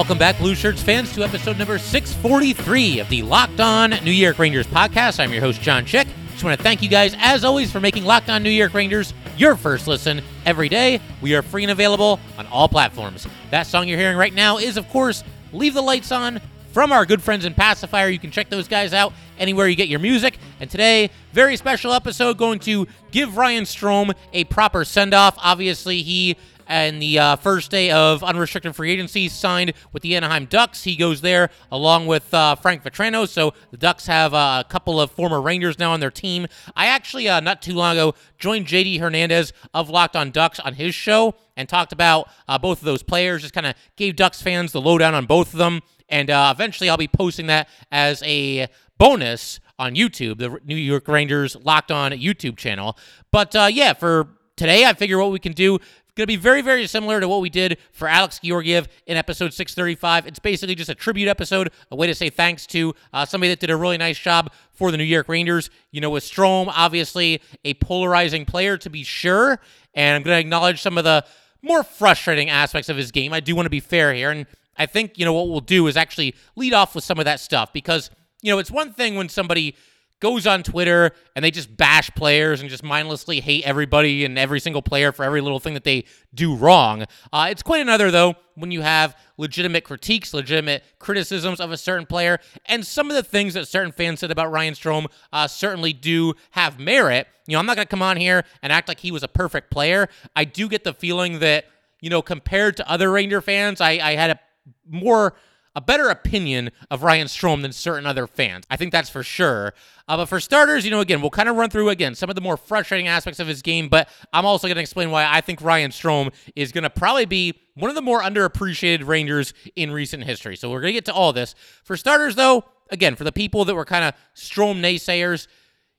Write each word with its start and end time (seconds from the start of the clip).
Welcome 0.00 0.16
back, 0.16 0.38
Blue 0.38 0.54
Shirts 0.54 0.82
fans, 0.82 1.12
to 1.12 1.22
episode 1.22 1.58
number 1.58 1.76
643 1.76 3.00
of 3.00 3.08
the 3.10 3.20
Locked 3.20 3.60
On 3.60 3.90
New 4.02 4.10
York 4.10 4.38
Rangers 4.38 4.66
podcast. 4.66 5.20
I'm 5.20 5.30
your 5.30 5.42
host, 5.42 5.60
John 5.60 5.84
Chick. 5.84 6.08
Just 6.30 6.42
want 6.42 6.56
to 6.56 6.62
thank 6.62 6.80
you 6.80 6.88
guys, 6.88 7.14
as 7.18 7.44
always, 7.44 7.70
for 7.70 7.80
making 7.80 8.06
Locked 8.06 8.30
On 8.30 8.42
New 8.42 8.48
York 8.48 8.72
Rangers 8.72 9.12
your 9.36 9.56
first 9.56 9.86
listen 9.86 10.22
every 10.46 10.70
day. 10.70 11.02
We 11.20 11.34
are 11.34 11.42
free 11.42 11.64
and 11.64 11.70
available 11.70 12.18
on 12.38 12.46
all 12.46 12.66
platforms. 12.66 13.26
That 13.50 13.66
song 13.66 13.88
you're 13.88 13.98
hearing 13.98 14.16
right 14.16 14.32
now 14.32 14.56
is, 14.56 14.78
of 14.78 14.88
course, 14.88 15.22
Leave 15.52 15.74
the 15.74 15.82
Lights 15.82 16.10
On 16.12 16.40
from 16.72 16.92
our 16.92 17.04
good 17.04 17.22
friends 17.22 17.44
in 17.44 17.52
Pacifier. 17.52 18.08
You 18.08 18.18
can 18.18 18.30
check 18.30 18.48
those 18.48 18.68
guys 18.68 18.94
out 18.94 19.12
anywhere 19.38 19.68
you 19.68 19.76
get 19.76 19.88
your 19.88 20.00
music. 20.00 20.38
And 20.60 20.70
today, 20.70 21.10
very 21.34 21.58
special 21.58 21.92
episode 21.92 22.38
going 22.38 22.60
to 22.60 22.86
give 23.10 23.36
Ryan 23.36 23.64
Strome 23.64 24.14
a 24.32 24.44
proper 24.44 24.86
send 24.86 25.12
off. 25.12 25.36
Obviously, 25.36 26.02
he 26.02 26.38
and 26.70 27.02
the 27.02 27.18
uh, 27.18 27.36
first 27.36 27.72
day 27.72 27.90
of 27.90 28.22
unrestricted 28.22 28.76
free 28.76 28.92
agency 28.92 29.28
signed 29.28 29.72
with 29.92 30.04
the 30.04 30.14
Anaheim 30.14 30.46
Ducks. 30.46 30.84
He 30.84 30.94
goes 30.94 31.20
there 31.20 31.50
along 31.72 32.06
with 32.06 32.32
uh, 32.32 32.54
Frank 32.54 32.84
Vatrano. 32.84 33.28
So 33.28 33.54
the 33.72 33.76
Ducks 33.76 34.06
have 34.06 34.32
uh, 34.32 34.62
a 34.64 34.68
couple 34.68 35.00
of 35.00 35.10
former 35.10 35.42
Rangers 35.42 35.80
now 35.80 35.90
on 35.90 35.98
their 35.98 36.12
team. 36.12 36.46
I 36.76 36.86
actually, 36.86 37.28
uh, 37.28 37.40
not 37.40 37.60
too 37.60 37.74
long 37.74 37.96
ago, 37.96 38.14
joined 38.38 38.66
JD 38.66 39.00
Hernandez 39.00 39.52
of 39.74 39.90
Locked 39.90 40.14
on 40.14 40.30
Ducks 40.30 40.60
on 40.60 40.74
his 40.74 40.94
show 40.94 41.34
and 41.56 41.68
talked 41.68 41.92
about 41.92 42.28
uh, 42.46 42.56
both 42.56 42.78
of 42.78 42.84
those 42.84 43.02
players, 43.02 43.42
just 43.42 43.52
kind 43.52 43.66
of 43.66 43.74
gave 43.96 44.14
Ducks 44.14 44.40
fans 44.40 44.70
the 44.70 44.80
lowdown 44.80 45.12
on 45.12 45.26
both 45.26 45.52
of 45.52 45.58
them. 45.58 45.80
And 46.08 46.30
uh, 46.30 46.52
eventually 46.54 46.88
I'll 46.88 46.96
be 46.96 47.08
posting 47.08 47.48
that 47.48 47.68
as 47.90 48.22
a 48.22 48.68
bonus 48.96 49.58
on 49.76 49.96
YouTube, 49.96 50.38
the 50.38 50.60
New 50.64 50.76
York 50.76 51.08
Rangers 51.08 51.56
Locked 51.56 51.90
On 51.90 52.12
YouTube 52.12 52.56
channel. 52.56 52.96
But 53.32 53.54
yeah, 53.72 53.92
for 53.92 54.28
today, 54.60 54.84
I 54.84 54.92
figure 54.92 55.18
what 55.18 55.32
we 55.32 55.38
can 55.38 55.52
do 55.52 55.78
going 56.14 56.24
to 56.24 56.26
be 56.26 56.36
very, 56.36 56.62
very 56.62 56.86
similar 56.86 57.20
to 57.20 57.28
what 57.28 57.40
we 57.40 57.50
did 57.50 57.78
for 57.92 58.08
Alex 58.08 58.40
Georgiev 58.42 58.88
in 59.06 59.16
episode 59.16 59.52
635. 59.52 60.26
It's 60.26 60.38
basically 60.38 60.74
just 60.74 60.90
a 60.90 60.94
tribute 60.94 61.28
episode, 61.28 61.70
a 61.90 61.96
way 61.96 62.06
to 62.06 62.14
say 62.14 62.30
thanks 62.30 62.66
to 62.68 62.94
uh, 63.12 63.24
somebody 63.24 63.50
that 63.50 63.60
did 63.60 63.70
a 63.70 63.76
really 63.76 63.98
nice 63.98 64.18
job 64.18 64.52
for 64.72 64.90
the 64.90 64.96
New 64.96 65.04
York 65.04 65.28
Rangers. 65.28 65.70
You 65.90 66.00
know, 66.00 66.10
with 66.10 66.24
Strome, 66.24 66.72
obviously 66.74 67.40
a 67.64 67.74
polarizing 67.74 68.44
player 68.44 68.76
to 68.78 68.90
be 68.90 69.02
sure, 69.02 69.60
and 69.94 70.16
I'm 70.16 70.22
going 70.22 70.36
to 70.36 70.40
acknowledge 70.40 70.82
some 70.82 70.98
of 70.98 71.04
the 71.04 71.24
more 71.62 71.82
frustrating 71.82 72.48
aspects 72.48 72.88
of 72.88 72.96
his 72.96 73.10
game. 73.10 73.32
I 73.32 73.40
do 73.40 73.54
want 73.54 73.66
to 73.66 73.70
be 73.70 73.80
fair 73.80 74.12
here, 74.14 74.30
and 74.30 74.46
I 74.76 74.86
think, 74.86 75.18
you 75.18 75.24
know, 75.24 75.32
what 75.32 75.48
we'll 75.48 75.60
do 75.60 75.86
is 75.86 75.96
actually 75.96 76.34
lead 76.56 76.72
off 76.72 76.94
with 76.94 77.04
some 77.04 77.18
of 77.18 77.26
that 77.26 77.38
stuff 77.40 77.72
because, 77.72 78.10
you 78.40 78.50
know, 78.50 78.58
it's 78.58 78.70
one 78.70 78.92
thing 78.92 79.14
when 79.14 79.28
somebody 79.28 79.76
goes 80.20 80.46
on 80.46 80.62
Twitter 80.62 81.12
and 81.34 81.44
they 81.44 81.50
just 81.50 81.76
bash 81.76 82.10
players 82.10 82.60
and 82.60 82.70
just 82.70 82.82
mindlessly 82.82 83.40
hate 83.40 83.64
everybody 83.64 84.24
and 84.24 84.38
every 84.38 84.60
single 84.60 84.82
player 84.82 85.12
for 85.12 85.24
every 85.24 85.40
little 85.40 85.58
thing 85.58 85.74
that 85.74 85.84
they 85.84 86.04
do 86.34 86.54
wrong. 86.54 87.04
Uh, 87.32 87.48
it's 87.50 87.62
quite 87.62 87.80
another, 87.80 88.10
though, 88.10 88.34
when 88.54 88.70
you 88.70 88.82
have 88.82 89.16
legitimate 89.38 89.84
critiques, 89.84 90.34
legitimate 90.34 90.84
criticisms 90.98 91.60
of 91.60 91.72
a 91.72 91.76
certain 91.76 92.06
player, 92.06 92.38
and 92.66 92.86
some 92.86 93.10
of 93.10 93.16
the 93.16 93.22
things 93.22 93.54
that 93.54 93.66
certain 93.66 93.92
fans 93.92 94.20
said 94.20 94.30
about 94.30 94.52
Ryan 94.52 94.74
Strome 94.74 95.06
uh, 95.32 95.48
certainly 95.48 95.92
do 95.92 96.34
have 96.50 96.78
merit. 96.78 97.26
You 97.46 97.54
know, 97.54 97.58
I'm 97.58 97.66
not 97.66 97.76
going 97.76 97.86
to 97.86 97.90
come 97.90 98.02
on 98.02 98.16
here 98.16 98.44
and 98.62 98.72
act 98.72 98.86
like 98.86 99.00
he 99.00 99.10
was 99.10 99.22
a 99.22 99.28
perfect 99.28 99.70
player. 99.70 100.08
I 100.36 100.44
do 100.44 100.68
get 100.68 100.84
the 100.84 100.92
feeling 100.92 101.38
that, 101.38 101.64
you 102.00 102.10
know, 102.10 102.22
compared 102.22 102.76
to 102.76 102.88
other 102.88 103.10
Ranger 103.10 103.40
fans, 103.40 103.80
I, 103.80 103.92
I 103.92 104.14
had 104.14 104.30
a 104.30 104.40
more 104.88 105.34
a 105.76 105.80
better 105.80 106.08
opinion 106.08 106.70
of 106.90 107.02
Ryan 107.02 107.26
Strome 107.26 107.62
than 107.62 107.72
certain 107.72 108.06
other 108.06 108.26
fans. 108.26 108.64
I 108.70 108.76
think 108.76 108.92
that's 108.92 109.08
for 109.08 109.22
sure. 109.22 109.72
Uh, 110.08 110.16
but 110.16 110.26
for 110.26 110.40
starters, 110.40 110.84
you 110.84 110.90
know, 110.90 111.00
again, 111.00 111.20
we'll 111.20 111.30
kind 111.30 111.48
of 111.48 111.56
run 111.56 111.70
through 111.70 111.90
again 111.90 112.14
some 112.14 112.28
of 112.28 112.34
the 112.34 112.40
more 112.40 112.56
frustrating 112.56 113.06
aspects 113.06 113.38
of 113.38 113.46
his 113.46 113.62
game, 113.62 113.88
but 113.88 114.08
I'm 114.32 114.44
also 114.44 114.66
going 114.66 114.76
to 114.76 114.80
explain 114.80 115.10
why 115.10 115.26
I 115.28 115.40
think 115.40 115.62
Ryan 115.62 115.90
Strome 115.90 116.32
is 116.56 116.72
going 116.72 116.82
to 116.82 116.90
probably 116.90 117.26
be 117.26 117.60
one 117.74 117.88
of 117.88 117.94
the 117.94 118.02
more 118.02 118.20
underappreciated 118.20 119.06
Rangers 119.06 119.54
in 119.76 119.92
recent 119.92 120.24
history. 120.24 120.56
So 120.56 120.70
we're 120.70 120.80
going 120.80 120.92
to 120.92 120.96
get 120.96 121.04
to 121.06 121.14
all 121.14 121.32
this. 121.32 121.54
For 121.84 121.96
starters, 121.96 122.34
though, 122.34 122.64
again, 122.90 123.14
for 123.14 123.24
the 123.24 123.32
people 123.32 123.64
that 123.64 123.74
were 123.74 123.84
kind 123.84 124.04
of 124.04 124.14
Strome 124.34 124.80
naysayers, 124.80 125.46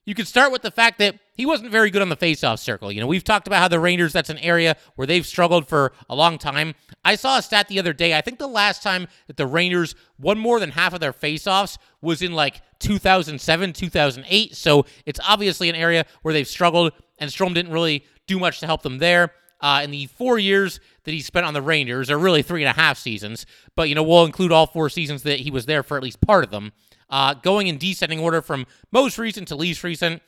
you 0.05 0.15
could 0.15 0.27
start 0.27 0.51
with 0.51 0.63
the 0.63 0.71
fact 0.71 0.97
that 0.99 1.19
he 1.35 1.45
wasn't 1.45 1.71
very 1.71 1.89
good 1.89 2.01
on 2.01 2.09
the 2.09 2.17
faceoff 2.17 2.59
circle. 2.59 2.91
You 2.91 2.99
know, 3.01 3.07
we've 3.07 3.23
talked 3.23 3.47
about 3.47 3.59
how 3.59 3.67
the 3.67 3.79
Rangers, 3.79 4.13
that's 4.13 4.29
an 4.29 4.39
area 4.39 4.75
where 4.95 5.05
they've 5.05 5.25
struggled 5.25 5.67
for 5.67 5.93
a 6.09 6.15
long 6.15 6.37
time. 6.37 6.73
I 7.05 7.15
saw 7.15 7.37
a 7.37 7.41
stat 7.41 7.67
the 7.67 7.79
other 7.79 7.93
day. 7.93 8.17
I 8.17 8.21
think 8.21 8.39
the 8.39 8.47
last 8.47 8.81
time 8.81 9.07
that 9.27 9.37
the 9.37 9.45
Rangers 9.45 9.95
won 10.19 10.37
more 10.39 10.59
than 10.59 10.71
half 10.71 10.93
of 10.93 10.99
their 10.99 11.13
faceoffs 11.13 11.77
was 12.01 12.21
in 12.21 12.33
like 12.33 12.61
2007, 12.79 13.73
2008. 13.73 14.55
So 14.55 14.85
it's 15.05 15.19
obviously 15.27 15.69
an 15.69 15.75
area 15.75 16.05
where 16.23 16.33
they've 16.33 16.47
struggled, 16.47 16.93
and 17.19 17.29
Strome 17.29 17.53
didn't 17.53 17.71
really 17.71 18.05
do 18.27 18.39
much 18.39 18.59
to 18.61 18.65
help 18.65 18.81
them 18.81 18.97
there. 18.97 19.33
Uh, 19.59 19.81
in 19.83 19.91
the 19.91 20.07
four 20.07 20.39
years 20.39 20.79
that 21.03 21.11
he 21.11 21.21
spent 21.21 21.45
on 21.45 21.53
the 21.53 21.61
Rangers, 21.61 22.09
or 22.09 22.17
really 22.17 22.41
three 22.41 22.63
and 22.63 22.69
a 22.69 22.81
half 22.81 22.97
seasons, 22.97 23.45
but 23.75 23.87
you 23.87 23.93
know 23.93 24.01
we'll 24.01 24.25
include 24.25 24.51
all 24.51 24.65
four 24.65 24.89
seasons 24.89 25.21
that 25.21 25.41
he 25.41 25.51
was 25.51 25.67
there 25.67 25.83
for 25.83 25.97
at 25.97 26.01
least 26.01 26.19
part 26.19 26.43
of 26.43 26.49
them. 26.49 26.71
Uh, 27.11 27.33
going 27.33 27.67
in 27.67 27.77
descending 27.77 28.19
order 28.19 28.41
from 28.41 28.65
most 28.91 29.17
recent 29.17 29.47
to 29.49 29.55
least 29.55 29.83
recent, 29.83 30.21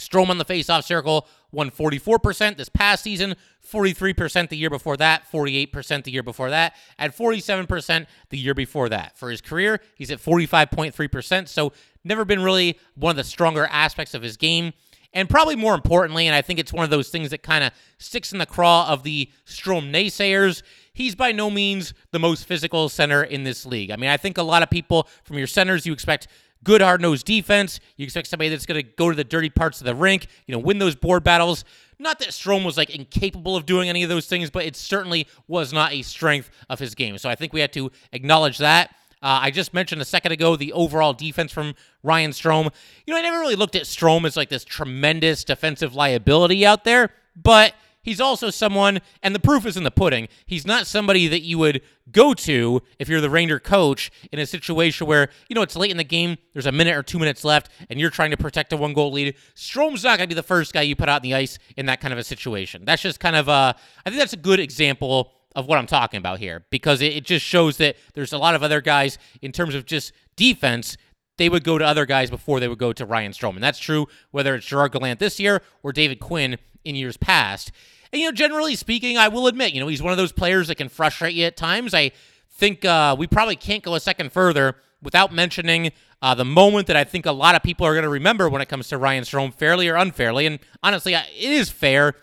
Strome 0.00 0.30
on 0.30 0.38
the 0.38 0.44
faceoff 0.44 0.84
circle 0.84 1.28
won 1.52 1.70
44% 1.70 2.56
this 2.56 2.68
past 2.68 3.04
season, 3.04 3.36
43% 3.70 4.48
the 4.48 4.56
year 4.56 4.70
before 4.70 4.96
that, 4.96 5.30
48% 5.30 6.04
the 6.04 6.10
year 6.10 6.22
before 6.22 6.50
that, 6.50 6.74
and 6.98 7.12
47% 7.12 8.06
the 8.30 8.38
year 8.38 8.54
before 8.54 8.88
that. 8.88 9.16
For 9.16 9.30
his 9.30 9.40
career, 9.40 9.80
he's 9.94 10.10
at 10.10 10.18
45.3%, 10.18 11.48
so 11.48 11.72
never 12.02 12.24
been 12.24 12.42
really 12.42 12.78
one 12.94 13.10
of 13.10 13.16
the 13.16 13.24
stronger 13.24 13.66
aspects 13.70 14.14
of 14.14 14.22
his 14.22 14.36
game. 14.36 14.72
And 15.12 15.28
probably 15.28 15.56
more 15.56 15.74
importantly, 15.74 16.26
and 16.26 16.36
I 16.36 16.42
think 16.42 16.58
it's 16.58 16.72
one 16.72 16.84
of 16.84 16.90
those 16.90 17.08
things 17.08 17.30
that 17.30 17.42
kind 17.42 17.64
of 17.64 17.72
sticks 17.98 18.32
in 18.32 18.38
the 18.38 18.46
craw 18.46 18.88
of 18.88 19.02
the 19.02 19.30
Strome 19.44 19.90
naysayers, 19.90 20.62
he's 20.92 21.16
by 21.16 21.32
no 21.32 21.50
means 21.50 21.94
the 22.12 22.20
most 22.20 22.46
physical 22.46 22.88
center 22.88 23.22
in 23.24 23.42
this 23.42 23.66
league. 23.66 23.90
I 23.90 23.96
mean, 23.96 24.10
I 24.10 24.16
think 24.16 24.38
a 24.38 24.42
lot 24.42 24.62
of 24.62 24.70
people 24.70 25.08
from 25.24 25.36
your 25.36 25.48
centers, 25.48 25.84
you 25.84 25.92
expect 25.92 26.28
good 26.62 26.80
hard 26.80 27.00
nosed 27.00 27.26
defense. 27.26 27.80
You 27.96 28.04
expect 28.04 28.28
somebody 28.28 28.50
that's 28.50 28.66
going 28.66 28.82
to 28.82 28.88
go 28.96 29.10
to 29.10 29.16
the 29.16 29.24
dirty 29.24 29.50
parts 29.50 29.80
of 29.80 29.86
the 29.86 29.94
rink, 29.94 30.26
you 30.46 30.52
know, 30.52 30.58
win 30.58 30.78
those 30.78 30.94
board 30.94 31.24
battles. 31.24 31.64
Not 31.98 32.18
that 32.20 32.28
Strome 32.28 32.64
was 32.64 32.76
like 32.76 32.90
incapable 32.90 33.56
of 33.56 33.66
doing 33.66 33.88
any 33.88 34.02
of 34.02 34.08
those 34.08 34.26
things, 34.26 34.50
but 34.50 34.64
it 34.64 34.76
certainly 34.76 35.26
was 35.48 35.72
not 35.72 35.92
a 35.92 36.02
strength 36.02 36.50
of 36.68 36.78
his 36.78 36.94
game. 36.94 37.18
So 37.18 37.28
I 37.28 37.34
think 37.34 37.52
we 37.52 37.60
had 37.60 37.72
to 37.74 37.90
acknowledge 38.12 38.58
that. 38.58 38.94
Uh, 39.22 39.40
I 39.42 39.50
just 39.50 39.74
mentioned 39.74 40.00
a 40.00 40.06
second 40.06 40.32
ago 40.32 40.56
the 40.56 40.72
overall 40.72 41.12
defense 41.12 41.52
from 41.52 41.74
Ryan 42.02 42.30
Strome. 42.30 42.72
You 43.06 43.12
know, 43.12 43.18
I 43.18 43.22
never 43.22 43.38
really 43.38 43.56
looked 43.56 43.76
at 43.76 43.82
Strome 43.82 44.24
as 44.24 44.36
like 44.36 44.48
this 44.48 44.64
tremendous 44.64 45.44
defensive 45.44 45.94
liability 45.94 46.64
out 46.64 46.84
there, 46.84 47.10
but 47.36 47.74
he's 48.02 48.20
also 48.20 48.48
someone, 48.48 49.00
and 49.22 49.34
the 49.34 49.40
proof 49.40 49.66
is 49.66 49.76
in 49.76 49.84
the 49.84 49.90
pudding. 49.90 50.26
He's 50.46 50.66
not 50.66 50.86
somebody 50.86 51.28
that 51.28 51.42
you 51.42 51.58
would 51.58 51.82
go 52.10 52.32
to 52.32 52.80
if 52.98 53.10
you're 53.10 53.20
the 53.20 53.28
Ranger 53.28 53.60
coach 53.60 54.10
in 54.32 54.38
a 54.38 54.46
situation 54.46 55.06
where, 55.06 55.28
you 55.48 55.54
know, 55.54 55.60
it's 55.62 55.76
late 55.76 55.90
in 55.90 55.98
the 55.98 56.04
game, 56.04 56.38
there's 56.54 56.64
a 56.64 56.72
minute 56.72 56.96
or 56.96 57.02
two 57.02 57.18
minutes 57.18 57.44
left, 57.44 57.68
and 57.90 58.00
you're 58.00 58.08
trying 58.08 58.30
to 58.30 58.38
protect 58.38 58.72
a 58.72 58.76
one 58.78 58.94
goal 58.94 59.12
lead. 59.12 59.36
Strome's 59.54 60.02
not 60.02 60.16
going 60.16 60.30
to 60.30 60.34
be 60.34 60.38
the 60.38 60.42
first 60.42 60.72
guy 60.72 60.80
you 60.80 60.96
put 60.96 61.10
out 61.10 61.22
in 61.22 61.30
the 61.30 61.36
ice 61.36 61.58
in 61.76 61.84
that 61.86 62.00
kind 62.00 62.12
of 62.12 62.18
a 62.18 62.24
situation. 62.24 62.86
That's 62.86 63.02
just 63.02 63.20
kind 63.20 63.36
of, 63.36 63.48
a, 63.48 63.76
I 64.06 64.10
think 64.10 64.18
that's 64.18 64.32
a 64.32 64.38
good 64.38 64.60
example 64.60 65.32
of 65.56 65.66
what 65.66 65.78
I'm 65.78 65.86
talking 65.86 66.18
about 66.18 66.38
here 66.38 66.64
because 66.70 67.02
it, 67.02 67.12
it 67.12 67.24
just 67.24 67.44
shows 67.44 67.76
that 67.78 67.96
there's 68.14 68.32
a 68.32 68.38
lot 68.38 68.54
of 68.54 68.62
other 68.62 68.80
guys 68.80 69.18
in 69.42 69.52
terms 69.52 69.74
of 69.74 69.84
just 69.84 70.12
defense 70.36 70.96
they 71.38 71.48
would 71.48 71.64
go 71.64 71.78
to 71.78 71.84
other 71.84 72.04
guys 72.04 72.28
before 72.28 72.60
they 72.60 72.68
would 72.68 72.78
go 72.78 72.92
to 72.92 73.06
Ryan 73.06 73.32
Strome. 73.32 73.54
And 73.54 73.62
that's 73.62 73.78
true 73.78 74.06
whether 74.30 74.54
it's 74.54 74.66
Gerard 74.66 74.92
Gallant 74.92 75.18
this 75.18 75.40
year 75.40 75.62
or 75.82 75.92
David 75.92 76.20
Quinn 76.20 76.58
in 76.84 76.94
years 76.94 77.16
past. 77.16 77.72
And, 78.12 78.20
you 78.20 78.28
know, 78.28 78.32
generally 78.32 78.74
speaking, 78.76 79.16
I 79.16 79.28
will 79.28 79.46
admit, 79.46 79.72
you 79.72 79.80
know, 79.80 79.88
he's 79.88 80.02
one 80.02 80.12
of 80.12 80.18
those 80.18 80.32
players 80.32 80.68
that 80.68 80.74
can 80.74 80.88
frustrate 80.88 81.34
you 81.34 81.46
at 81.46 81.56
times. 81.56 81.94
I 81.94 82.12
think 82.50 82.84
uh, 82.84 83.16
we 83.18 83.26
probably 83.26 83.56
can't 83.56 83.82
go 83.82 83.94
a 83.94 84.00
second 84.00 84.32
further 84.32 84.76
without 85.02 85.32
mentioning 85.32 85.92
uh, 86.20 86.34
the 86.34 86.44
moment 86.44 86.86
that 86.88 86.96
I 86.96 87.04
think 87.04 87.24
a 87.24 87.32
lot 87.32 87.54
of 87.54 87.62
people 87.62 87.86
are 87.86 87.94
going 87.94 88.02
to 88.02 88.10
remember 88.10 88.48
when 88.48 88.60
it 88.60 88.68
comes 88.68 88.88
to 88.88 88.98
Ryan 88.98 89.24
Strome, 89.24 89.54
fairly 89.54 89.88
or 89.88 89.94
unfairly. 89.96 90.44
And 90.44 90.58
honestly, 90.82 91.14
it 91.14 91.26
is 91.38 91.70
fair 91.70 92.14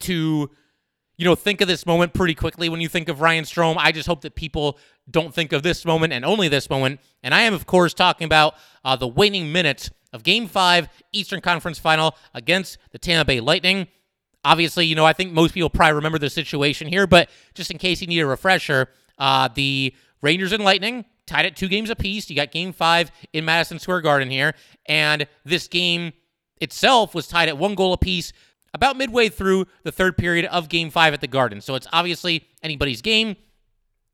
to, 0.00 0.50
you 1.16 1.24
know, 1.24 1.34
think 1.34 1.60
of 1.60 1.68
this 1.68 1.86
moment 1.86 2.12
pretty 2.12 2.34
quickly 2.34 2.68
when 2.68 2.80
you 2.80 2.88
think 2.88 3.08
of 3.08 3.20
Ryan 3.20 3.44
Strome. 3.44 3.76
I 3.78 3.92
just 3.92 4.06
hope 4.06 4.20
that 4.22 4.34
people 4.34 4.78
don't 5.10 5.34
think 5.34 5.52
of 5.52 5.62
this 5.62 5.84
moment 5.84 6.12
and 6.12 6.24
only 6.24 6.48
this 6.48 6.68
moment. 6.68 7.00
And 7.22 7.34
I 7.34 7.42
am, 7.42 7.54
of 7.54 7.66
course, 7.66 7.94
talking 7.94 8.26
about 8.26 8.54
uh, 8.84 8.96
the 8.96 9.08
waning 9.08 9.50
minutes 9.50 9.90
of 10.12 10.22
Game 10.22 10.46
5 10.46 10.88
Eastern 11.12 11.40
Conference 11.40 11.78
Final 11.78 12.16
against 12.34 12.78
the 12.90 12.98
Tampa 12.98 13.24
Bay 13.24 13.40
Lightning. 13.40 13.88
Obviously, 14.44 14.86
you 14.86 14.94
know, 14.94 15.06
I 15.06 15.12
think 15.12 15.32
most 15.32 15.54
people 15.54 15.70
probably 15.70 15.94
remember 15.94 16.18
the 16.18 16.30
situation 16.30 16.86
here, 16.86 17.06
but 17.06 17.30
just 17.54 17.70
in 17.70 17.78
case 17.78 18.00
you 18.00 18.06
need 18.06 18.20
a 18.20 18.26
refresher, 18.26 18.90
uh, 19.18 19.48
the 19.54 19.94
Rangers 20.22 20.52
and 20.52 20.62
Lightning 20.62 21.04
tied 21.26 21.46
at 21.46 21.56
two 21.56 21.68
games 21.68 21.90
apiece. 21.90 22.30
You 22.30 22.36
got 22.36 22.52
game 22.52 22.72
five 22.72 23.10
in 23.32 23.44
Madison 23.44 23.78
Square 23.78 24.02
Garden 24.02 24.30
here. 24.30 24.54
And 24.86 25.26
this 25.44 25.66
game 25.66 26.12
itself 26.60 27.14
was 27.14 27.26
tied 27.26 27.48
at 27.48 27.58
one 27.58 27.74
goal 27.74 27.92
apiece 27.92 28.32
about 28.76 28.98
midway 28.98 29.30
through 29.30 29.64
the 29.84 29.90
third 29.90 30.18
period 30.18 30.44
of 30.44 30.68
game 30.68 30.90
five 30.90 31.14
at 31.14 31.22
the 31.22 31.26
Garden. 31.26 31.62
So 31.62 31.74
it's 31.74 31.86
obviously 31.94 32.46
anybody's 32.62 33.00
game. 33.00 33.36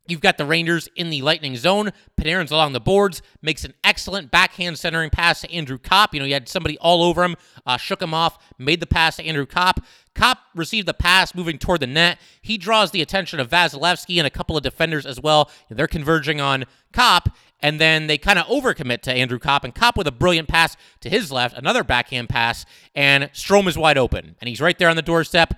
You've 0.06 0.20
got 0.20 0.38
the 0.38 0.46
Rangers 0.46 0.88
in 0.96 1.10
the 1.10 1.22
Lightning 1.22 1.56
zone. 1.56 1.90
Panarin's 2.20 2.50
along 2.50 2.72
the 2.72 2.80
boards, 2.80 3.22
makes 3.40 3.64
an 3.64 3.74
excellent 3.82 4.30
backhand 4.30 4.78
centering 4.78 5.10
pass 5.10 5.40
to 5.40 5.52
Andrew 5.52 5.78
Copp. 5.78 6.14
You 6.14 6.20
know, 6.20 6.26
he 6.26 6.32
had 6.32 6.48
somebody 6.48 6.78
all 6.78 7.02
over 7.02 7.24
him, 7.24 7.36
uh, 7.66 7.76
shook 7.76 8.00
him 8.00 8.14
off, 8.14 8.38
made 8.58 8.80
the 8.80 8.86
pass 8.86 9.16
to 9.16 9.24
Andrew 9.24 9.46
Copp. 9.46 9.84
Copp 10.14 10.38
received 10.54 10.86
the 10.86 10.94
pass 10.94 11.34
moving 11.34 11.58
toward 11.58 11.80
the 11.80 11.86
net. 11.86 12.18
He 12.40 12.58
draws 12.58 12.90
the 12.90 13.02
attention 13.02 13.40
of 13.40 13.48
Vasilevskiy 13.48 14.18
and 14.18 14.26
a 14.26 14.30
couple 14.30 14.56
of 14.56 14.62
defenders 14.62 15.06
as 15.06 15.20
well. 15.20 15.50
They're 15.70 15.86
converging 15.88 16.40
on 16.40 16.64
Copp, 16.92 17.36
and 17.62 17.80
then 17.80 18.06
they 18.06 18.18
kind 18.18 18.38
of 18.38 18.46
overcommit 18.46 19.02
to 19.02 19.12
Andrew 19.12 19.38
Copp, 19.38 19.64
and 19.64 19.74
Copp 19.74 19.96
with 19.96 20.06
a 20.06 20.12
brilliant 20.12 20.48
pass 20.48 20.76
to 21.00 21.08
his 21.08 21.32
left, 21.32 21.56
another 21.56 21.84
backhand 21.84 22.28
pass, 22.28 22.66
and 22.94 23.24
Strome 23.32 23.68
is 23.68 23.78
wide 23.78 23.98
open, 23.98 24.36
and 24.40 24.48
he's 24.48 24.60
right 24.60 24.78
there 24.78 24.88
on 24.88 24.96
the 24.96 25.02
doorstep 25.02 25.54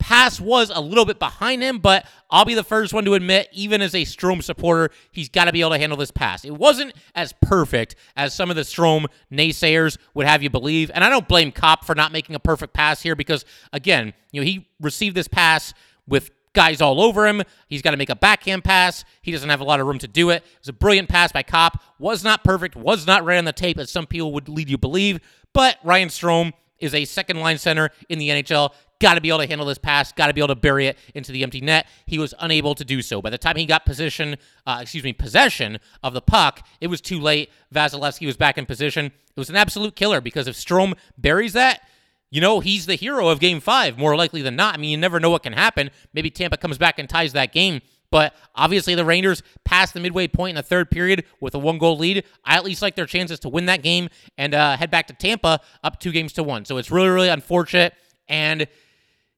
pass 0.00 0.40
was 0.40 0.72
a 0.74 0.80
little 0.80 1.04
bit 1.04 1.20
behind 1.20 1.62
him, 1.62 1.78
but 1.78 2.06
I'll 2.30 2.46
be 2.46 2.54
the 2.54 2.64
first 2.64 2.92
one 2.92 3.04
to 3.04 3.14
admit, 3.14 3.48
even 3.52 3.80
as 3.82 3.94
a 3.94 4.02
Strome 4.02 4.42
supporter, 4.42 4.92
he's 5.12 5.28
got 5.28 5.44
to 5.44 5.52
be 5.52 5.60
able 5.60 5.70
to 5.70 5.78
handle 5.78 5.98
this 5.98 6.10
pass. 6.10 6.44
It 6.44 6.54
wasn't 6.54 6.94
as 7.14 7.32
perfect 7.42 7.94
as 8.16 8.34
some 8.34 8.50
of 8.50 8.56
the 8.56 8.62
Strome 8.62 9.06
naysayers 9.30 9.98
would 10.14 10.26
have 10.26 10.42
you 10.42 10.50
believe. 10.50 10.90
And 10.92 11.04
I 11.04 11.10
don't 11.10 11.28
blame 11.28 11.52
Copp 11.52 11.84
for 11.84 11.94
not 11.94 12.10
making 12.10 12.34
a 12.34 12.40
perfect 12.40 12.72
pass 12.72 13.02
here 13.02 13.14
because, 13.14 13.44
again, 13.72 14.14
you 14.32 14.40
know, 14.40 14.44
he 14.44 14.68
received 14.80 15.14
this 15.14 15.28
pass 15.28 15.74
with 16.08 16.30
guys 16.52 16.80
all 16.80 17.00
over 17.00 17.26
him. 17.26 17.42
He's 17.68 17.82
got 17.82 17.92
to 17.92 17.96
make 17.96 18.10
a 18.10 18.16
backhand 18.16 18.64
pass. 18.64 19.04
He 19.22 19.32
doesn't 19.32 19.48
have 19.48 19.60
a 19.60 19.64
lot 19.64 19.80
of 19.80 19.86
room 19.86 19.98
to 19.98 20.08
do 20.08 20.30
it. 20.30 20.42
It 20.42 20.58
was 20.60 20.68
a 20.68 20.72
brilliant 20.72 21.08
pass 21.08 21.32
by 21.32 21.42
Copp. 21.42 21.82
Was 21.98 22.24
not 22.24 22.44
perfect, 22.44 22.76
was 22.76 23.06
not 23.06 23.24
right 23.24 23.38
on 23.38 23.44
the 23.44 23.52
tape 23.52 23.78
as 23.78 23.90
some 23.90 24.06
people 24.06 24.32
would 24.32 24.48
lead 24.48 24.68
you 24.68 24.78
believe. 24.78 25.20
But 25.52 25.78
Ryan 25.84 26.08
Strome 26.08 26.52
is 26.78 26.94
a 26.94 27.04
second 27.04 27.40
line 27.40 27.58
center 27.58 27.90
in 28.08 28.18
the 28.18 28.28
NHL. 28.28 28.72
Got 29.00 29.14
to 29.14 29.20
be 29.22 29.28
able 29.28 29.38
to 29.38 29.46
handle 29.46 29.66
this 29.66 29.78
pass. 29.78 30.12
Got 30.12 30.26
to 30.26 30.34
be 30.34 30.40
able 30.40 30.48
to 30.48 30.54
bury 30.56 30.86
it 30.86 30.98
into 31.14 31.32
the 31.32 31.42
empty 31.42 31.60
net. 31.60 31.86
He 32.04 32.18
was 32.18 32.34
unable 32.38 32.74
to 32.74 32.84
do 32.84 33.00
so. 33.00 33.22
By 33.22 33.30
the 33.30 33.38
time 33.38 33.56
he 33.56 33.64
got 33.64 33.86
position, 33.86 34.36
uh, 34.66 34.78
excuse 34.82 35.04
me, 35.04 35.14
possession 35.14 35.78
of 36.02 36.12
the 36.12 36.20
puck, 36.20 36.66
it 36.82 36.88
was 36.88 37.00
too 37.00 37.18
late. 37.18 37.50
Vasilevskiy 37.74 38.26
was 38.26 38.36
back 38.36 38.58
in 38.58 38.66
position. 38.66 39.06
It 39.06 39.38
was 39.38 39.48
an 39.48 39.56
absolute 39.56 39.96
killer 39.96 40.20
because 40.20 40.46
if 40.48 40.54
Strome 40.54 40.94
buries 41.16 41.54
that, 41.54 41.80
you 42.30 42.40
know, 42.40 42.60
he's 42.60 42.86
the 42.86 42.94
hero 42.94 43.28
of 43.28 43.40
game 43.40 43.60
five, 43.60 43.98
more 43.98 44.16
likely 44.16 44.42
than 44.42 44.56
not. 44.56 44.74
I 44.74 44.78
mean, 44.78 44.90
you 44.90 44.96
never 44.96 45.18
know 45.18 45.30
what 45.30 45.42
can 45.42 45.52
happen. 45.52 45.90
Maybe 46.14 46.30
Tampa 46.30 46.56
comes 46.56 46.78
back 46.78 46.98
and 46.98 47.08
ties 47.08 47.32
that 47.32 47.52
game. 47.52 47.80
But 48.10 48.34
obviously, 48.56 48.94
the 48.94 49.04
Rangers 49.04 49.42
passed 49.64 49.94
the 49.94 50.00
midway 50.00 50.26
point 50.26 50.50
in 50.50 50.56
the 50.56 50.62
third 50.62 50.90
period 50.90 51.24
with 51.40 51.54
a 51.54 51.58
one 51.58 51.78
goal 51.78 51.96
lead. 51.96 52.24
I 52.44 52.56
at 52.56 52.64
least 52.64 52.82
like 52.82 52.96
their 52.96 53.06
chances 53.06 53.38
to 53.40 53.48
win 53.48 53.66
that 53.66 53.82
game 53.82 54.08
and 54.36 54.54
uh, 54.54 54.76
head 54.76 54.90
back 54.90 55.06
to 55.08 55.12
Tampa 55.12 55.60
up 55.84 56.00
two 56.00 56.10
games 56.10 56.32
to 56.34 56.42
one. 56.42 56.64
So 56.64 56.76
it's 56.76 56.90
really, 56.90 57.08
really 57.08 57.28
unfortunate. 57.28 57.94
And, 58.28 58.66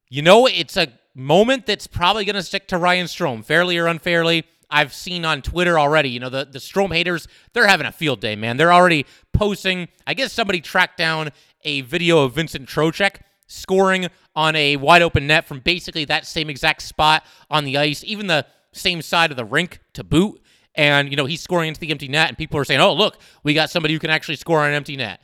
you 0.09 0.23
know, 0.23 0.47
it's 0.47 0.77
a 0.77 0.89
moment 1.15 1.67
that's 1.67 1.87
probably 1.87 2.25
going 2.25 2.37
to 2.37 2.43
stick 2.43 2.69
to 2.69 2.79
Ryan 2.79 3.07
Strome, 3.07 3.45
fairly 3.45 3.77
or 3.77 3.87
unfairly. 3.87 4.45
I've 4.71 4.95
seen 4.95 5.27
on 5.27 5.43
Twitter 5.43 5.79
already, 5.79 6.09
you 6.09 6.19
know, 6.19 6.31
the, 6.31 6.47
the 6.51 6.59
Strome 6.59 6.95
haters, 6.95 7.29
they're 7.53 7.67
having 7.67 7.87
a 7.87 7.93
field 7.93 8.21
day, 8.21 8.37
man. 8.37 8.57
They're 8.57 8.73
already 8.73 9.05
posting. 9.35 9.89
I 10.07 10.15
guess 10.15 10.33
somebody 10.33 10.63
tracked 10.63 10.97
down 10.97 11.31
a 11.65 11.83
video 11.83 12.25
of 12.25 12.35
Vincent 12.35 12.69
Trocheck 12.69 13.17
scoring 13.47 14.09
on 14.35 14.57
a 14.57 14.77
wide 14.77 15.03
open 15.03 15.27
net 15.27 15.47
from 15.47 15.61
basically 15.61 16.05
that 16.07 16.27
same 16.27 16.49
exact 16.49 16.83
spot 16.83 17.25
on 17.51 17.65
the 17.65 17.77
ice. 17.77 18.03
Even 18.05 18.27
the 18.27 18.47
same 18.73 19.03
side 19.03 19.31
of 19.31 19.37
the 19.37 19.45
rink 19.45 19.81
to 19.93 20.03
boot. 20.03 20.41
And, 20.75 21.11
you 21.11 21.17
know, 21.17 21.27
he's 21.27 21.43
scoring 21.43 21.69
into 21.69 21.81
the 21.81 21.91
empty 21.91 22.09
net, 22.09 22.29
and 22.29 22.39
people 22.39 22.59
are 22.59 22.65
saying, 22.65 22.81
oh, 22.81 22.95
look, 22.95 23.19
we 23.45 23.53
got 23.53 23.69
somebody 23.69 23.93
who 23.93 24.01
can 24.01 24.09
actually 24.09 24.37
score 24.37 24.61
on 24.61 24.71
an 24.71 24.75
empty 24.75 24.97
net. 24.97 25.21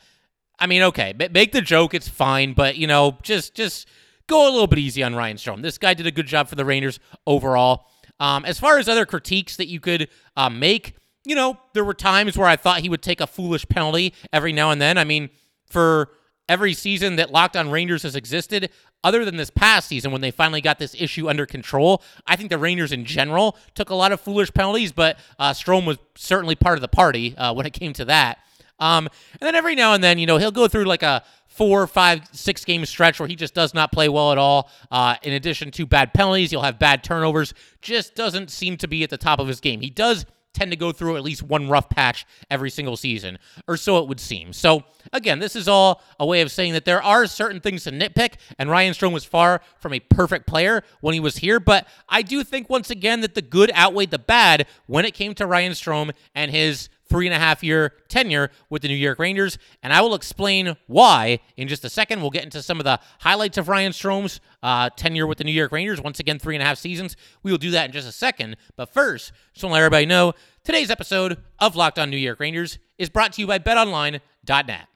I 0.59 0.67
mean, 0.67 0.83
okay, 0.83 1.15
make 1.31 1.53
the 1.53 1.61
joke, 1.61 1.95
it's 1.95 2.07
fine, 2.07 2.53
but, 2.53 2.75
you 2.75 2.85
know, 2.85 3.17
just 3.23 3.55
just 3.55 3.87
go 4.27 4.47
a 4.47 4.51
little 4.51 4.67
bit 4.67 4.77
easy 4.77 5.01
on 5.01 5.15
Ryan 5.15 5.37
Strome. 5.37 5.63
This 5.63 5.79
guy 5.79 5.95
did 5.95 6.05
a 6.05 6.11
good 6.11 6.27
job 6.27 6.49
for 6.49 6.55
the 6.55 6.65
Rangers 6.65 6.99
overall. 7.25 7.87
Um, 8.19 8.45
as 8.45 8.59
far 8.59 8.77
as 8.77 8.87
other 8.87 9.05
critiques 9.05 9.55
that 9.55 9.67
you 9.67 9.79
could 9.79 10.07
uh, 10.37 10.49
make, 10.49 10.95
you 11.25 11.33
know, 11.33 11.57
there 11.73 11.85
were 11.85 11.95
times 11.95 12.37
where 12.37 12.47
I 12.47 12.55
thought 12.55 12.81
he 12.81 12.89
would 12.89 13.01
take 13.01 13.21
a 13.21 13.25
foolish 13.25 13.67
penalty 13.67 14.13
every 14.31 14.53
now 14.53 14.69
and 14.69 14.79
then. 14.79 14.97
I 14.97 15.03
mean, 15.03 15.29
for 15.65 16.09
every 16.49 16.73
season 16.73 17.15
that 17.15 17.31
Locked 17.31 17.55
On 17.55 17.69
Rangers 17.69 18.03
has 18.03 18.15
existed, 18.15 18.69
other 19.03 19.23
than 19.23 19.37
this 19.37 19.49
past 19.49 19.87
season 19.87 20.11
when 20.11 20.19
they 20.19 20.31
finally 20.31 20.59
got 20.59 20.79
this 20.79 20.93
issue 20.99 21.29
under 21.29 21.45
control, 21.45 22.03
I 22.27 22.35
think 22.35 22.49
the 22.49 22.57
Rangers 22.57 22.91
in 22.91 23.05
general 23.05 23.55
took 23.75 23.91
a 23.91 23.95
lot 23.95 24.11
of 24.11 24.19
foolish 24.19 24.53
penalties, 24.53 24.91
but 24.91 25.17
uh, 25.37 25.51
Strome 25.51 25.85
was 25.85 25.97
certainly 26.15 26.55
part 26.55 26.77
of 26.77 26.81
the 26.81 26.89
party 26.89 27.37
uh, 27.37 27.53
when 27.53 27.65
it 27.65 27.71
came 27.71 27.93
to 27.93 28.05
that. 28.05 28.39
Um, 28.79 29.07
and 29.33 29.47
then 29.47 29.55
every 29.55 29.75
now 29.75 29.93
and 29.93 30.03
then, 30.03 30.17
you 30.19 30.25
know, 30.25 30.37
he'll 30.37 30.51
go 30.51 30.67
through 30.67 30.85
like 30.85 31.03
a 31.03 31.23
four, 31.47 31.85
five, 31.87 32.21
six 32.31 32.63
game 32.63 32.85
stretch 32.85 33.19
where 33.19 33.27
he 33.27 33.35
just 33.35 33.53
does 33.53 33.73
not 33.73 33.91
play 33.91 34.07
well 34.09 34.31
at 34.31 34.37
all. 34.37 34.69
Uh, 34.89 35.15
in 35.23 35.33
addition 35.33 35.71
to 35.71 35.85
bad 35.85 36.13
penalties, 36.13 36.51
he'll 36.51 36.61
have 36.61 36.79
bad 36.79 37.03
turnovers. 37.03 37.53
Just 37.81 38.15
doesn't 38.15 38.49
seem 38.49 38.77
to 38.77 38.87
be 38.87 39.03
at 39.03 39.09
the 39.09 39.17
top 39.17 39.39
of 39.39 39.47
his 39.47 39.59
game. 39.59 39.81
He 39.81 39.89
does 39.89 40.25
tend 40.53 40.71
to 40.71 40.77
go 40.77 40.91
through 40.91 41.15
at 41.15 41.23
least 41.23 41.43
one 41.43 41.69
rough 41.69 41.89
patch 41.89 42.25
every 42.49 42.69
single 42.69 42.97
season, 42.97 43.37
or 43.67 43.77
so 43.77 43.97
it 43.99 44.07
would 44.07 44.19
seem. 44.19 44.53
So, 44.53 44.83
again, 45.13 45.39
this 45.39 45.55
is 45.55 45.67
all 45.67 46.01
a 46.19 46.25
way 46.25 46.41
of 46.41 46.51
saying 46.51 46.73
that 46.73 46.85
there 46.85 47.01
are 47.01 47.27
certain 47.27 47.59
things 47.59 47.83
to 47.83 47.91
nitpick, 47.91 48.35
and 48.57 48.69
Ryan 48.69 48.93
Strome 48.93 49.13
was 49.13 49.25
far 49.25 49.61
from 49.79 49.93
a 49.93 49.99
perfect 49.99 50.47
player 50.47 50.83
when 51.01 51.13
he 51.13 51.19
was 51.19 51.37
here, 51.37 51.59
but 51.59 51.87
I 52.07 52.21
do 52.21 52.43
think 52.43 52.69
once 52.69 52.89
again 52.89 53.21
that 53.21 53.35
the 53.35 53.41
good 53.41 53.71
outweighed 53.75 54.11
the 54.11 54.19
bad 54.19 54.67
when 54.87 55.05
it 55.05 55.13
came 55.13 55.33
to 55.35 55.45
Ryan 55.45 55.73
Strome 55.73 56.11
and 56.33 56.51
his 56.51 56.89
three 57.09 57.27
and 57.27 57.35
a 57.35 57.39
half 57.39 57.63
year 57.63 57.93
tenure 58.07 58.51
with 58.69 58.83
the 58.83 58.87
New 58.87 58.95
York 58.95 59.19
Rangers. 59.19 59.57
And 59.83 59.91
I 59.91 60.01
will 60.01 60.15
explain 60.15 60.77
why 60.87 61.39
in 61.57 61.67
just 61.67 61.83
a 61.83 61.89
second. 61.89 62.21
We'll 62.21 62.29
get 62.29 62.43
into 62.43 62.61
some 62.61 62.79
of 62.79 62.83
the 62.83 62.99
highlights 63.19 63.57
of 63.57 63.67
Ryan 63.67 63.91
Strome's 63.91 64.39
uh, 64.61 64.89
tenure 64.95 65.27
with 65.27 65.39
the 65.39 65.43
New 65.43 65.51
York 65.51 65.71
Rangers. 65.71 66.01
Once 66.01 66.19
again, 66.19 66.39
three 66.39 66.55
and 66.55 66.63
a 66.63 66.65
half 66.65 66.77
seasons. 66.77 67.15
We 67.43 67.51
will 67.51 67.57
do 67.57 67.71
that 67.71 67.85
in 67.87 67.91
just 67.91 68.07
a 68.07 68.11
second. 68.11 68.57
But 68.75 68.93
first, 68.93 69.31
just 69.53 69.63
want 69.63 69.71
to 69.71 69.73
let 69.73 69.79
everybody 69.79 70.05
know 70.05 70.33
today's 70.63 70.91
episode 70.91 71.37
of 71.59 71.75
Locked 71.75 71.99
On 71.99 72.09
New 72.09 72.17
York 72.17 72.39
Rangers 72.39 72.79
is 72.97 73.09
brought 73.09 73.33
to 73.33 73.41
you 73.41 73.47
by 73.47 73.59
betonline.net. 73.59 74.87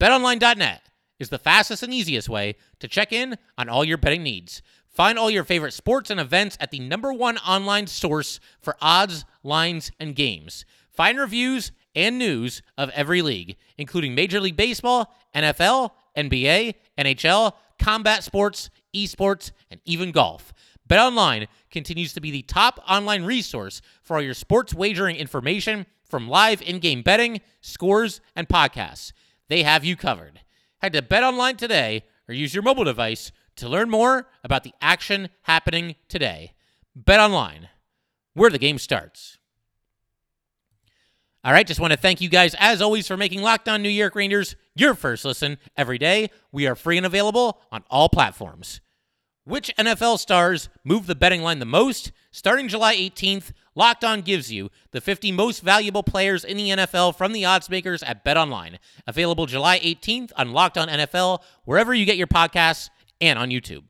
BetOnline.net 0.00 0.82
is 1.18 1.28
the 1.28 1.38
fastest 1.38 1.82
and 1.82 1.94
easiest 1.94 2.28
way 2.28 2.56
to 2.80 2.88
check 2.88 3.12
in 3.12 3.36
on 3.56 3.68
all 3.68 3.84
your 3.84 3.98
betting 3.98 4.22
needs. 4.22 4.62
Find 4.88 5.18
all 5.18 5.30
your 5.30 5.44
favorite 5.44 5.72
sports 5.72 6.10
and 6.10 6.20
events 6.20 6.58
at 6.60 6.70
the 6.70 6.80
number 6.80 7.12
one 7.12 7.38
online 7.38 7.86
source 7.86 8.40
for 8.60 8.76
odds, 8.82 9.24
lines, 9.42 9.90
and 9.98 10.14
games. 10.14 10.66
Find 10.92 11.18
reviews 11.18 11.72
and 11.94 12.18
news 12.18 12.62
of 12.76 12.90
every 12.90 13.22
league, 13.22 13.56
including 13.78 14.14
Major 14.14 14.40
League 14.40 14.56
Baseball, 14.56 15.14
NFL, 15.34 15.90
NBA, 16.16 16.74
NHL, 16.98 17.52
combat 17.78 18.22
sports, 18.22 18.70
esports, 18.94 19.52
and 19.70 19.80
even 19.84 20.12
golf. 20.12 20.52
BetOnline 20.88 21.46
continues 21.70 22.12
to 22.12 22.20
be 22.20 22.30
the 22.30 22.42
top 22.42 22.78
online 22.88 23.24
resource 23.24 23.80
for 24.02 24.16
all 24.16 24.22
your 24.22 24.34
sports 24.34 24.74
wagering 24.74 25.16
information 25.16 25.86
from 26.04 26.28
live 26.28 26.60
in-game 26.60 27.02
betting, 27.02 27.40
scores, 27.62 28.20
and 28.36 28.48
podcasts. 28.48 29.12
They 29.48 29.62
have 29.62 29.84
you 29.84 29.96
covered. 29.96 30.40
Head 30.78 30.92
to 30.92 31.02
BetOnline 31.02 31.56
today 31.56 32.04
or 32.28 32.34
use 32.34 32.52
your 32.52 32.62
mobile 32.62 32.84
device 32.84 33.32
to 33.56 33.68
learn 33.68 33.88
more 33.88 34.28
about 34.44 34.64
the 34.64 34.74
action 34.82 35.30
happening 35.42 35.94
today. 36.08 36.52
BetOnline, 36.98 37.68
where 38.34 38.50
the 38.50 38.58
game 38.58 38.78
starts. 38.78 39.38
All 41.44 41.52
right, 41.52 41.66
just 41.66 41.80
want 41.80 41.92
to 41.92 41.96
thank 41.96 42.20
you 42.20 42.28
guys 42.28 42.54
as 42.60 42.80
always 42.80 43.08
for 43.08 43.16
making 43.16 43.42
Locked 43.42 43.68
On 43.68 43.82
New 43.82 43.88
York 43.88 44.14
Rangers 44.14 44.54
your 44.76 44.94
first 44.94 45.24
listen 45.24 45.58
every 45.76 45.98
day. 45.98 46.30
We 46.52 46.68
are 46.68 46.76
free 46.76 46.96
and 46.96 47.04
available 47.04 47.60
on 47.72 47.82
all 47.90 48.08
platforms. 48.08 48.80
Which 49.44 49.74
NFL 49.76 50.20
stars 50.20 50.68
move 50.84 51.06
the 51.06 51.16
betting 51.16 51.42
line 51.42 51.58
the 51.58 51.64
most? 51.64 52.12
Starting 52.30 52.68
July 52.68 52.94
18th, 52.94 53.50
Locked 53.74 54.04
On 54.04 54.20
gives 54.20 54.52
you 54.52 54.70
the 54.92 55.00
50 55.00 55.32
most 55.32 55.64
valuable 55.64 56.04
players 56.04 56.44
in 56.44 56.56
the 56.56 56.68
NFL 56.68 57.16
from 57.16 57.32
the 57.32 57.44
odds 57.44 57.68
makers 57.68 58.04
at 58.04 58.24
BetOnline. 58.24 58.78
Available 59.08 59.46
July 59.46 59.80
18th 59.80 60.30
on 60.36 60.52
Locked 60.52 60.78
On 60.78 60.86
NFL, 60.86 61.42
wherever 61.64 61.92
you 61.92 62.06
get 62.06 62.16
your 62.16 62.28
podcasts, 62.28 62.88
and 63.20 63.36
on 63.36 63.50
YouTube. 63.50 63.82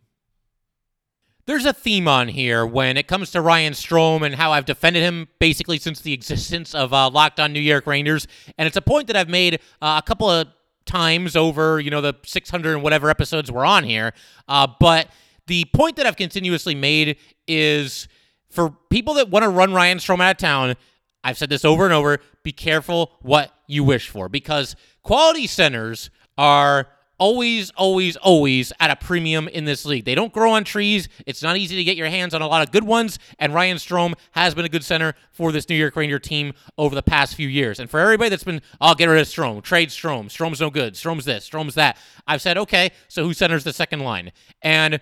There's 1.45 1.67
a 1.67 1.73
theme 1.73 2.07
on 2.07 2.29
here 2.29 2.65
when 2.65 2.97
it 2.97 3.09
comes 3.09 3.33
to 3.33 3.41
Ryan 3.41 3.73
Strome 3.73 4.25
and 4.25 4.37
how 4.37 4.53
I've 4.53 4.65
defended 4.65 5.03
him 5.03 5.27
basically 5.41 5.77
since 5.79 6.01
the 6.01 6.13
existence 6.13 6.73
of 6.73 6.93
uh, 6.93 7.11
Locked 7.11 7.41
On 7.41 7.53
New 7.53 7.61
York 7.61 7.85
Rangers, 7.85 8.29
and 8.57 8.69
it's 8.69 8.77
a 8.77 8.83
point 8.83 9.09
that 9.09 9.17
I've 9.17 9.29
made 9.29 9.55
uh, 9.81 10.01
a 10.01 10.07
couple 10.07 10.31
of 10.31 10.47
times 10.85 11.35
over 11.35 11.81
you 11.81 11.91
know 11.91 12.01
the 12.01 12.15
600 12.25 12.75
and 12.75 12.83
whatever 12.83 13.11
episodes 13.11 13.51
we're 13.51 13.65
on 13.65 13.83
here. 13.83 14.13
Uh, 14.47 14.69
but 14.79 15.09
the 15.49 15.65
point 15.75 15.97
that 15.97 16.07
I've 16.07 16.17
continuously 16.17 16.77
made 16.77 17.17
is 17.49 18.07
for 18.49 18.71
people 18.89 19.15
that 19.15 19.29
want 19.29 19.43
to 19.43 19.49
run 19.49 19.75
Ryan 19.75 19.99
Strome 19.99 20.23
out 20.23 20.33
of 20.33 20.37
town. 20.37 20.77
I've 21.25 21.39
said 21.39 21.51
this 21.51 21.65
over 21.65 21.85
and 21.85 21.93
over. 21.93 22.19
Be 22.45 22.53
careful 22.53 23.13
what 23.21 23.53
you 23.67 23.83
wish 23.83 24.09
for 24.09 24.29
because 24.29 24.77
quality 25.03 25.49
centers 25.49 26.09
are 26.39 26.87
always, 27.23 27.71
always, 27.77 28.17
always 28.17 28.73
at 28.81 28.91
a 28.91 28.97
premium 28.97 29.47
in 29.47 29.65
this 29.65 29.85
league. 29.85 30.05
They 30.05 30.17
don't 30.17 30.33
grow 30.33 30.55
on 30.55 30.65
trees. 30.65 31.09
It's 31.25 31.41
not 31.41 31.57
easy 31.57 31.77
to 31.77 31.85
get 31.85 31.97
your 31.97 32.09
hands 32.09 32.35
on 32.35 32.43
a 32.43 32.49
lot 32.49 32.67
of 32.67 32.73
good 32.73 32.83
ones, 32.83 33.21
and 33.39 33.55
Ryan 33.55 33.77
Strome 33.77 34.15
has 34.33 34.57
been 34.57 34.65
a 34.65 34.69
good 34.69 34.83
center 34.83 35.15
for 35.31 35.53
this 35.53 35.69
New 35.69 35.77
York 35.77 35.95
Ranger 35.95 36.19
team 36.19 36.53
over 36.77 36.97
the 36.97 37.03
past 37.03 37.37
few 37.37 37.47
years. 37.47 37.79
And 37.79 37.89
for 37.89 38.01
everybody 38.01 38.29
that's 38.29 38.43
been, 38.43 38.61
I'll 38.81 38.97
get 38.97 39.07
rid 39.07 39.21
of 39.21 39.29
Strome, 39.29 39.63
trade 39.63 39.91
Strome, 39.91 40.25
Strome's 40.25 40.61
no 40.61 40.69
good, 40.69 40.95
Strome's 40.95 41.25
this, 41.25 41.49
Strome's 41.49 41.77
that, 41.77 41.97
I've 42.27 42.43
said, 42.43 42.59
okay, 42.59 42.91
so 43.07 43.23
who 43.23 43.35
centers 43.35 43.63
the 43.63 43.73
second 43.73 44.01
line? 44.01 44.33
And, 44.61 45.01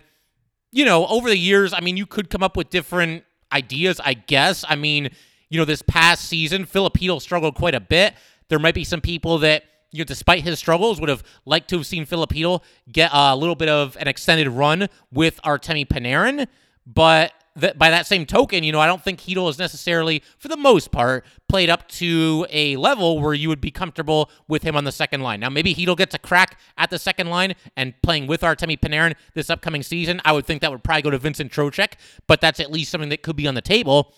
you 0.72 0.84
know, 0.84 1.06
over 1.06 1.30
the 1.30 1.38
years, 1.38 1.72
I 1.72 1.80
mean, 1.80 1.96
you 1.96 2.04
could 2.04 2.28
come 2.28 2.42
up 2.42 2.54
with 2.54 2.68
different 2.68 3.24
ideas, 3.50 3.98
I 3.98 4.12
guess. 4.12 4.62
I 4.68 4.76
mean, 4.76 5.08
you 5.48 5.58
know, 5.58 5.64
this 5.64 5.80
past 5.80 6.26
season, 6.26 6.66
Filipino 6.66 7.18
struggled 7.18 7.54
quite 7.54 7.74
a 7.74 7.80
bit. 7.80 8.12
There 8.50 8.58
might 8.58 8.74
be 8.74 8.84
some 8.84 9.00
people 9.00 9.38
that 9.38 9.64
you 9.92 9.98
know, 9.98 10.04
despite 10.04 10.42
his 10.42 10.58
struggles, 10.58 11.00
would 11.00 11.08
have 11.08 11.22
liked 11.44 11.68
to 11.70 11.76
have 11.76 11.86
seen 11.86 12.04
Filipino 12.04 12.62
get 12.90 13.10
a 13.12 13.36
little 13.36 13.56
bit 13.56 13.68
of 13.68 13.96
an 14.00 14.08
extended 14.08 14.48
run 14.48 14.88
with 15.12 15.40
Artemi 15.42 15.86
Panarin. 15.86 16.46
But 16.86 17.32
that 17.56 17.78
by 17.78 17.90
that 17.90 18.06
same 18.06 18.26
token, 18.26 18.62
you 18.64 18.72
know, 18.72 18.80
I 18.80 18.86
don't 18.86 19.02
think 19.02 19.20
Chytil 19.20 19.48
is 19.50 19.58
necessarily, 19.58 20.22
for 20.38 20.48
the 20.48 20.56
most 20.56 20.92
part, 20.92 21.24
played 21.48 21.68
up 21.68 21.88
to 21.88 22.46
a 22.50 22.76
level 22.76 23.20
where 23.20 23.34
you 23.34 23.48
would 23.48 23.60
be 23.60 23.70
comfortable 23.70 24.30
with 24.48 24.62
him 24.62 24.76
on 24.76 24.84
the 24.84 24.92
second 24.92 25.20
line. 25.22 25.40
Now, 25.40 25.50
maybe 25.50 25.74
Chytil 25.74 25.96
gets 25.96 26.14
a 26.14 26.18
crack 26.18 26.58
at 26.78 26.90
the 26.90 26.98
second 26.98 27.28
line 27.28 27.54
and 27.76 27.94
playing 28.02 28.26
with 28.26 28.42
Artemi 28.42 28.78
Panarin 28.78 29.14
this 29.34 29.50
upcoming 29.50 29.82
season. 29.82 30.20
I 30.24 30.32
would 30.32 30.46
think 30.46 30.62
that 30.62 30.70
would 30.70 30.84
probably 30.84 31.02
go 31.02 31.10
to 31.10 31.18
Vincent 31.18 31.52
Trocheck, 31.52 31.94
but 32.26 32.40
that's 32.40 32.60
at 32.60 32.70
least 32.70 32.90
something 32.90 33.10
that 33.10 33.22
could 33.22 33.36
be 33.36 33.48
on 33.48 33.54
the 33.54 33.62
table. 33.62 34.14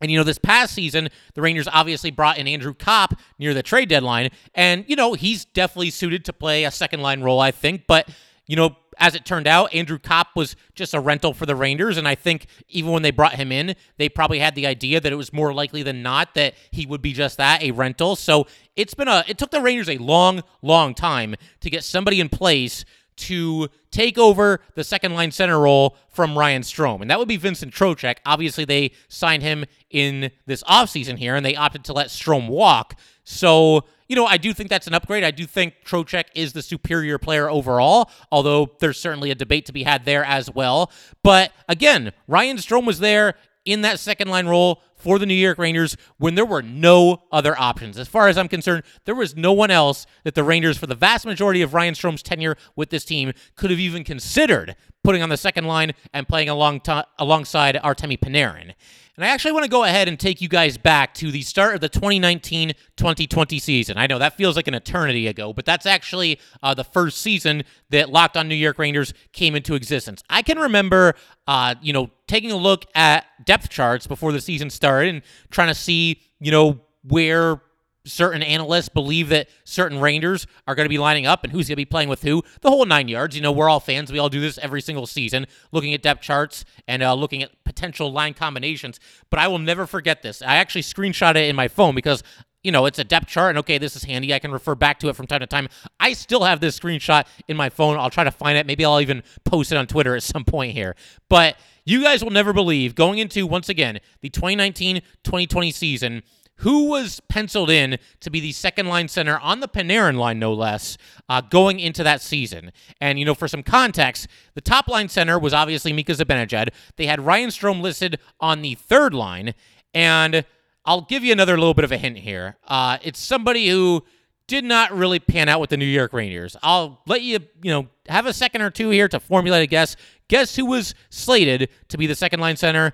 And, 0.00 0.10
you 0.10 0.16
know, 0.16 0.24
this 0.24 0.38
past 0.38 0.74
season, 0.74 1.08
the 1.34 1.42
Rangers 1.42 1.68
obviously 1.70 2.10
brought 2.10 2.38
in 2.38 2.48
Andrew 2.48 2.74
Copp 2.74 3.18
near 3.38 3.52
the 3.52 3.62
trade 3.62 3.88
deadline. 3.88 4.30
And, 4.54 4.84
you 4.88 4.96
know, 4.96 5.12
he's 5.12 5.44
definitely 5.44 5.90
suited 5.90 6.24
to 6.24 6.32
play 6.32 6.64
a 6.64 6.70
second 6.70 7.02
line 7.02 7.22
role, 7.22 7.40
I 7.40 7.50
think. 7.50 7.84
But, 7.86 8.08
you 8.46 8.56
know, 8.56 8.76
as 8.98 9.14
it 9.14 9.24
turned 9.24 9.46
out, 9.46 9.74
Andrew 9.74 9.98
Copp 9.98 10.28
was 10.36 10.56
just 10.74 10.94
a 10.94 11.00
rental 11.00 11.32
for 11.34 11.46
the 11.46 11.54
Rangers. 11.54 11.96
And 11.96 12.08
I 12.08 12.14
think 12.14 12.46
even 12.68 12.92
when 12.92 13.02
they 13.02 13.10
brought 13.10 13.34
him 13.34 13.52
in, 13.52 13.74
they 13.96 14.08
probably 14.08 14.38
had 14.38 14.54
the 14.54 14.66
idea 14.66 15.00
that 15.00 15.12
it 15.12 15.16
was 15.16 15.32
more 15.32 15.52
likely 15.54 15.82
than 15.82 16.02
not 16.02 16.34
that 16.34 16.54
he 16.70 16.86
would 16.86 17.02
be 17.02 17.12
just 17.12 17.36
that, 17.36 17.62
a 17.62 17.70
rental. 17.70 18.16
So 18.16 18.46
it's 18.76 18.94
been 18.94 19.08
a, 19.08 19.24
it 19.28 19.38
took 19.38 19.50
the 19.50 19.60
Rangers 19.60 19.88
a 19.88 19.98
long, 19.98 20.42
long 20.62 20.94
time 20.94 21.34
to 21.60 21.70
get 21.70 21.84
somebody 21.84 22.20
in 22.20 22.28
place 22.28 22.84
to 23.20 23.68
take 23.90 24.18
over 24.18 24.60
the 24.74 24.84
second 24.84 25.14
line 25.14 25.30
center 25.30 25.58
role 25.58 25.96
from 26.08 26.36
Ryan 26.38 26.62
Strome. 26.62 27.00
And 27.00 27.10
that 27.10 27.18
would 27.18 27.28
be 27.28 27.36
Vincent 27.36 27.72
Trocheck. 27.72 28.16
Obviously, 28.26 28.64
they 28.64 28.92
signed 29.08 29.42
him 29.42 29.64
in 29.90 30.30
this 30.46 30.62
offseason 30.64 31.18
here, 31.18 31.34
and 31.34 31.44
they 31.44 31.56
opted 31.56 31.84
to 31.84 31.92
let 31.92 32.08
Strome 32.08 32.48
walk. 32.48 32.98
So, 33.24 33.84
you 34.08 34.16
know, 34.16 34.26
I 34.26 34.36
do 34.36 34.52
think 34.52 34.70
that's 34.70 34.86
an 34.86 34.94
upgrade. 34.94 35.22
I 35.22 35.30
do 35.30 35.46
think 35.46 35.74
Trocheck 35.84 36.24
is 36.34 36.52
the 36.52 36.62
superior 36.62 37.18
player 37.18 37.48
overall, 37.48 38.10
although 38.32 38.72
there's 38.80 38.98
certainly 38.98 39.30
a 39.30 39.34
debate 39.34 39.66
to 39.66 39.72
be 39.72 39.84
had 39.84 40.04
there 40.04 40.24
as 40.24 40.50
well. 40.50 40.90
But 41.22 41.52
again, 41.68 42.12
Ryan 42.26 42.56
Strome 42.56 42.86
was 42.86 42.98
there 42.98 43.34
in 43.64 43.82
that 43.82 44.00
second 44.00 44.28
line 44.28 44.46
role 44.46 44.82
for 45.00 45.18
the 45.18 45.26
New 45.26 45.34
York 45.34 45.58
Rangers 45.58 45.96
when 46.18 46.34
there 46.34 46.44
were 46.44 46.62
no 46.62 47.22
other 47.32 47.58
options. 47.58 47.98
As 47.98 48.08
far 48.08 48.28
as 48.28 48.38
I'm 48.38 48.48
concerned, 48.48 48.82
there 49.04 49.14
was 49.14 49.36
no 49.36 49.52
one 49.52 49.70
else 49.70 50.06
that 50.24 50.34
the 50.34 50.44
Rangers, 50.44 50.78
for 50.78 50.86
the 50.86 50.94
vast 50.94 51.26
majority 51.26 51.62
of 51.62 51.74
Ryan 51.74 51.94
Strome's 51.94 52.22
tenure 52.22 52.56
with 52.76 52.90
this 52.90 53.04
team, 53.04 53.32
could 53.56 53.70
have 53.70 53.80
even 53.80 54.04
considered 54.04 54.76
putting 55.02 55.22
on 55.22 55.28
the 55.28 55.36
second 55.36 55.64
line 55.64 55.92
and 56.12 56.28
playing 56.28 56.48
along 56.48 56.80
t- 56.80 57.00
alongside 57.18 57.76
Artemi 57.76 58.18
Panarin. 58.18 58.74
And 59.20 59.28
I 59.28 59.34
actually 59.34 59.52
want 59.52 59.64
to 59.64 59.70
go 59.70 59.84
ahead 59.84 60.08
and 60.08 60.18
take 60.18 60.40
you 60.40 60.48
guys 60.48 60.78
back 60.78 61.12
to 61.16 61.30
the 61.30 61.42
start 61.42 61.74
of 61.74 61.82
the 61.82 61.90
2019 61.90 62.72
2020 62.96 63.58
season. 63.58 63.98
I 63.98 64.06
know 64.06 64.18
that 64.18 64.34
feels 64.34 64.56
like 64.56 64.66
an 64.66 64.72
eternity 64.72 65.26
ago, 65.26 65.52
but 65.52 65.66
that's 65.66 65.84
actually 65.84 66.40
uh, 66.62 66.72
the 66.72 66.84
first 66.84 67.18
season 67.18 67.64
that 67.90 68.08
Locked 68.08 68.38
on 68.38 68.48
New 68.48 68.54
York 68.54 68.78
Rangers 68.78 69.12
came 69.34 69.54
into 69.54 69.74
existence. 69.74 70.22
I 70.30 70.40
can 70.40 70.58
remember, 70.58 71.16
uh, 71.46 71.74
you 71.82 71.92
know, 71.92 72.08
taking 72.28 72.50
a 72.50 72.56
look 72.56 72.86
at 72.94 73.26
depth 73.44 73.68
charts 73.68 74.06
before 74.06 74.32
the 74.32 74.40
season 74.40 74.70
started 74.70 75.14
and 75.14 75.22
trying 75.50 75.68
to 75.68 75.74
see, 75.74 76.22
you 76.38 76.50
know, 76.50 76.80
where 77.04 77.60
certain 78.04 78.42
analysts 78.42 78.88
believe 78.88 79.28
that 79.28 79.48
certain 79.64 80.00
Rangers 80.00 80.46
are 80.66 80.74
going 80.74 80.84
to 80.84 80.90
be 80.90 80.98
lining 80.98 81.26
up 81.26 81.44
and 81.44 81.52
who's 81.52 81.68
going 81.68 81.74
to 81.74 81.76
be 81.76 81.84
playing 81.84 82.08
with 82.08 82.22
who. 82.22 82.42
The 82.62 82.70
whole 82.70 82.84
nine 82.84 83.08
yards. 83.08 83.36
You 83.36 83.42
know, 83.42 83.52
we're 83.52 83.68
all 83.68 83.80
fans. 83.80 84.10
We 84.10 84.18
all 84.18 84.28
do 84.28 84.40
this 84.40 84.58
every 84.58 84.80
single 84.80 85.06
season, 85.06 85.46
looking 85.72 85.94
at 85.94 86.02
depth 86.02 86.22
charts 86.22 86.64
and 86.88 87.02
uh, 87.02 87.14
looking 87.14 87.42
at 87.42 87.50
potential 87.64 88.10
line 88.12 88.34
combinations. 88.34 89.00
But 89.30 89.40
I 89.40 89.48
will 89.48 89.58
never 89.58 89.86
forget 89.86 90.22
this. 90.22 90.42
I 90.42 90.56
actually 90.56 90.82
screenshot 90.82 91.36
it 91.36 91.48
in 91.48 91.56
my 91.56 91.68
phone 91.68 91.94
because. 91.94 92.22
You 92.62 92.70
know, 92.72 92.84
it's 92.84 92.98
a 92.98 93.04
depth 93.04 93.26
chart, 93.28 93.48
and 93.48 93.58
okay, 93.60 93.78
this 93.78 93.96
is 93.96 94.04
handy. 94.04 94.34
I 94.34 94.38
can 94.38 94.52
refer 94.52 94.74
back 94.74 94.98
to 95.00 95.08
it 95.08 95.16
from 95.16 95.26
time 95.26 95.40
to 95.40 95.46
time. 95.46 95.68
I 95.98 96.12
still 96.12 96.44
have 96.44 96.60
this 96.60 96.78
screenshot 96.78 97.24
in 97.48 97.56
my 97.56 97.70
phone. 97.70 97.96
I'll 97.96 98.10
try 98.10 98.22
to 98.22 98.30
find 98.30 98.58
it. 98.58 98.66
Maybe 98.66 98.84
I'll 98.84 99.00
even 99.00 99.22
post 99.46 99.72
it 99.72 99.76
on 99.76 99.86
Twitter 99.86 100.14
at 100.14 100.22
some 100.22 100.44
point 100.44 100.74
here. 100.74 100.94
But 101.30 101.56
you 101.86 102.02
guys 102.02 102.22
will 102.22 102.32
never 102.32 102.52
believe 102.52 102.94
going 102.94 103.18
into, 103.18 103.46
once 103.46 103.70
again, 103.70 104.00
the 104.20 104.28
2019 104.28 104.96
2020 105.24 105.70
season 105.70 106.22
who 106.60 106.86
was 106.86 107.20
penciled 107.28 107.70
in 107.70 107.98
to 108.20 108.30
be 108.30 108.40
the 108.40 108.52
second 108.52 108.86
line 108.86 109.08
center 109.08 109.38
on 109.38 109.60
the 109.60 109.68
Panarin 109.68 110.16
line, 110.16 110.38
no 110.38 110.52
less, 110.52 110.98
uh, 111.28 111.40
going 111.40 111.80
into 111.80 112.02
that 112.02 112.20
season. 112.20 112.72
And, 113.00 113.18
you 113.18 113.24
know, 113.24 113.34
for 113.34 113.48
some 113.48 113.62
context, 113.62 114.28
the 114.54 114.60
top 114.60 114.88
line 114.88 115.08
center 115.08 115.38
was 115.38 115.54
obviously 115.54 115.92
Mika 115.92 116.12
Zibanejad. 116.12 116.68
They 116.96 117.06
had 117.06 117.20
Ryan 117.20 117.50
Strome 117.50 117.80
listed 117.80 118.18
on 118.40 118.62
the 118.62 118.74
third 118.74 119.14
line. 119.14 119.54
And 119.94 120.44
I'll 120.84 121.02
give 121.02 121.24
you 121.24 121.32
another 121.32 121.58
little 121.58 121.74
bit 121.74 121.84
of 121.84 121.92
a 121.92 121.98
hint 121.98 122.18
here. 122.18 122.56
Uh, 122.66 122.98
it's 123.02 123.18
somebody 123.18 123.68
who 123.68 124.04
did 124.46 124.64
not 124.64 124.92
really 124.92 125.18
pan 125.18 125.48
out 125.48 125.60
with 125.60 125.70
the 125.70 125.76
New 125.76 125.86
York 125.86 126.12
Rangers. 126.12 126.56
I'll 126.62 127.00
let 127.06 127.22
you, 127.22 127.38
you 127.62 127.70
know, 127.70 127.86
have 128.08 128.26
a 128.26 128.32
second 128.32 128.62
or 128.62 128.70
two 128.70 128.90
here 128.90 129.08
to 129.08 129.20
formulate 129.20 129.62
a 129.62 129.66
guess. 129.66 129.96
Guess 130.28 130.56
who 130.56 130.66
was 130.66 130.94
slated 131.08 131.70
to 131.88 131.96
be 131.96 132.06
the 132.06 132.14
second 132.14 132.40
line 132.40 132.56
center 132.56 132.92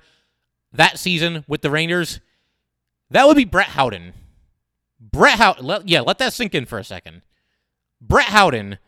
that 0.73 0.99
season 0.99 1.45
with 1.49 1.63
the 1.63 1.71
Rangers? 1.71 2.21
That 3.11 3.27
would 3.27 3.37
be 3.37 3.45
Brett 3.45 3.69
Howden. 3.69 4.13
Brett 5.01 5.39
Howden, 5.39 5.83
yeah, 5.87 6.01
let 6.01 6.19
that 6.19 6.33
sink 6.33 6.55
in 6.55 6.67
for 6.67 6.79
a 6.79 6.85
second. 6.85 7.23
Brett 8.01 8.27
Howden, 8.27 8.79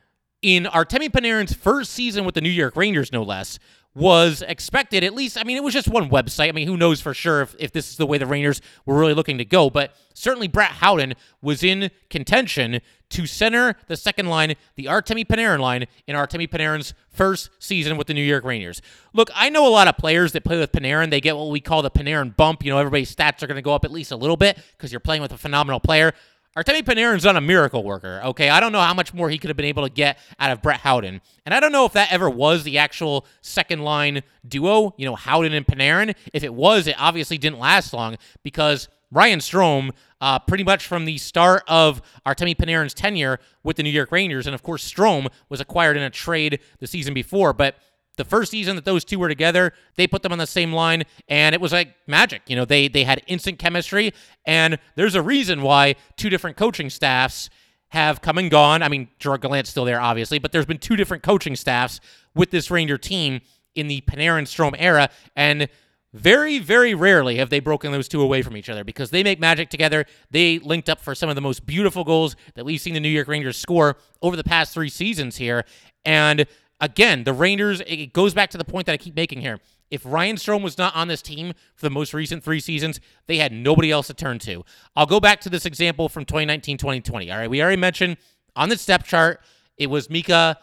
in 0.43 0.65
Artemi 0.65 1.09
Panarin's 1.09 1.53
first 1.53 1.93
season 1.93 2.25
with 2.25 2.35
the 2.35 2.41
New 2.41 2.49
York 2.49 2.77
Rangers, 2.77 3.13
no 3.13 3.23
less, 3.23 3.59
was 3.95 4.43
expected, 4.47 5.03
at 5.03 5.15
least, 5.15 5.37
I 5.37 5.45
mean, 5.45 5.57
it 5.57 5.65
was 5.65 5.75
just 5.75 5.89
one 5.89 6.09
website. 6.09 6.49
I 6.49 6.53
mean, 6.53 6.69
who 6.69 6.77
knows 6.77 7.01
for 7.01 7.15
sure 7.15 7.43
if, 7.43 7.57
if 7.59 7.73
this 7.73 7.91
is 7.91 7.97
the 7.97 8.07
way 8.07 8.17
the 8.17 8.27
Rangers 8.27 8.61
were 8.87 8.97
really 8.97 9.15
looking 9.15 9.39
to 9.39 9.45
go, 9.45 9.71
but 9.71 9.93
certainly 10.15 10.47
Brett 10.47 10.71
Howden 10.71 11.15
was 11.43 11.65
in 11.65 11.91
contention 12.09 12.81
to 13.11 13.27
center 13.27 13.75
the 13.89 13.97
second 13.97 14.27
line, 14.27 14.55
the 14.77 14.85
Artemi 14.85 15.27
Panarin 15.27 15.59
line, 15.61 15.87
in 16.07 16.15
Artemi 16.15 16.49
Panarin's 16.49 16.95
first 17.09 17.51
season 17.59 17.97
with 17.97 18.07
the 18.07 18.15
New 18.15 18.23
York 18.23 18.45
Rangers. 18.45 18.81
Look, 19.15 19.31
I 19.35 19.49
know 19.51 19.67
a 19.67 19.71
lot 19.71 19.89
of 19.89 19.97
players 19.97 20.33
that 20.33 20.45
play 20.45 20.59
with 20.59 20.71
Panarin. 20.71 21.11
They 21.11 21.21
get 21.21 21.37
what 21.37 21.51
we 21.51 21.61
call 21.61 21.83
the 21.83 21.91
Panarin 21.91 22.37
bump. 22.37 22.65
You 22.65 22.71
know, 22.71 22.79
everybody's 22.79 23.15
stats 23.15 23.43
are 23.43 23.47
going 23.47 23.57
to 23.57 23.63
go 23.63 23.75
up 23.75 23.85
at 23.85 23.91
least 23.91 24.13
a 24.13 24.17
little 24.17 24.37
bit 24.37 24.59
because 24.77 24.93
you're 24.93 25.01
playing 25.01 25.23
with 25.23 25.33
a 25.33 25.39
phenomenal 25.39 25.81
player. 25.81 26.13
Artemi 26.59 26.83
Panarin's 26.83 27.23
not 27.23 27.37
a 27.37 27.41
miracle 27.41 27.85
worker, 27.85 28.21
okay? 28.25 28.49
I 28.49 28.59
don't 28.59 28.73
know 28.73 28.81
how 28.81 28.93
much 28.93 29.15
more 29.15 29.31
he 29.31 29.39
could 29.39 29.49
have 29.49 29.57
been 29.57 29.65
able 29.67 29.85
to 29.85 29.93
get 29.93 30.19
out 30.41 30.51
of 30.51 30.61
Brett 30.61 30.81
Howden. 30.81 31.21
And 31.47 31.55
I 31.55 31.61
don't 31.61 31.71
know 31.71 31.85
if 31.85 31.93
that 31.93 32.13
ever 32.13 32.29
was 32.29 32.65
the 32.65 32.79
actual 32.79 33.27
second 33.43 33.85
line 33.85 34.23
duo, 34.47 34.93
you 34.99 35.07
know, 35.07 35.15
Howden 35.15 35.53
and 35.53 35.65
Panarin. 35.65 36.17
If 36.33 36.43
it 36.43 36.53
was, 36.53 36.89
it 36.89 36.97
obviously 36.99 37.39
didn't 37.39 37.61
last 37.61 37.93
long 37.93 38.17
because 38.43 38.89
Ryan 39.13 39.39
Strome, 39.39 39.91
uh, 40.21 40.41
pretty 40.41 40.65
much 40.65 40.85
from 40.85 41.05
the 41.05 41.17
start 41.19 41.63
of 41.69 42.03
Artemi 42.27 42.57
Panarin's 42.57 42.93
tenure 42.93 43.39
with 43.63 43.77
the 43.77 43.85
New 43.85 43.91
York 43.91 44.11
Rangers, 44.11 44.47
and 44.47 44.55
of 44.55 44.65
course, 44.65 44.91
Strome 44.91 45.29
was 45.49 45.61
acquired 45.61 45.97
in 45.97 46.03
a 46.03 46.11
trade 46.11 46.59
the 46.81 46.89
season 46.89 47.15
before, 47.15 47.53
but 47.53 47.77
the 48.19 48.25
first 48.25 48.51
season 48.51 48.77
that 48.77 48.85
those 48.85 49.05
two 49.05 49.19
were 49.19 49.29
together, 49.29 49.73
they 49.97 50.07
put 50.07 50.23
them 50.23 50.33
on 50.33 50.39
the 50.39 50.47
same 50.47 50.73
line, 50.73 51.05
and 51.29 51.55
it 51.55 51.61
was 51.61 51.73
like 51.73 51.95
magic. 52.07 52.43
You 52.47 52.57
know, 52.57 52.67
they 52.67 52.89
they 52.89 53.05
had 53.05 53.23
instant 53.27 53.59
chemistry, 53.59 54.13
and 54.45 54.79
there's 54.95 55.15
a 55.15 55.23
reason 55.23 55.63
why 55.63 55.97
two 56.17 56.29
different 56.29 56.59
coaching 56.59 56.91
staffs 56.91 57.49
have 57.89 58.21
come 58.21 58.37
and 58.37 58.51
gone. 58.51 58.83
I 58.83 58.89
mean, 58.89 59.09
Gerard 59.19 59.41
Gallant's 59.41 59.71
still 59.71 59.87
there, 59.87 60.01
obviously, 60.01 60.39
but 60.39 60.53
there's 60.53 60.67
been 60.67 60.79
two 60.79 60.97
different 60.97 61.23
coaching 61.23 61.57
staffs 61.57 62.01
with 62.35 62.51
this 62.51 62.71
Ranger 62.71 62.99
team 62.99 63.41
in 63.75 63.89
the 63.89 64.03
Panarin 64.03 64.43
Strome 64.43 64.75
era, 64.79 65.09
and 65.35 65.69
very, 66.15 66.59
very 66.59 66.95
rarely 66.95 67.37
have 67.37 67.51
they 67.51 67.61
broken 67.61 67.93
those 67.93 68.09
two 68.09 68.23
away 68.23 68.43
from 68.43 68.57
each 68.57 68.69
other 68.69 68.83
because 68.83 69.11
they 69.11 69.23
make 69.23 69.39
magic 69.39 69.69
together. 69.69 70.07
They 70.31 70.59
linked 70.59 70.89
up 70.89 71.01
for 71.01 71.15
some 71.15 71.29
of 71.29 71.35
the 71.35 71.41
most 71.41 71.67
beautiful 71.67 72.03
goals 72.03 72.35
that 72.55 72.65
we've 72.65 72.81
seen 72.81 72.95
the 72.95 73.01
New 73.01 73.11
York 73.11 73.29
Rangers 73.29 73.57
score 73.57 73.97
over 74.23 74.35
the 74.35 74.45
past 74.45 74.73
three 74.73 74.89
seasons 74.89 75.37
here. 75.37 75.65
And 76.05 76.47
again, 76.81 77.25
the 77.25 77.33
Rangers, 77.33 77.81
it 77.87 78.13
goes 78.13 78.35
back 78.35 78.51
to 78.51 78.59
the 78.59 78.65
point 78.65 78.87
that 78.87 78.93
I 78.93 78.97
keep 78.97 79.17
making 79.17 79.41
here. 79.41 79.61
If 79.91 80.03
Ryan 80.05 80.37
Strome 80.37 80.63
was 80.63 80.77
not 80.77 80.95
on 80.95 81.09
this 81.09 81.23
team 81.23 81.55
for 81.75 81.87
the 81.87 81.91
most 81.91 82.13
recent 82.13 82.45
three 82.45 82.61
seasons, 82.61 83.01
they 83.27 83.39
had 83.39 83.53
nobody 83.53 83.91
else 83.91 84.09
to 84.09 84.15
turn 84.15 84.39
to. 84.41 84.65
I'll 84.95 85.07
go 85.07 85.21
back 85.21 85.41
to 85.43 85.51
this 85.51 85.65
example 85.65 86.09
from 86.09 86.25
2019 86.25 86.77
2020. 86.77 87.31
All 87.31 87.39
right, 87.39 87.51
we 87.51 87.63
already 87.63 87.81
mentioned 87.81 88.19
on 88.55 88.69
the 88.69 88.77
depth 88.77 89.07
chart, 89.07 89.41
it 89.77 89.89
was 89.89 90.11
Mika 90.11 90.59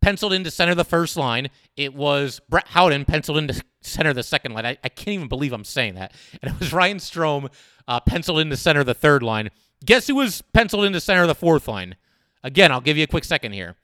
penciled 0.00 0.32
into 0.32 0.50
center 0.50 0.72
of 0.72 0.76
the 0.76 0.84
first 0.84 1.16
line. 1.16 1.48
It 1.76 1.94
was 1.94 2.40
Brett 2.48 2.68
Howden 2.68 3.04
penciled 3.04 3.38
into 3.38 3.62
center 3.80 4.10
of 4.10 4.16
the 4.16 4.22
second 4.22 4.52
line. 4.52 4.66
I, 4.66 4.76
I 4.82 4.88
can't 4.88 5.14
even 5.14 5.28
believe 5.28 5.52
I'm 5.52 5.64
saying 5.64 5.94
that. 5.94 6.12
And 6.42 6.52
it 6.52 6.58
was 6.58 6.72
Ryan 6.72 6.98
Strome 6.98 7.48
uh, 7.86 8.00
penciled 8.00 8.40
into 8.40 8.56
center 8.56 8.80
of 8.80 8.86
the 8.86 8.94
third 8.94 9.22
line. 9.22 9.50
Guess 9.84 10.08
who 10.08 10.16
was 10.16 10.42
penciled 10.52 10.84
into 10.84 11.00
center 11.00 11.22
of 11.22 11.28
the 11.28 11.34
fourth 11.34 11.68
line? 11.68 11.96
Again, 12.42 12.72
I'll 12.72 12.80
give 12.80 12.96
you 12.96 13.04
a 13.04 13.06
quick 13.06 13.24
second 13.24 13.52
here. 13.52 13.76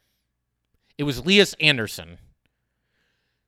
It 1.00 1.04
was 1.04 1.24
Lias 1.24 1.54
Andersson. 1.60 2.18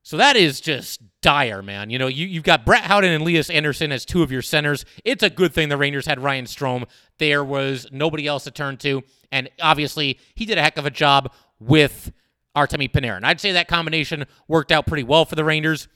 So 0.02 0.16
that 0.16 0.36
is 0.36 0.58
just 0.58 1.02
dire, 1.20 1.60
man. 1.60 1.90
You 1.90 1.98
know, 1.98 2.06
you, 2.06 2.26
you've 2.26 2.44
got 2.44 2.64
Brett 2.64 2.84
Howden 2.84 3.12
and 3.12 3.22
Lias 3.22 3.50
Andersson 3.50 3.92
as 3.92 4.06
two 4.06 4.22
of 4.22 4.32
your 4.32 4.40
centers. 4.40 4.86
It's 5.04 5.22
a 5.22 5.28
good 5.28 5.52
thing 5.52 5.68
the 5.68 5.76
Rangers 5.76 6.06
had 6.06 6.18
Ryan 6.18 6.46
Strome. 6.46 6.86
There 7.18 7.44
was 7.44 7.86
nobody 7.92 8.26
else 8.26 8.44
to 8.44 8.50
turn 8.50 8.78
to. 8.78 9.02
And 9.30 9.50
obviously, 9.60 10.18
he 10.34 10.46
did 10.46 10.56
a 10.56 10.62
heck 10.62 10.78
of 10.78 10.86
a 10.86 10.90
job 10.90 11.30
with 11.60 12.10
Artemi 12.56 12.90
Panarin. 12.90 13.22
I'd 13.22 13.38
say 13.38 13.52
that 13.52 13.68
combination 13.68 14.24
worked 14.48 14.72
out 14.72 14.86
pretty 14.86 15.04
well 15.04 15.26
for 15.26 15.34
the 15.34 15.44
Rangers. 15.44 15.88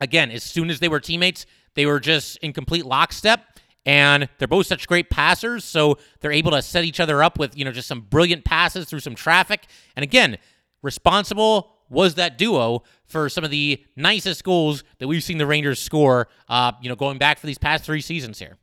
Again, 0.00 0.32
as 0.32 0.42
soon 0.42 0.70
as 0.70 0.80
they 0.80 0.88
were 0.88 0.98
teammates, 0.98 1.46
they 1.74 1.86
were 1.86 2.00
just 2.00 2.36
in 2.38 2.52
complete 2.52 2.84
lockstep. 2.84 3.60
And 3.86 4.28
they're 4.38 4.48
both 4.48 4.66
such 4.66 4.88
great 4.88 5.10
passers, 5.10 5.62
so 5.62 5.98
they're 6.20 6.32
able 6.32 6.52
to 6.52 6.62
set 6.62 6.84
each 6.84 7.00
other 7.00 7.22
up 7.22 7.38
with, 7.38 7.56
you 7.56 7.66
know, 7.66 7.70
just 7.70 7.86
some 7.86 8.00
brilliant 8.00 8.44
passes 8.44 8.86
through 8.86 9.00
some 9.00 9.14
traffic. 9.14 9.66
And 9.94 10.02
again, 10.02 10.38
responsible 10.84 11.72
was 11.88 12.14
that 12.14 12.38
duo 12.38 12.82
for 13.06 13.28
some 13.28 13.44
of 13.44 13.50
the 13.50 13.82
nicest 13.96 14.44
goals 14.44 14.84
that 14.98 15.08
we've 15.08 15.22
seen 15.22 15.38
the 15.38 15.46
Rangers 15.46 15.80
score, 15.80 16.28
uh, 16.48 16.72
you 16.80 16.88
know, 16.88 16.96
going 16.96 17.18
back 17.18 17.38
for 17.38 17.46
these 17.46 17.58
past 17.58 17.84
three 17.84 18.00
seasons 18.00 18.38
here. 18.38 18.56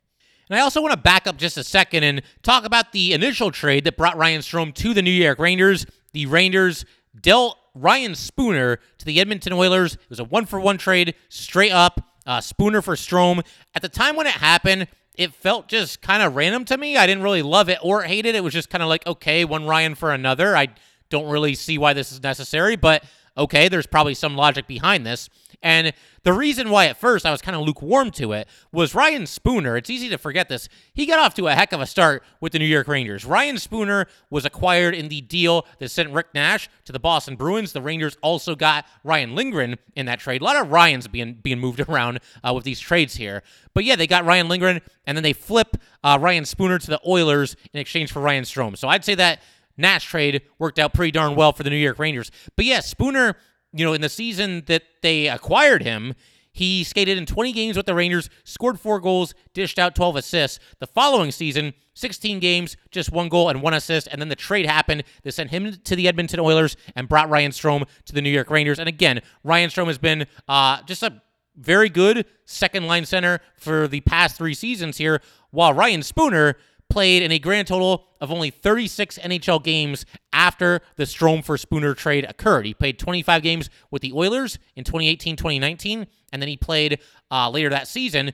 And 0.50 0.58
I 0.58 0.62
also 0.62 0.82
want 0.82 0.92
to 0.94 1.00
back 1.00 1.28
up 1.28 1.38
just 1.38 1.58
a 1.58 1.64
second 1.64 2.04
and 2.04 2.22
talk 2.44 2.66
about 2.66 2.92
the 2.92 3.14
initial 3.14 3.52
trade 3.52 3.86
that 3.86 3.96
brought 3.98 4.18
Ryan 4.18 4.42
Strome 4.42 4.74
to 4.76 4.94
the 4.94 5.02
New 5.02 5.12
York 5.12 5.40
Rangers. 5.40 5.86
The 6.14 6.26
Rangers 6.26 6.86
dealt 7.20 7.58
Ryan 7.74 8.16
Spooner 8.16 8.80
to 8.98 9.06
the 9.06 9.20
Edmonton 9.20 9.54
Oilers. 9.54 9.96
It 9.96 10.10
was 10.10 10.20
a 10.20 10.26
one 10.26 10.46
for 10.46 10.60
one 10.60 10.78
trade, 10.78 11.16
straight 11.30 11.72
up. 11.72 12.08
Uh, 12.26 12.40
Spooner 12.40 12.82
for 12.82 12.96
Strome. 12.96 13.44
At 13.74 13.82
the 13.82 13.90
time 13.90 14.16
when 14.16 14.28
it 14.28 14.34
happened, 14.34 14.88
it 15.16 15.34
felt 15.34 15.68
just 15.68 16.02
kind 16.02 16.22
of 16.22 16.36
random 16.36 16.66
to 16.66 16.78
me. 16.78 16.98
I 16.98 17.08
didn't 17.08 17.24
really 17.24 17.42
love 17.42 17.70
it 17.70 17.80
or 17.82 18.04
hate 18.04 18.26
it. 18.26 18.36
It 18.36 18.44
was 18.44 18.54
just 18.54 18.70
kind 18.70 18.84
of 18.84 18.90
like, 18.90 19.06
okay, 19.08 19.46
one 19.46 19.66
Ryan 19.66 19.96
for 19.96 20.12
another. 20.12 20.56
I 20.56 20.68
don't 21.12 21.30
really 21.30 21.54
see 21.54 21.78
why 21.78 21.94
this 21.94 22.12
is 22.12 22.24
necessary, 22.24 22.76
but 22.76 23.04
okay, 23.38 23.70
there's 23.70 23.88
probably 23.88 24.14
some 24.14 24.36
logic 24.36 24.68
behind 24.68 25.06
this. 25.06 25.30
And 25.64 25.94
the 26.24 26.34
reason 26.34 26.72
why 26.72 26.88
at 26.88 26.98
first 26.98 27.26
I 27.26 27.32
was 27.32 27.42
kind 27.42 27.56
of 27.56 27.62
lukewarm 27.64 28.10
to 28.12 28.34
it 28.34 28.48
was 28.72 28.96
Ryan 28.96 29.28
Spooner. 29.28 29.78
It's 29.78 29.92
easy 29.92 30.10
to 30.10 30.18
forget 30.18 30.50
this. 30.50 30.68
He 30.94 31.06
got 31.06 31.20
off 31.20 31.36
to 31.36 31.48
a 31.48 31.54
heck 31.54 31.72
of 31.72 31.82
a 31.82 31.86
start 31.86 32.24
with 32.40 32.52
the 32.52 32.60
New 32.60 32.66
York 32.66 32.88
Rangers. 32.88 33.26
Ryan 33.26 33.58
Spooner 33.60 34.08
was 34.32 34.44
acquired 34.44 34.96
in 34.96 35.08
the 35.08 35.22
deal 35.22 35.68
that 35.78 35.90
sent 35.90 36.12
Rick 36.12 36.28
Nash 36.34 36.68
to 36.86 36.92
the 36.92 37.00
Boston 37.00 37.36
Bruins. 37.36 37.74
The 37.74 37.82
Rangers 37.82 38.18
also 38.24 38.56
got 38.56 38.86
Ryan 39.04 39.36
Lindgren 39.36 39.78
in 39.96 40.08
that 40.08 40.20
trade. 40.20 40.42
A 40.42 40.44
lot 40.44 40.56
of 40.56 40.72
Ryans 40.72 41.08
being 41.08 41.36
being 41.36 41.60
moved 41.60 41.80
around 41.90 42.20
uh, 42.44 42.54
with 42.54 42.64
these 42.64 42.80
trades 42.80 43.16
here. 43.16 43.44
But 43.74 43.84
yeah, 43.84 43.96
they 43.96 44.08
got 44.08 44.26
Ryan 44.26 44.48
Lindgren, 44.48 44.82
and 45.06 45.16
then 45.16 45.24
they 45.24 45.34
flip 45.34 45.78
uh, 46.04 46.18
Ryan 46.20 46.46
Spooner 46.46 46.80
to 46.80 46.90
the 46.90 47.00
Oilers 47.08 47.56
in 47.72 47.80
exchange 47.80 48.12
for 48.12 48.20
Ryan 48.20 48.46
Strome. 48.46 48.78
So 48.78 48.88
I'd 48.88 49.06
say 49.06 49.16
that 49.16 49.42
Nash 49.78 50.06
trade 50.06 50.42
worked 50.60 50.80
out 50.80 50.94
pretty 50.94 51.12
darn 51.12 51.36
well 51.36 51.54
for 51.54 51.64
the 51.64 51.70
New 51.70 51.76
York 51.76 52.00
Rangers. 52.00 52.32
But 52.56 52.66
yeah, 52.66 52.80
Spooner, 52.80 53.36
you 53.74 53.86
know, 53.86 53.94
in 53.94 54.02
the 54.02 54.10
season 54.10 54.64
that 54.68 54.84
they 55.02 55.28
acquired 55.28 55.84
him, 55.84 56.14
he 56.54 56.84
skated 56.84 57.18
in 57.18 57.26
20 57.26 57.54
games 57.54 57.78
with 57.78 57.86
the 57.86 57.96
Rangers, 57.96 58.30
scored 58.44 58.80
four 58.80 59.00
goals, 59.00 59.34
dished 59.54 59.80
out 59.80 59.96
12 59.96 60.18
assists. 60.18 60.60
The 60.80 60.88
following 60.88 61.32
season, 61.32 61.74
16 61.94 62.40
games, 62.40 62.76
just 62.92 63.12
one 63.12 63.30
goal 63.30 63.50
and 63.50 63.62
one 63.62 63.74
assist. 63.74 64.10
And 64.12 64.22
then 64.22 64.28
the 64.28 64.36
trade 64.36 64.66
happened. 64.66 65.04
They 65.24 65.32
sent 65.32 65.52
him 65.52 65.78
to 65.84 65.96
the 65.96 66.08
Edmonton 66.10 66.42
Oilers 66.42 66.76
and 66.96 67.08
brought 67.08 67.30
Ryan 67.30 67.52
Strome 67.52 67.88
to 68.06 68.14
the 68.14 68.22
New 68.22 68.30
York 68.30 68.50
Rangers. 68.50 68.80
And 68.80 68.90
again, 68.90 69.22
Ryan 69.44 69.70
Strome 69.70 69.88
has 69.88 69.98
been 69.98 70.26
uh, 70.50 70.82
just 70.84 71.04
a 71.04 71.22
very 71.56 71.90
good 71.90 72.26
second 72.46 72.86
line 72.86 73.06
center 73.06 73.40
for 73.56 73.88
the 73.88 74.02
past 74.02 74.38
three 74.38 74.54
seasons 74.54 74.98
here, 74.98 75.22
while 75.52 75.74
Ryan 75.74 76.04
Spooner 76.04 76.58
played 76.92 77.24
in 77.24 77.32
a 77.32 77.40
grand 77.40 77.68
total 77.68 78.06
of 78.20 78.32
only 78.32 78.50
36 78.50 79.18
NHL 79.18 79.64
games 79.64 80.06
after 80.34 80.82
the 80.98 81.04
Strome 81.04 81.44
for 81.44 81.58
Spooner 81.58 81.94
trade 81.94 82.26
occurred. 82.28 82.66
He 82.66 82.74
played 82.74 83.00
25 83.00 83.42
games 83.42 83.70
with 83.90 84.02
the 84.02 84.14
Oilers 84.14 84.60
in 84.76 84.84
2018 84.84 85.36
2019, 85.36 86.06
and 86.32 86.42
then 86.42 86.50
he 86.50 86.58
played 86.58 87.00
uh, 87.32 87.50
later 87.50 87.70
that 87.70 87.88
season 87.88 88.32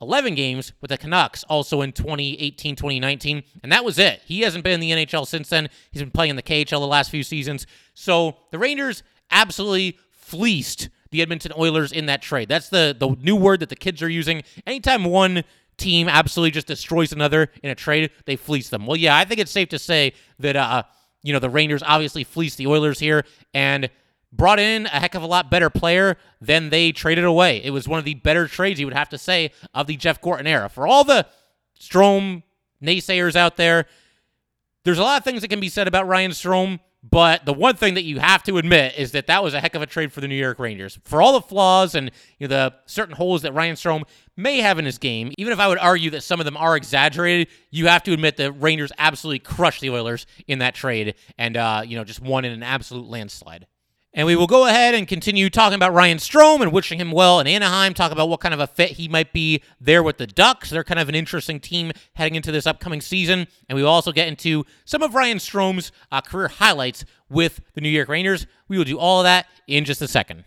11 0.00 0.34
games 0.34 0.72
with 0.80 0.90
the 0.90 0.98
Canucks 0.98 1.44
also 1.44 1.82
in 1.82 1.92
2018 1.92 2.76
2019, 2.76 3.42
and 3.62 3.72
that 3.72 3.84
was 3.84 3.98
it. 3.98 4.22
He 4.24 4.40
hasn't 4.42 4.64
been 4.64 4.74
in 4.74 4.80
the 4.80 4.92
NHL 4.92 5.26
since 5.26 5.48
then. 5.48 5.68
He's 5.90 6.02
been 6.02 6.10
playing 6.10 6.30
in 6.30 6.36
the 6.36 6.42
KHL 6.42 6.80
the 6.80 6.86
last 6.86 7.10
few 7.10 7.22
seasons. 7.22 7.66
So 7.94 8.36
the 8.50 8.58
Rangers 8.58 9.02
absolutely 9.30 9.98
fleeced 10.12 10.88
the 11.10 11.22
Edmonton 11.22 11.52
Oilers 11.58 11.90
in 11.90 12.06
that 12.06 12.22
trade. 12.22 12.48
That's 12.48 12.68
the 12.68 12.94
the 12.98 13.08
new 13.20 13.36
word 13.36 13.60
that 13.60 13.70
the 13.70 13.76
kids 13.76 14.02
are 14.02 14.08
using. 14.08 14.42
Anytime 14.66 15.04
one 15.04 15.42
team 15.78 16.08
absolutely 16.08 16.50
just 16.50 16.66
destroys 16.66 17.12
another 17.12 17.50
in 17.62 17.70
a 17.70 17.74
trade, 17.74 18.10
they 18.26 18.36
fleece 18.36 18.68
them. 18.68 18.86
Well, 18.86 18.96
yeah, 18.96 19.16
I 19.16 19.24
think 19.24 19.40
it's 19.40 19.50
safe 19.50 19.70
to 19.70 19.78
say 19.78 20.12
that 20.38 20.56
uh, 20.56 20.82
you 21.22 21.32
know 21.32 21.38
the 21.38 21.50
Rangers 21.50 21.82
obviously 21.86 22.24
fleeced 22.24 22.58
the 22.58 22.66
Oilers 22.66 22.98
here 22.98 23.24
and 23.54 23.88
brought 24.32 24.60
in 24.60 24.86
a 24.86 24.90
heck 24.90 25.14
of 25.14 25.22
a 25.22 25.26
lot 25.26 25.50
better 25.50 25.70
player 25.70 26.18
than 26.40 26.70
they 26.70 26.92
traded 26.92 27.24
away. 27.24 27.62
It 27.64 27.70
was 27.70 27.88
one 27.88 27.98
of 27.98 28.04
the 28.04 28.14
better 28.14 28.46
trades 28.46 28.78
you 28.78 28.86
would 28.86 28.94
have 28.94 29.08
to 29.10 29.18
say 29.18 29.52
of 29.72 29.86
the 29.86 29.96
Jeff 29.96 30.20
Gorton 30.20 30.46
era. 30.46 30.68
For 30.68 30.86
all 30.86 31.04
the 31.04 31.26
Strome 31.80 32.42
naysayers 32.82 33.36
out 33.36 33.56
there, 33.56 33.86
there's 34.84 34.98
a 34.98 35.02
lot 35.02 35.18
of 35.18 35.24
things 35.24 35.40
that 35.40 35.48
can 35.48 35.60
be 35.60 35.68
said 35.68 35.88
about 35.88 36.06
Ryan 36.06 36.32
Strome. 36.32 36.80
But 37.02 37.46
the 37.46 37.52
one 37.52 37.76
thing 37.76 37.94
that 37.94 38.02
you 38.02 38.18
have 38.18 38.42
to 38.44 38.58
admit 38.58 38.94
is 38.98 39.12
that 39.12 39.28
that 39.28 39.42
was 39.42 39.54
a 39.54 39.60
heck 39.60 39.76
of 39.76 39.82
a 39.82 39.86
trade 39.86 40.12
for 40.12 40.20
the 40.20 40.26
New 40.26 40.34
York 40.34 40.58
Rangers. 40.58 40.98
For 41.04 41.22
all 41.22 41.32
the 41.32 41.40
flaws 41.40 41.94
and 41.94 42.10
you 42.38 42.48
know, 42.48 42.54
the 42.54 42.74
certain 42.86 43.14
holes 43.14 43.42
that 43.42 43.52
Ryan 43.52 43.76
Strome 43.76 44.02
may 44.36 44.58
have 44.58 44.80
in 44.80 44.84
his 44.84 44.98
game, 44.98 45.32
even 45.38 45.52
if 45.52 45.60
I 45.60 45.68
would 45.68 45.78
argue 45.78 46.10
that 46.10 46.22
some 46.22 46.40
of 46.40 46.44
them 46.44 46.56
are 46.56 46.76
exaggerated, 46.76 47.48
you 47.70 47.86
have 47.86 48.02
to 48.04 48.12
admit 48.12 48.36
that 48.38 48.52
Rangers 48.52 48.90
absolutely 48.98 49.38
crushed 49.38 49.80
the 49.80 49.90
Oilers 49.90 50.26
in 50.48 50.58
that 50.58 50.74
trade 50.74 51.14
and 51.38 51.56
uh, 51.56 51.82
you 51.86 51.96
know 51.96 52.04
just 52.04 52.20
won 52.20 52.44
in 52.44 52.52
an 52.52 52.64
absolute 52.64 53.06
landslide. 53.06 53.66
And 54.18 54.26
we 54.26 54.34
will 54.34 54.48
go 54.48 54.66
ahead 54.66 54.96
and 54.96 55.06
continue 55.06 55.48
talking 55.48 55.76
about 55.76 55.94
Ryan 55.94 56.18
Strome 56.18 56.60
and 56.60 56.72
wishing 56.72 56.98
him 56.98 57.12
well 57.12 57.38
in 57.38 57.46
Anaheim, 57.46 57.94
talk 57.94 58.10
about 58.10 58.28
what 58.28 58.40
kind 58.40 58.52
of 58.52 58.58
a 58.58 58.66
fit 58.66 58.90
he 58.90 59.06
might 59.06 59.32
be 59.32 59.62
there 59.80 60.02
with 60.02 60.18
the 60.18 60.26
Ducks. 60.26 60.70
They're 60.70 60.82
kind 60.82 60.98
of 60.98 61.08
an 61.08 61.14
interesting 61.14 61.60
team 61.60 61.92
heading 62.14 62.34
into 62.34 62.50
this 62.50 62.66
upcoming 62.66 63.00
season. 63.00 63.46
And 63.68 63.76
we 63.76 63.84
will 63.84 63.90
also 63.90 64.10
get 64.10 64.26
into 64.26 64.66
some 64.84 65.04
of 65.04 65.14
Ryan 65.14 65.38
Strome's 65.38 65.92
uh, 66.10 66.20
career 66.20 66.48
highlights 66.48 67.04
with 67.30 67.60
the 67.74 67.80
New 67.80 67.88
York 67.88 68.08
Rangers. 68.08 68.48
We 68.66 68.76
will 68.76 68.84
do 68.84 68.98
all 68.98 69.20
of 69.20 69.24
that 69.24 69.46
in 69.68 69.84
just 69.84 70.02
a 70.02 70.08
second. 70.08 70.44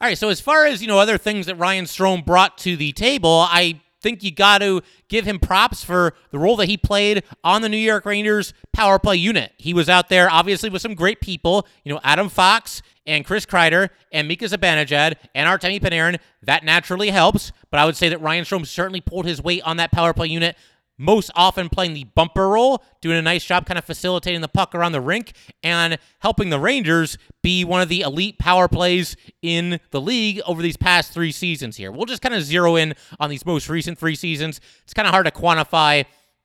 All 0.00 0.08
right, 0.08 0.16
so 0.16 0.30
as 0.30 0.40
far 0.40 0.64
as, 0.64 0.80
you 0.80 0.88
know, 0.88 0.98
other 0.98 1.18
things 1.18 1.44
that 1.44 1.56
Ryan 1.56 1.84
Strome 1.84 2.24
brought 2.24 2.56
to 2.58 2.74
the 2.74 2.92
table, 2.92 3.44
I 3.50 3.82
think 4.00 4.22
you 4.22 4.30
got 4.30 4.58
to 4.58 4.82
give 5.08 5.24
him 5.24 5.38
props 5.38 5.82
for 5.84 6.14
the 6.30 6.38
role 6.38 6.56
that 6.56 6.68
he 6.68 6.76
played 6.76 7.24
on 7.42 7.62
the 7.62 7.68
New 7.68 7.76
York 7.76 8.04
Rangers 8.04 8.54
power 8.72 8.98
play 8.98 9.16
unit. 9.16 9.52
He 9.56 9.74
was 9.74 9.88
out 9.88 10.08
there, 10.08 10.30
obviously, 10.30 10.70
with 10.70 10.82
some 10.82 10.94
great 10.94 11.20
people, 11.20 11.66
you 11.84 11.92
know, 11.92 12.00
Adam 12.04 12.28
Fox 12.28 12.82
and 13.06 13.24
Chris 13.24 13.46
Kreider 13.46 13.90
and 14.12 14.28
Mika 14.28 14.44
Zibanejad 14.44 15.16
and 15.34 15.48
Artemi 15.48 15.80
Panarin. 15.80 16.18
That 16.42 16.64
naturally 16.64 17.10
helps, 17.10 17.52
but 17.70 17.80
I 17.80 17.84
would 17.84 17.96
say 17.96 18.08
that 18.10 18.20
Ryan 18.20 18.44
Strome 18.44 18.66
certainly 18.66 19.00
pulled 19.00 19.26
his 19.26 19.42
weight 19.42 19.62
on 19.62 19.78
that 19.78 19.90
power 19.90 20.12
play 20.12 20.28
unit 20.28 20.56
most 20.98 21.30
often 21.34 21.68
playing 21.68 21.94
the 21.94 22.04
bumper 22.04 22.48
role, 22.48 22.82
doing 23.00 23.16
a 23.16 23.22
nice 23.22 23.44
job 23.44 23.64
kind 23.64 23.78
of 23.78 23.84
facilitating 23.84 24.40
the 24.40 24.48
puck 24.48 24.74
around 24.74 24.92
the 24.92 25.00
rink 25.00 25.32
and 25.62 25.98
helping 26.18 26.50
the 26.50 26.58
Rangers 26.58 27.16
be 27.42 27.64
one 27.64 27.80
of 27.80 27.88
the 27.88 28.00
elite 28.00 28.38
power 28.38 28.68
plays 28.68 29.16
in 29.40 29.78
the 29.90 30.00
league 30.00 30.40
over 30.46 30.60
these 30.60 30.76
past 30.76 31.12
three 31.12 31.32
seasons 31.32 31.76
here. 31.76 31.92
We'll 31.92 32.06
just 32.06 32.20
kind 32.20 32.34
of 32.34 32.42
zero 32.42 32.76
in 32.76 32.94
on 33.20 33.30
these 33.30 33.46
most 33.46 33.68
recent 33.68 33.98
three 33.98 34.16
seasons. 34.16 34.60
It's 34.82 34.92
kind 34.92 35.06
of 35.06 35.12
hard 35.12 35.26
to 35.26 35.32
quantify 35.32 36.04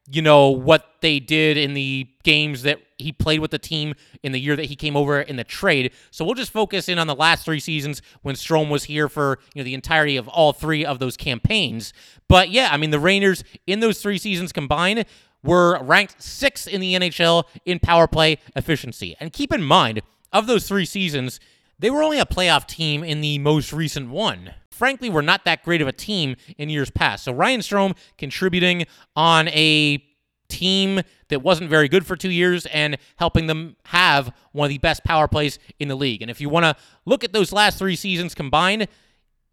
you 0.10 0.22
know, 0.22 0.50
what 0.50 0.86
they 1.02 1.20
did 1.20 1.58
in 1.58 1.74
the 1.74 2.08
games 2.24 2.64
that 2.64 2.80
he 2.98 3.12
played 3.12 3.40
with 3.40 3.52
the 3.52 3.60
team 3.60 3.94
in 4.22 4.32
the 4.32 4.40
year 4.40 4.56
that 4.56 4.66
he 4.66 4.76
came 4.76 4.96
over 4.96 5.22
in 5.22 5.36
the 5.36 5.44
trade. 5.44 5.92
So 6.12 6.26
we'll 6.26 6.36
just 6.36 6.52
focus 6.52 6.90
in 6.90 7.00
on 7.00 7.08
the 7.08 7.16
last 7.16 7.46
three 7.46 7.60
seasons 7.60 8.02
when 8.22 8.36
Strome 8.36 8.70
was 8.70 8.86
here 8.86 9.08
for, 9.08 9.40
you 9.54 9.62
know, 9.62 9.64
the 9.64 9.74
entirety 9.74 10.18
of 10.18 10.28
all 10.28 10.54
three 10.54 10.86
of 10.86 11.00
those 11.00 11.16
campaigns. 11.16 11.94
But 12.28 12.50
yeah, 12.50 12.70
I 12.72 12.78
mean, 12.78 12.92
the 12.92 13.00
Rangers 13.00 13.44
in 13.66 13.80
those 13.80 14.02
three 14.02 14.18
seasons 14.18 14.52
combined 14.52 15.06
were 15.44 15.82
ranked 15.84 16.22
sixth 16.22 16.68
in 16.68 16.82
the 16.82 16.96
NHL 16.96 17.46
in 17.66 17.80
power 17.80 18.08
play 18.08 18.38
efficiency. 18.56 19.16
And 19.20 19.32
keep 19.32 19.54
in 19.54 19.64
mind, 19.64 20.02
of 20.32 20.48
those 20.48 20.68
three 20.68 20.86
seasons, 20.86 21.40
they 21.84 21.92
were 21.92 22.02
only 22.02 22.18
a 22.20 22.26
playoff 22.26 22.66
team 22.66 23.04
in 23.04 23.22
the 23.22 23.38
most 23.38 23.72
recent 23.72 24.10
one 24.10 24.54
frankly 24.74 25.10
we're 25.10 25.22
not 25.22 25.46
that 25.46 25.64
great 25.64 25.82
of 25.82 25.88
a 25.88 25.94
team 25.94 26.36
in 26.58 26.70
years 26.70 26.90
past. 26.90 27.24
So 27.24 27.32
Ryan 27.32 27.62
Strome 27.62 27.96
contributing 28.18 28.86
on 29.16 29.48
a 29.50 30.04
team 30.50 31.02
that 31.30 31.42
wasn't 31.42 31.70
very 31.70 31.88
good 31.88 32.06
for 32.06 32.16
two 32.16 32.30
years 32.30 32.66
and 32.68 32.98
helping 33.18 33.48
them 33.48 33.76
have 33.86 34.34
one 34.52 34.66
of 34.66 34.70
the 34.70 34.78
best 34.80 35.04
power 35.04 35.28
plays 35.28 35.58
in 35.80 35.88
the 35.88 35.96
league. 35.96 36.22
And 36.22 36.30
if 36.30 36.42
you 36.42 36.50
want 36.50 36.66
to 36.66 36.76
look 37.06 37.24
at 37.24 37.34
those 37.34 37.52
last 37.52 37.80
three 37.80 37.96
seasons 37.96 38.36
combined, 38.36 38.88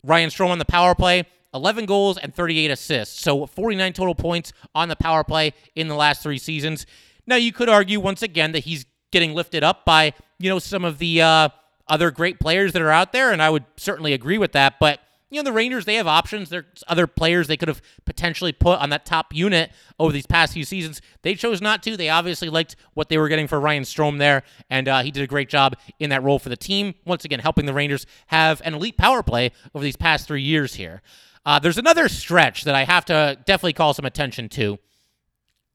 Ryan 0.03 0.31
Strome 0.31 0.51
on 0.51 0.59
the 0.59 0.65
power 0.65 0.95
play, 0.95 1.25
11 1.55 1.87
goals 1.87 2.19
and 2.19 2.35
38 2.35 2.71
assists. 2.71 3.21
So 3.21 3.47
49 3.47 3.93
total 3.93 4.15
points 4.15 4.53
on 4.75 4.89
the 4.89 4.97
power 4.97 5.25
play 5.25 5.53
in 5.75 5.89
the 5.89 5.95
last 5.95 6.23
three 6.23 6.39
seasons. 6.39 6.87
Now, 7.27 7.37
you 7.37 7.53
could 7.53 7.69
argue 7.69 8.01
once 8.01 8.23
again 8.23 8.53
that 8.53 8.65
he's 8.65 8.85
getting 9.13 9.35
lifted 9.35 9.63
up 9.65 9.85
by, 9.85 10.13
you 10.39 10.49
know, 10.49 10.59
some 10.59 10.85
of 10.85 10.99
the 10.99 11.23
uh, 11.23 11.49
other 11.91 12.11
great 12.11 12.41
players 12.41 12.73
that 12.73 12.81
are 12.81 12.91
out 12.91 13.13
there, 13.13 13.33
and 13.33 13.43
I 13.43 13.51
would 13.51 13.65
certainly 13.77 14.15
agree 14.15 14.39
with 14.39 14.53
that. 14.53 14.79
But 14.81 15.01
you 15.31 15.39
know, 15.39 15.45
the 15.45 15.53
Rangers, 15.53 15.85
they 15.85 15.95
have 15.95 16.09
options. 16.09 16.49
There's 16.49 16.83
other 16.89 17.07
players 17.07 17.47
they 17.47 17.57
could 17.57 17.69
have 17.69 17.81
potentially 18.05 18.53
put 18.53 18.81
on 18.81 18.91
that 18.91 19.07
top 19.07 19.33
unit 19.33 19.71
over 19.99 20.13
these 20.13 20.27
past 20.27 20.55
few 20.55 20.65
seasons. 20.65 21.01
They 21.23 21.37
chose 21.37 21.61
not 21.61 21.85
to. 21.85 21.97
They 21.97 22.09
obviously 22.09 22.49
liked 22.49 22.75
what 22.95 23.09
they 23.09 23.17
were 23.17 23.29
getting 23.29 23.47
for 23.47 23.61
Ryan 23.61 23.85
Strome 23.85 24.19
there, 24.19 24.43
and 24.71 24.89
uh, 24.89 25.03
he 25.03 25.13
did 25.13 25.23
a 25.23 25.29
great 25.29 25.49
job 25.49 25.77
in 26.01 26.11
that 26.11 26.25
role 26.25 26.41
for 26.41 26.49
the 26.49 26.57
team. 26.57 26.95
Once 27.05 27.25
again, 27.25 27.39
helping 27.39 27.67
the 27.67 27.75
Rangers 27.75 28.07
have 28.27 28.61
an 28.65 28.75
elite 28.75 28.97
power 28.97 29.23
play 29.23 29.53
over 29.75 29.85
these 29.85 29.97
past 29.97 30.27
three 30.27 30.43
years 30.43 30.75
here. 30.75 31.01
Uh, 31.47 31.59
there's 31.59 31.79
another 31.79 32.09
stretch 32.09 32.65
that 32.65 32.75
I 32.75 32.85
have 32.85 33.05
to 33.07 33.39
definitely 33.47 33.73
call 33.73 33.95
some 33.95 34.05
attention 34.05 34.49
to. 34.51 34.79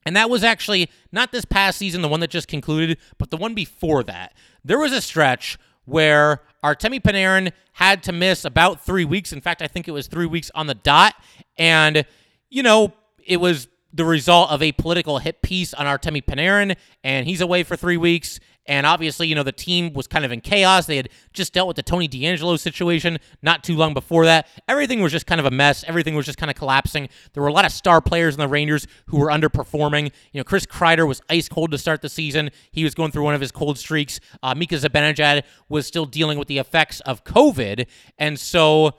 And 0.06 0.16
that 0.16 0.30
was 0.30 0.44
actually 0.44 0.90
not 1.12 1.32
this 1.32 1.46
past 1.46 1.80
season, 1.80 2.02
the 2.02 2.08
one 2.08 2.20
that 2.20 2.30
just 2.30 2.48
concluded, 2.48 3.00
but 3.18 3.32
the 3.32 3.38
one 3.38 3.56
before 3.56 4.04
that. 4.04 4.34
There 4.64 4.78
was 4.78 4.92
a 4.92 5.02
stretch 5.02 5.58
where 5.86 6.42
Artemi 6.64 7.02
Panarin 7.02 7.52
had 7.74 8.04
to 8.04 8.12
miss 8.12 8.46
about 8.46 8.86
three 8.86 9.06
weeks. 9.06 9.32
In 9.32 9.42
fact, 9.42 9.62
I 9.62 9.68
think 9.68 9.88
it 9.88 9.92
was 9.92 10.08
three 10.08 10.26
weeks 10.26 10.52
on 10.56 10.68
the 10.68 10.76
dot. 10.76 11.16
And, 11.58 12.06
you 12.50 12.64
know, 12.64 12.94
it 13.26 13.38
was 13.38 13.68
the 13.94 14.06
result 14.06 14.52
of 14.52 14.62
a 14.62 14.72
political 14.74 15.20
hit 15.20 15.42
piece 15.42 15.74
on 15.74 15.86
Artemi 15.86 16.24
Panarin, 16.24 16.76
and 17.04 17.26
he's 17.26 17.40
away 17.40 17.64
for 17.64 17.76
three 17.76 17.98
weeks. 17.98 18.40
And 18.68 18.86
obviously, 18.86 19.28
you 19.28 19.36
know, 19.36 19.44
the 19.44 19.52
team 19.52 19.94
was 19.94 20.08
kind 20.08 20.26
of 20.26 20.32
in 20.32 20.42
chaos. 20.42 20.86
They 20.86 20.98
had 20.98 21.10
just 21.34 21.54
dealt 21.54 21.68
with 21.68 21.76
the 21.76 21.84
Tony 21.84 22.08
DeAngelo 22.08 22.60
situation 22.60 23.20
not 23.42 23.64
too 23.64 23.76
long 23.76 23.94
before 23.94 24.26
that. 24.26 24.48
Everything 24.68 25.02
was 25.02 25.12
just 25.12 25.28
kind 25.28 25.40
of 25.40 25.46
a 25.46 25.52
mess. 25.52 25.84
Everything 25.88 26.16
was 26.16 26.26
just 26.26 26.38
kind 26.38 26.50
of 26.50 26.58
collapsing. 26.58 27.10
There 27.34 27.44
were 27.44 27.50
a 27.50 27.54
lot 27.54 27.66
of 27.66 27.72
star 27.72 28.02
players 28.02 28.34
in 28.34 28.40
the 28.40 28.48
Rangers 28.48 28.88
who 29.08 29.20
were 29.20 29.28
underperforming. 29.28 30.12
You 30.32 30.40
know, 30.40 30.44
Chris 30.44 30.66
Kreider 30.66 31.08
was 31.08 31.22
ice 31.30 31.48
cold 31.48 31.72
to 31.72 31.78
start 31.78 32.02
the 32.02 32.10
season. 32.10 32.50
He 32.72 32.84
was 32.84 32.96
going 32.96 33.12
through 33.12 33.24
one 33.24 33.36
of 33.36 33.42
his 33.42 33.52
cold 33.52 33.78
streaks. 33.78 34.20
Uh, 34.42 34.56
Mika 34.56 34.76
Zibanejad 34.76 35.44
was 35.70 35.86
still 35.86 36.06
dealing 36.06 36.40
with 36.40 36.48
the 36.48 36.58
effects 36.58 37.02
of 37.02 37.24
COVID. 37.24 37.86
And 38.18 38.40
so 38.40 38.96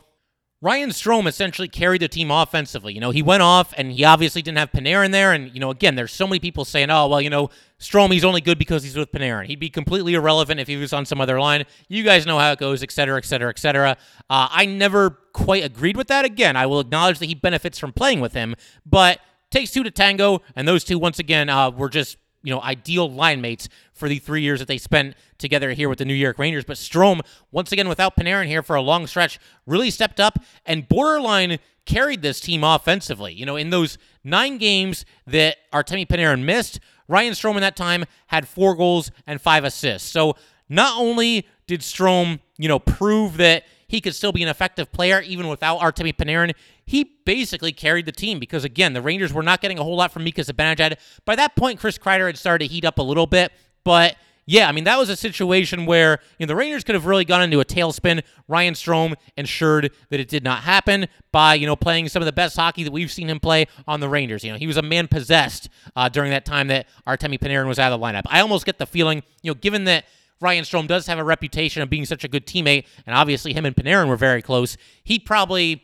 Ryan 0.63 0.89
Strome 0.89 1.27
essentially 1.27 1.69
carried 1.69 2.01
the 2.01 2.09
team 2.09 2.31
offensively. 2.31 2.95
You 2.95 3.01
know, 3.01 3.11
he 3.11 3.23
went 3.23 3.43
off 3.43 3.75
and 3.77 3.93
he 3.93 4.05
obviously 4.05 4.41
didn't 4.41 4.57
have 4.57 4.73
Panarin 4.73 5.13
there. 5.13 5.33
And, 5.33 5.53
you 5.53 5.61
know, 5.61 5.71
again, 5.71 5.97
there's 5.97 6.13
so 6.13 6.27
many 6.27 6.41
people 6.41 6.65
saying, 6.65 6.91
oh, 6.91 7.09
well, 7.09 7.21
you 7.21 7.29
know, 7.29 7.51
Strome, 7.79 8.11
he's 8.11 8.25
only 8.25 8.41
good 8.41 8.59
because 8.59 8.83
he's 8.83 8.97
with 8.97 9.13
Panarin. 9.13 9.47
He'd 9.47 9.61
be 9.61 9.69
completely 9.69 10.15
irrelevant 10.15 10.59
if 10.59 10.67
he 10.67 10.77
was 10.77 10.95
on 10.95 11.05
some 11.05 11.21
other 11.21 11.39
line. 11.39 11.67
You 11.89 12.03
guys 12.03 12.25
know 12.25 12.39
how 12.39 12.53
it 12.53 12.59
goes, 12.59 12.83
et 12.83 12.91
cetera, 12.91 13.19
et 13.19 13.27
cetera, 13.27 13.51
et 13.51 13.59
cetera. 13.59 13.99
Uh, 14.31 14.49
I 14.51 14.65
never 14.65 15.11
quite 15.35 15.63
agreed 15.63 15.97
with 15.97 16.09
that. 16.09 16.25
Again, 16.25 16.57
I 16.57 16.65
will 16.65 16.81
acknowledge 16.81 17.19
that 17.19 17.27
he 17.27 17.35
benefits 17.35 17.79
from 17.79 17.93
playing 17.93 18.21
with 18.21 18.33
him, 18.33 18.55
but 18.87 19.21
takes 19.51 19.71
two 19.71 19.83
to 19.83 19.91
tango. 19.91 20.41
And 20.57 20.67
those 20.67 20.85
two, 20.85 20.99
once 20.99 21.19
again, 21.19 21.51
uh, 21.51 21.71
were 21.71 21.91
just 21.91 22.17
you 22.47 22.55
know, 22.55 22.63
ideal 22.63 23.11
line 23.11 23.41
mates 23.41 23.69
for 23.93 24.09
the 24.09 24.21
three 24.21 24.41
years 24.41 24.61
that 24.61 24.69
they 24.69 24.79
spent 24.79 25.17
together 25.37 25.73
here 25.73 25.89
with 25.89 25.99
the 25.99 26.05
New 26.05 26.15
York 26.15 26.39
Rangers. 26.39 26.65
But 26.65 26.77
Strome, 26.77 27.23
once 27.51 27.73
again, 27.73 27.89
without 27.89 28.15
Panarin 28.15 28.47
here 28.47 28.63
for 28.63 28.77
a 28.77 28.81
long 28.81 29.09
stretch, 29.09 29.41
really 29.67 29.91
stepped 29.91 30.21
up 30.21 30.39
and 30.65 30.89
borderline 30.89 31.59
carried 31.87 32.23
this 32.23 32.39
team 32.39 32.63
offensively. 32.63 33.35
You 33.35 33.47
know, 33.47 33.57
in 33.57 33.71
those 33.71 33.99
nine 34.23 34.59
games 34.59 35.05
that 35.27 35.57
Artemi 35.73 36.07
Panarin 36.07 36.45
missed, 36.45 36.79
Ryan 37.09 37.33
Strome 37.33 37.57
in 37.57 37.63
that 37.63 37.75
time 37.75 38.05
had 38.29 38.47
four 38.47 38.77
goals 38.77 39.11
and 39.27 39.41
five 39.41 39.65
assists. 39.65 40.09
So 40.09 40.37
not 40.69 41.01
only 41.01 41.49
did 41.67 41.81
Strome, 41.81 42.39
you 42.59 42.69
know, 42.69 42.79
prove 42.79 43.39
that 43.39 43.65
he 43.89 44.01
could 44.01 44.15
still 44.15 44.33
be 44.33 44.45
an 44.45 44.49
effective 44.49 44.93
player 44.93 45.21
even 45.21 45.49
without 45.49 45.81
Artemi 45.81 46.15
Panarin. 46.15 46.55
He 46.87 47.17
basically 47.25 47.73
carried 47.73 48.07
the 48.07 48.13
team 48.13 48.39
because, 48.39 48.65
again, 48.65 48.93
the 48.93 49.03
Rangers 49.03 49.33
were 49.33 49.43
not 49.43 49.61
getting 49.61 49.79
a 49.79 49.83
whole 49.83 49.97
lot 49.97 50.13
from 50.13 50.25
Mika 50.25 50.43
Zibanejad. 50.43 50.97
By 51.25 51.37
that 51.37 51.57
point, 51.57 51.81
Chris 51.81 51.99
Kreider 51.99 52.27
had 52.27 52.39
started 52.39 52.69
to 52.69 52.73
heat 52.73 52.85
up 52.85 52.99
a 52.99 53.03
little 53.03 53.27
bit, 53.27 53.53
but 53.85 54.17
yeah, 54.49 54.69
I 54.69 54.73
mean, 54.73 54.85
that 54.85 54.97
was 54.97 55.09
a 55.09 55.17
situation 55.17 55.87
where 55.87 56.21
you 56.39 56.47
know, 56.47 56.49
the 56.49 56.55
Rangers 56.55 56.85
could 56.85 56.95
have 56.95 57.07
really 57.07 57.25
gone 57.25 57.43
into 57.43 57.59
a 57.59 57.65
tailspin. 57.65 58.23
Ryan 58.47 58.75
Strome 58.75 59.15
ensured 59.37 59.91
that 60.11 60.21
it 60.21 60.29
did 60.29 60.45
not 60.45 60.61
happen 60.61 61.09
by, 61.33 61.55
you 61.55 61.67
know, 61.67 61.75
playing 61.75 62.09
some 62.09 62.23
of 62.23 62.27
the 62.27 62.33
best 62.33 62.55
hockey 62.55 62.85
that 62.85 62.93
we've 62.93 63.11
seen 63.11 63.29
him 63.29 63.41
play 63.41 63.67
on 63.89 63.99
the 63.99 64.09
Rangers. 64.09 64.45
You 64.45 64.53
know, 64.53 64.59
he 64.59 64.69
was 64.69 64.77
a 64.77 64.83
man 64.83 65.09
possessed 65.09 65.69
uh, 65.97 66.09
during 66.09 66.31
that 66.31 66.45
time 66.45 66.69
that 66.69 66.87
Artemi 67.09 67.41
Panarin 67.41 67.67
was 67.67 67.81
out 67.81 67.93
of 67.93 67.99
the 67.99 68.07
lineup. 68.07 68.23
I 68.27 68.41
almost 68.41 68.65
get 68.65 68.79
the 68.79 68.87
feeling, 68.87 69.25
you 69.43 69.51
know, 69.51 69.57
given 69.57 69.83
that 69.85 70.05
Ryan 70.41 70.63
Strome 70.63 70.87
does 70.87 71.09
have 71.09 71.19
a 71.19 71.25
reputation 71.25 71.83
of 71.83 71.91
being 71.91 72.05
such 72.05 72.23
a 72.23 72.29
good 72.29 72.47
teammate, 72.47 72.87
and 73.05 73.17
obviously 73.17 73.53
him 73.53 73.67
and 73.67 73.75
Panarin 73.75 74.07
were 74.07 74.17
very 74.17 74.43
close. 74.43 74.77
He 75.03 75.19
probably 75.19 75.83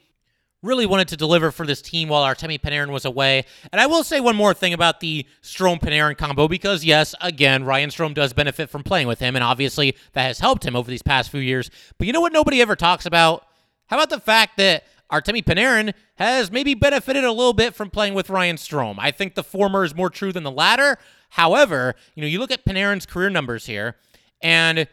really 0.62 0.86
wanted 0.86 1.08
to 1.08 1.16
deliver 1.16 1.50
for 1.50 1.66
this 1.66 1.82
team 1.82 2.08
while 2.08 2.22
Artemi 2.22 2.60
Panarin 2.60 2.90
was 2.90 3.04
away. 3.04 3.44
And 3.72 3.80
I 3.80 3.86
will 3.86 4.04
say 4.04 4.20
one 4.20 4.36
more 4.36 4.54
thing 4.54 4.72
about 4.72 5.00
the 5.00 5.26
Strome 5.42 5.80
Panarin 5.80 6.16
combo 6.16 6.46
because 6.46 6.84
yes, 6.84 7.14
again, 7.20 7.64
Ryan 7.64 7.90
Strome 7.90 8.14
does 8.14 8.32
benefit 8.32 8.70
from 8.70 8.84
playing 8.84 9.08
with 9.08 9.18
him, 9.18 9.34
and 9.34 9.44
obviously 9.44 9.96
that 10.12 10.22
has 10.22 10.38
helped 10.38 10.64
him 10.64 10.76
over 10.76 10.90
these 10.90 11.02
past 11.02 11.30
few 11.30 11.40
years. 11.40 11.70
But 11.98 12.06
you 12.06 12.12
know 12.12 12.20
what 12.20 12.32
nobody 12.32 12.60
ever 12.60 12.76
talks 12.76 13.06
about? 13.06 13.44
How 13.86 13.96
about 13.96 14.10
the 14.10 14.20
fact 14.20 14.56
that 14.58 14.84
Artemi 15.10 15.44
Panarin 15.44 15.92
has 16.14 16.50
maybe 16.50 16.74
benefited 16.74 17.24
a 17.24 17.32
little 17.32 17.52
bit 17.52 17.74
from 17.74 17.90
playing 17.90 18.14
with 18.14 18.30
Ryan 18.30 18.56
Strome? 18.56 18.96
I 18.98 19.10
think 19.10 19.34
the 19.34 19.42
former 19.42 19.84
is 19.84 19.94
more 19.94 20.10
true 20.10 20.32
than 20.32 20.44
the 20.44 20.50
latter. 20.50 20.96
However, 21.30 21.94
you 22.14 22.22
know, 22.22 22.28
you 22.28 22.38
look 22.38 22.52
at 22.52 22.64
Panarin's 22.64 23.04
career 23.04 23.30
numbers 23.30 23.66
here. 23.66 23.96
And 24.40 24.86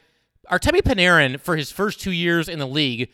Artemi 0.52 0.82
Panarin, 0.82 1.40
for 1.40 1.56
his 1.56 1.72
first 1.72 2.02
two 2.02 2.12
years 2.12 2.50
in 2.50 2.60
the 2.60 2.68
league, 2.68 3.10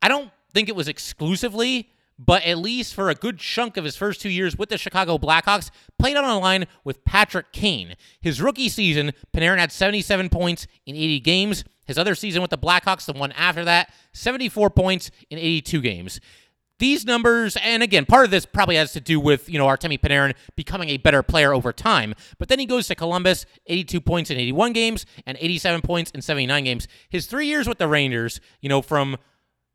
I 0.00 0.08
don't 0.08 0.30
think 0.52 0.68
it 0.68 0.76
was 0.76 0.88
exclusively, 0.88 1.90
but 2.18 2.44
at 2.44 2.58
least 2.58 2.94
for 2.94 3.10
a 3.10 3.14
good 3.14 3.38
chunk 3.38 3.76
of 3.76 3.84
his 3.84 3.96
first 3.96 4.20
two 4.20 4.30
years 4.30 4.56
with 4.56 4.68
the 4.68 4.78
Chicago 4.78 5.18
Blackhawks, 5.18 5.70
played 5.98 6.16
on 6.16 6.24
a 6.24 6.38
line 6.38 6.66
with 6.84 7.04
Patrick 7.04 7.52
Kane. 7.52 7.96
His 8.20 8.40
rookie 8.40 8.68
season, 8.68 9.12
Panarin 9.34 9.58
had 9.58 9.72
77 9.72 10.28
points 10.28 10.66
in 10.86 10.94
80 10.94 11.20
games. 11.20 11.64
His 11.84 11.98
other 11.98 12.14
season 12.14 12.42
with 12.42 12.50
the 12.50 12.58
Blackhawks, 12.58 13.06
the 13.06 13.12
one 13.12 13.32
after 13.32 13.64
that, 13.64 13.92
74 14.12 14.70
points 14.70 15.10
in 15.30 15.38
82 15.38 15.80
games. 15.80 16.20
These 16.78 17.04
numbers, 17.04 17.56
and 17.62 17.82
again, 17.82 18.06
part 18.06 18.24
of 18.24 18.32
this 18.32 18.44
probably 18.44 18.74
has 18.74 18.92
to 18.92 19.00
do 19.00 19.20
with, 19.20 19.48
you 19.48 19.56
know, 19.56 19.66
Artemi 19.66 20.00
Panarin 20.00 20.34
becoming 20.56 20.88
a 20.88 20.96
better 20.96 21.22
player 21.22 21.54
over 21.54 21.72
time. 21.72 22.14
But 22.38 22.48
then 22.48 22.58
he 22.58 22.66
goes 22.66 22.88
to 22.88 22.96
Columbus, 22.96 23.46
82 23.66 24.00
points 24.00 24.30
in 24.30 24.36
81 24.36 24.72
games 24.72 25.06
and 25.24 25.38
87 25.40 25.82
points 25.82 26.10
in 26.10 26.22
79 26.22 26.64
games. 26.64 26.88
His 27.08 27.26
three 27.26 27.46
years 27.46 27.68
with 27.68 27.78
the 27.78 27.86
Rangers, 27.86 28.40
you 28.60 28.68
know, 28.68 28.82
from 28.82 29.16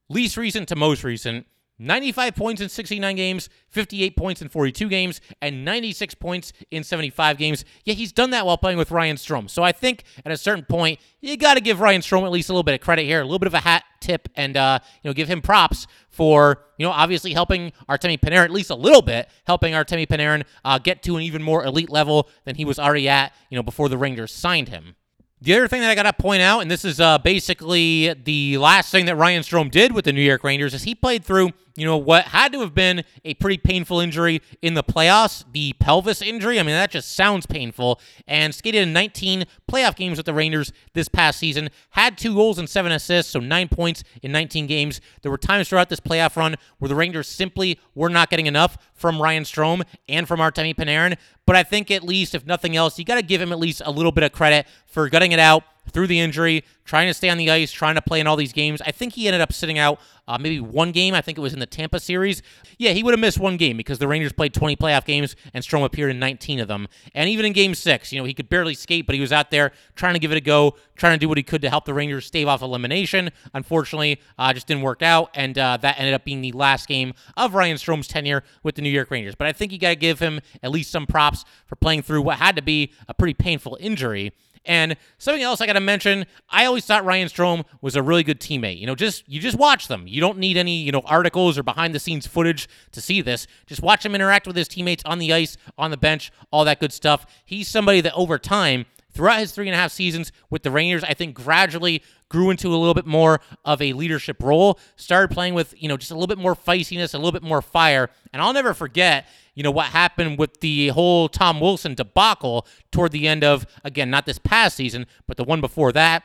least 0.10 0.38
recent 0.38 0.68
to 0.70 0.76
most 0.76 1.04
recent, 1.04 1.46
95 1.80 2.36
points 2.36 2.62
in 2.62 2.70
69 2.70 3.16
games, 3.16 3.50
58 3.70 4.18
points 4.18 4.42
in 4.42 4.50
42 4.50 4.90
games, 4.90 5.22
and 5.42 5.64
96 5.64 6.16
points 6.16 6.52
in 6.72 6.84
75 6.84 7.38
games. 7.38 7.66
Yeah, 7.86 7.94
he's 7.94 8.12
done 8.12 8.32
that 8.32 8.46
while 8.46 8.58
playing 8.58 8.80
with 8.80 8.90
Ryan 8.90 9.16
Strome. 9.16 9.50
So 9.50 9.62
I 9.62 9.72
think 9.72 10.04
at 10.26 10.32
a 10.32 10.38
certain 10.38 10.66
point, 10.66 11.00
you 11.22 11.38
got 11.38 11.54
to 11.54 11.62
give 11.62 11.80
Ryan 11.80 12.02
Strome 12.02 12.24
at 12.24 12.32
least 12.32 12.50
a 12.50 12.54
little 12.54 12.64
bit 12.64 12.74
of 12.74 12.82
credit 12.82 13.04
here, 13.04 13.22
a 13.22 13.24
little 13.24 13.40
bit 13.40 13.48
of 13.48 13.54
a 13.54 13.60
hat 13.60 13.84
tip, 14.00 14.28
and 14.36 14.58
uh, 14.58 14.80
you 15.04 15.10
know 15.10 15.14
give 15.14 15.28
him 15.28 15.42
props 15.42 15.86
for 16.10 16.64
you 16.78 16.86
know 16.86 16.92
obviously 16.92 17.34
helping 17.34 17.72
Artemi 17.88 18.20
Panarin 18.20 18.46
at 18.46 18.52
least 18.52 18.72
a 18.72 18.76
little 18.76 19.04
bit, 19.04 19.30
helping 19.46 19.74
Artemi 19.74 20.08
Panarin 20.08 20.46
uh, 20.66 20.80
get 20.80 21.04
to 21.04 21.16
an 21.16 21.22
even 21.22 21.44
more 21.44 21.64
elite 21.64 21.92
level 21.92 22.28
than 22.46 22.56
he 22.56 22.66
was 22.66 22.80
already 22.80 23.08
at, 23.08 23.34
you 23.52 23.56
know, 23.56 23.64
before 23.64 23.88
the 23.88 23.98
Rangers 23.98 24.34
signed 24.34 24.70
him. 24.70 24.96
The 25.40 25.54
other 25.54 25.68
thing 25.68 25.82
that 25.82 25.92
I 25.92 25.96
got 25.96 26.04
to 26.04 26.14
point 26.14 26.42
out, 26.42 26.62
and 26.62 26.72
this 26.72 26.84
is 26.84 27.00
uh, 27.00 27.20
basically 27.20 28.12
the 28.14 28.58
last 28.58 28.92
thing 28.92 29.06
that 29.06 29.16
Ryan 29.16 29.44
Strome 29.44 29.70
did 29.70 29.92
with 29.92 30.06
the 30.06 30.14
New 30.14 30.22
York 30.22 30.44
Rangers, 30.44 30.74
is 30.74 30.84
he 30.84 30.96
played 30.96 31.24
through, 31.24 31.52
you 31.78 31.86
know, 31.86 31.96
what 31.96 32.26
had 32.26 32.52
to 32.54 32.60
have 32.62 32.74
been 32.74 33.04
a 33.24 33.36
pretty 33.36 33.58
painful 33.58 34.00
injury 34.00 34.42
in 34.64 34.74
the 34.74 34.84
playoffs, 34.84 35.46
the 35.54 35.74
pelvis 35.74 36.24
injury. 36.24 36.60
I 36.60 36.64
mean, 36.64 36.74
that 36.74 36.90
just 36.90 37.16
sounds 37.16 37.46
painful. 37.46 38.02
And 38.28 38.54
skated 38.54 38.82
in 38.82 38.94
19 38.94 39.46
playoff 39.72 39.96
games 39.96 40.18
with 40.18 40.26
the 40.26 40.34
Rangers 40.34 40.74
this 40.94 41.08
past 41.08 41.38
season, 41.38 41.70
had 41.92 42.18
two 42.18 42.34
goals 42.34 42.58
and 42.58 42.68
seven 42.68 42.92
assists, 42.92 43.32
so 43.32 43.40
nine 43.40 43.70
points 43.70 44.04
in 44.24 44.32
19 44.32 44.66
games. 44.66 45.00
There 45.22 45.30
were 45.30 45.38
times 45.38 45.70
throughout 45.70 45.90
this 45.90 46.00
playoff 46.00 46.36
run 46.36 46.56
where 46.80 46.90
the 46.90 46.96
Rangers 46.96 47.28
simply 47.28 47.80
were 47.94 48.10
not 48.10 48.32
getting 48.32 48.48
enough 48.48 48.78
from 48.96 49.22
Ryan 49.22 49.44
Strome 49.44 49.84
and 50.10 50.28
from 50.28 50.40
Artemi 50.40 50.76
Panarin. 50.76 51.16
But 51.46 51.56
I 51.56 51.62
think 51.62 51.92
at 51.92 52.04
least, 52.04 52.34
if 52.34 52.46
nothing 52.46 52.76
else, 52.76 52.98
you 52.98 53.06
got 53.06 53.16
to 53.16 53.22
give 53.22 53.40
him 53.40 53.52
at 53.52 53.60
least 53.60 53.84
a 53.86 53.92
little 53.92 54.12
bit 54.12 54.24
of 54.24 54.32
credit 54.32 54.66
for 54.88 55.08
gutting 55.10 55.32
it 55.32 55.40
out 55.40 55.64
through 55.92 56.08
the 56.08 56.20
injury, 56.20 56.64
trying 56.86 57.08
to 57.08 57.14
stay 57.14 57.30
on 57.30 57.38
the 57.38 57.50
ice, 57.50 57.72
trying 57.72 57.96
to 57.96 58.02
play 58.02 58.20
in 58.20 58.28
all 58.28 58.36
these 58.36 58.54
games. 58.54 58.82
I 58.82 58.92
think 58.92 59.14
he 59.14 59.28
ended 59.28 59.42
up 59.42 59.54
sitting 59.54 59.78
out 59.78 60.00
uh, 60.28 60.38
maybe 60.38 60.60
one 60.60 60.92
game. 60.92 61.14
I 61.14 61.22
think 61.22 61.38
it 61.38 61.42
was 61.42 61.54
in 61.54 61.60
the 61.60 61.66
Tampa 61.66 62.00
series. 62.00 62.42
Yeah, 62.78 62.92
he 62.92 63.02
would 63.02 63.12
have 63.14 63.20
missed 63.20 63.40
one 63.40 63.58
game 63.58 63.78
because 63.78 64.00
the 64.00 64.08
Rangers 64.08 64.34
played 64.34 64.54
20 64.54 64.76
playoff 64.76 65.06
games 65.06 65.36
and 65.54 65.64
Strome 65.64 65.86
appeared 65.86 66.12
in 66.12 66.20
19 66.20 66.60
of 66.60 66.68
them. 66.68 66.88
And 67.16 67.30
even 67.30 67.46
in 67.46 67.54
game 67.54 67.74
six, 67.74 68.12
you 68.12 68.20
know, 68.20 68.26
he 68.26 68.34
could 68.34 68.50
barely 68.50 68.74
skate, 68.74 69.06
but 69.06 69.16
he 69.16 69.22
was 69.22 69.32
out 69.32 69.52
there 69.52 69.72
trying 69.96 70.14
to 70.14 70.20
give 70.20 70.32
it 70.32 70.38
a 70.38 70.42
go, 70.42 70.76
trying 70.96 71.14
to 71.14 71.20
do 71.20 71.30
what 71.30 71.38
he 71.38 71.44
could 71.44 71.62
to 71.62 71.70
help 71.70 71.86
the 71.86 71.94
Rangers 71.94 72.26
stave 72.26 72.48
off 72.48 72.62
elimination. 72.62 73.30
Unfortunately, 73.54 74.20
uh, 74.38 74.52
just 74.54 74.68
didn't 74.68 74.84
work 74.84 75.02
out. 75.02 75.30
And 75.34 75.58
uh, 75.58 75.78
that 75.78 75.98
ended 75.98 76.14
up 76.14 76.26
being 76.26 76.42
the 76.42 76.52
last 76.52 76.88
game 76.88 77.14
of 77.38 77.54
Ryan 77.54 77.78
Strome's 77.78 78.08
tenure 78.08 78.44
with 78.64 78.76
the 78.76 78.82
New 78.82 78.90
York 78.90 79.10
Rangers. 79.12 79.36
But 79.36 79.48
I 79.48 79.54
think 79.54 79.72
you 79.72 79.80
got 79.80 79.90
to 79.90 79.96
give 79.96 80.20
him 80.20 80.42
at 80.62 80.72
least 80.72 80.92
some 80.92 81.08
props 81.08 81.46
for 81.66 81.76
playing 81.78 82.02
through 82.02 82.22
what 82.22 82.38
had 82.38 82.56
to 82.58 82.62
be 82.62 82.92
a 83.08 83.14
pretty 83.14 83.34
painful 83.34 83.78
injury. 83.80 84.34
And 84.68 84.98
something 85.18 85.42
else 85.42 85.62
I 85.62 85.66
got 85.66 85.74
to 85.74 85.80
mention, 85.80 86.26
I 86.50 86.66
always 86.66 86.86
thought 86.86 87.06
Ryan 87.06 87.30
Strome 87.30 87.66
was 87.82 87.96
a 87.96 88.04
really 88.04 88.24
good 88.24 88.40
teammate. 88.40 88.80
You 88.80 88.86
know, 88.86 88.96
just 88.96 89.28
you 89.28 89.40
just 89.40 89.58
watch 89.58 89.88
them. 89.88 90.06
You 90.06 90.22
don't 90.22 90.38
need 90.38 90.58
any, 90.58 90.78
you 90.78 90.92
know, 90.92 91.02
articles 91.06 91.58
or 91.58 91.64
behind 91.64 91.96
the 91.96 92.00
scenes 92.00 92.28
footage 92.28 92.68
to 92.92 93.02
see 93.02 93.22
this. 93.22 93.48
Just 93.66 93.82
watch 93.82 94.06
him 94.06 94.14
interact 94.14 94.46
with 94.46 94.56
his 94.56 94.68
teammates 94.68 95.04
on 95.06 95.20
the 95.20 95.34
ice, 95.34 95.58
on 95.78 95.90
the 95.90 95.98
bench, 95.98 96.32
all 96.52 96.66
that 96.66 96.80
good 96.80 96.94
stuff. 96.94 97.26
He's 97.46 97.68
somebody 97.68 98.02
that 98.02 98.14
over 98.14 98.38
time 98.38 98.86
throughout 99.12 99.40
his 99.40 99.52
three 99.52 99.68
and 99.68 99.74
a 99.74 99.78
half 99.78 99.92
seasons 99.92 100.32
with 100.50 100.62
the 100.62 100.70
Rangers, 100.70 101.04
I 101.04 101.14
think 101.14 101.34
gradually 101.34 102.04
grew 102.30 102.52
into 102.52 102.68
a 102.68 102.78
little 102.78 102.94
bit 102.94 103.08
more 103.08 103.42
of 103.66 103.82
a 103.82 103.94
leadership 103.94 104.44
role, 104.44 104.80
started 104.96 105.34
playing 105.34 105.56
with, 105.56 105.74
you 105.82 105.88
know, 105.88 105.98
just 105.98 106.12
a 106.12 106.14
little 106.14 106.28
bit 106.28 106.38
more 106.38 106.56
feistiness, 106.56 107.14
a 107.14 107.18
little 107.18 107.32
bit 107.32 107.42
more 107.42 107.62
fire. 107.62 108.10
And 108.32 108.42
I'll 108.42 108.54
never 108.54 108.74
forget, 108.74 109.26
you 109.58 109.64
know, 109.64 109.72
what 109.72 109.88
happened 109.88 110.38
with 110.38 110.60
the 110.60 110.90
whole 110.90 111.28
Tom 111.28 111.60
Wilson 111.60 111.96
debacle 111.96 112.68
toward 112.92 113.12
the 113.12 113.28
end 113.28 113.44
of, 113.44 113.66
again, 113.84 114.12
not 114.12 114.28
this 114.28 114.38
past 114.38 114.78
season, 114.78 115.08
but 115.26 115.36
the 115.36 115.44
one 115.44 115.62
before 115.62 115.92
that. 115.94 116.22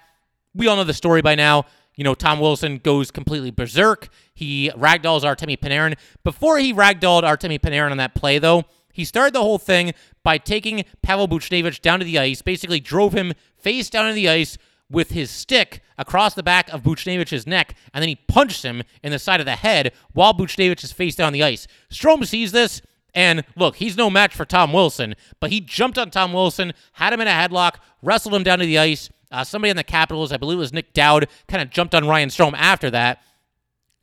We 0.55 0.67
all 0.67 0.77
know 0.77 0.85
the 0.85 0.93
story 0.93 1.23
by 1.23 1.35
now. 1.35 1.65
You 1.97 2.05
know, 2.05 2.13
Tom 2.13 2.41
Wilson 2.41 2.77
goes 2.77 3.11
completely 3.11 3.51
berserk. 3.51 4.11
He 4.35 4.71
ragdolls 4.77 5.23
Artemi 5.23 5.59
Panarin. 5.59 5.97
Before 6.23 6.59
he 6.59 6.75
ragdolled 6.75 7.23
Artemi 7.23 7.59
Panarin 7.59 7.91
on 7.91 7.97
that 7.97 8.15
play, 8.15 8.39
though, 8.39 8.65
he 8.93 9.03
started 9.03 9.33
the 9.33 9.41
whole 9.41 9.57
thing 9.57 9.95
by 10.23 10.37
taking 10.37 10.85
Pavel 11.01 11.27
Buchnevich 11.27 11.81
down 11.81 12.01
to 12.01 12.05
the 12.05 12.19
ice, 12.19 12.43
basically 12.43 12.81
drove 12.81 13.15
him 13.15 13.33
face 13.57 13.89
down 13.89 14.09
to 14.09 14.13
the 14.13 14.29
ice 14.29 14.59
with 14.91 15.13
his 15.13 15.31
stick 15.31 15.81
across 15.97 16.35
the 16.35 16.43
back 16.43 16.69
of 16.69 16.83
Buchnevich's 16.83 17.47
neck, 17.47 17.77
and 17.95 18.03
then 18.03 18.11
he 18.11 18.17
punched 18.17 18.63
him 18.63 18.83
in 19.03 19.11
the 19.11 19.19
side 19.19 19.41
of 19.41 19.47
the 19.47 19.57
head 19.57 19.95
while 20.13 20.35
Buchnevich 20.35 20.85
is 20.85 20.93
face 20.93 21.15
down 21.15 21.33
the 21.33 21.43
ice. 21.43 21.67
Strome 21.91 22.27
sees 22.27 22.53
this, 22.53 22.83
and 23.15 23.45
look, 23.57 23.77
he's 23.77 23.97
no 23.97 24.11
match 24.11 24.35
for 24.35 24.45
Tom 24.45 24.73
Wilson, 24.73 25.15
but 25.41 25.51
he 25.51 25.61
jumped 25.61 25.99
on 25.99 26.11
Tom 26.11 26.33
Wilson, 26.33 26.73
had 26.93 27.13
him 27.13 27.21
in 27.21 27.29
a 27.29 27.31
headlock, 27.31 27.77
wrestled 28.03 28.35
him 28.35 28.43
down 28.43 28.59
to 28.59 28.67
the 28.67 28.79
ice. 28.79 29.11
Uh, 29.31 29.45
somebody 29.45 29.71
on 29.71 29.77
the 29.77 29.85
Capitals, 29.85 30.33
I 30.33 30.37
believe 30.37 30.59
it 30.59 30.61
was 30.61 30.73
Nic 30.73 30.93
Dowd, 30.93 31.27
kind 31.49 31.63
of 31.63 31.71
jumped 31.71 31.95
on 31.95 32.07
Ryan 32.07 32.29
Strome 32.29 32.55
after 32.57 32.91
that. 32.91 33.23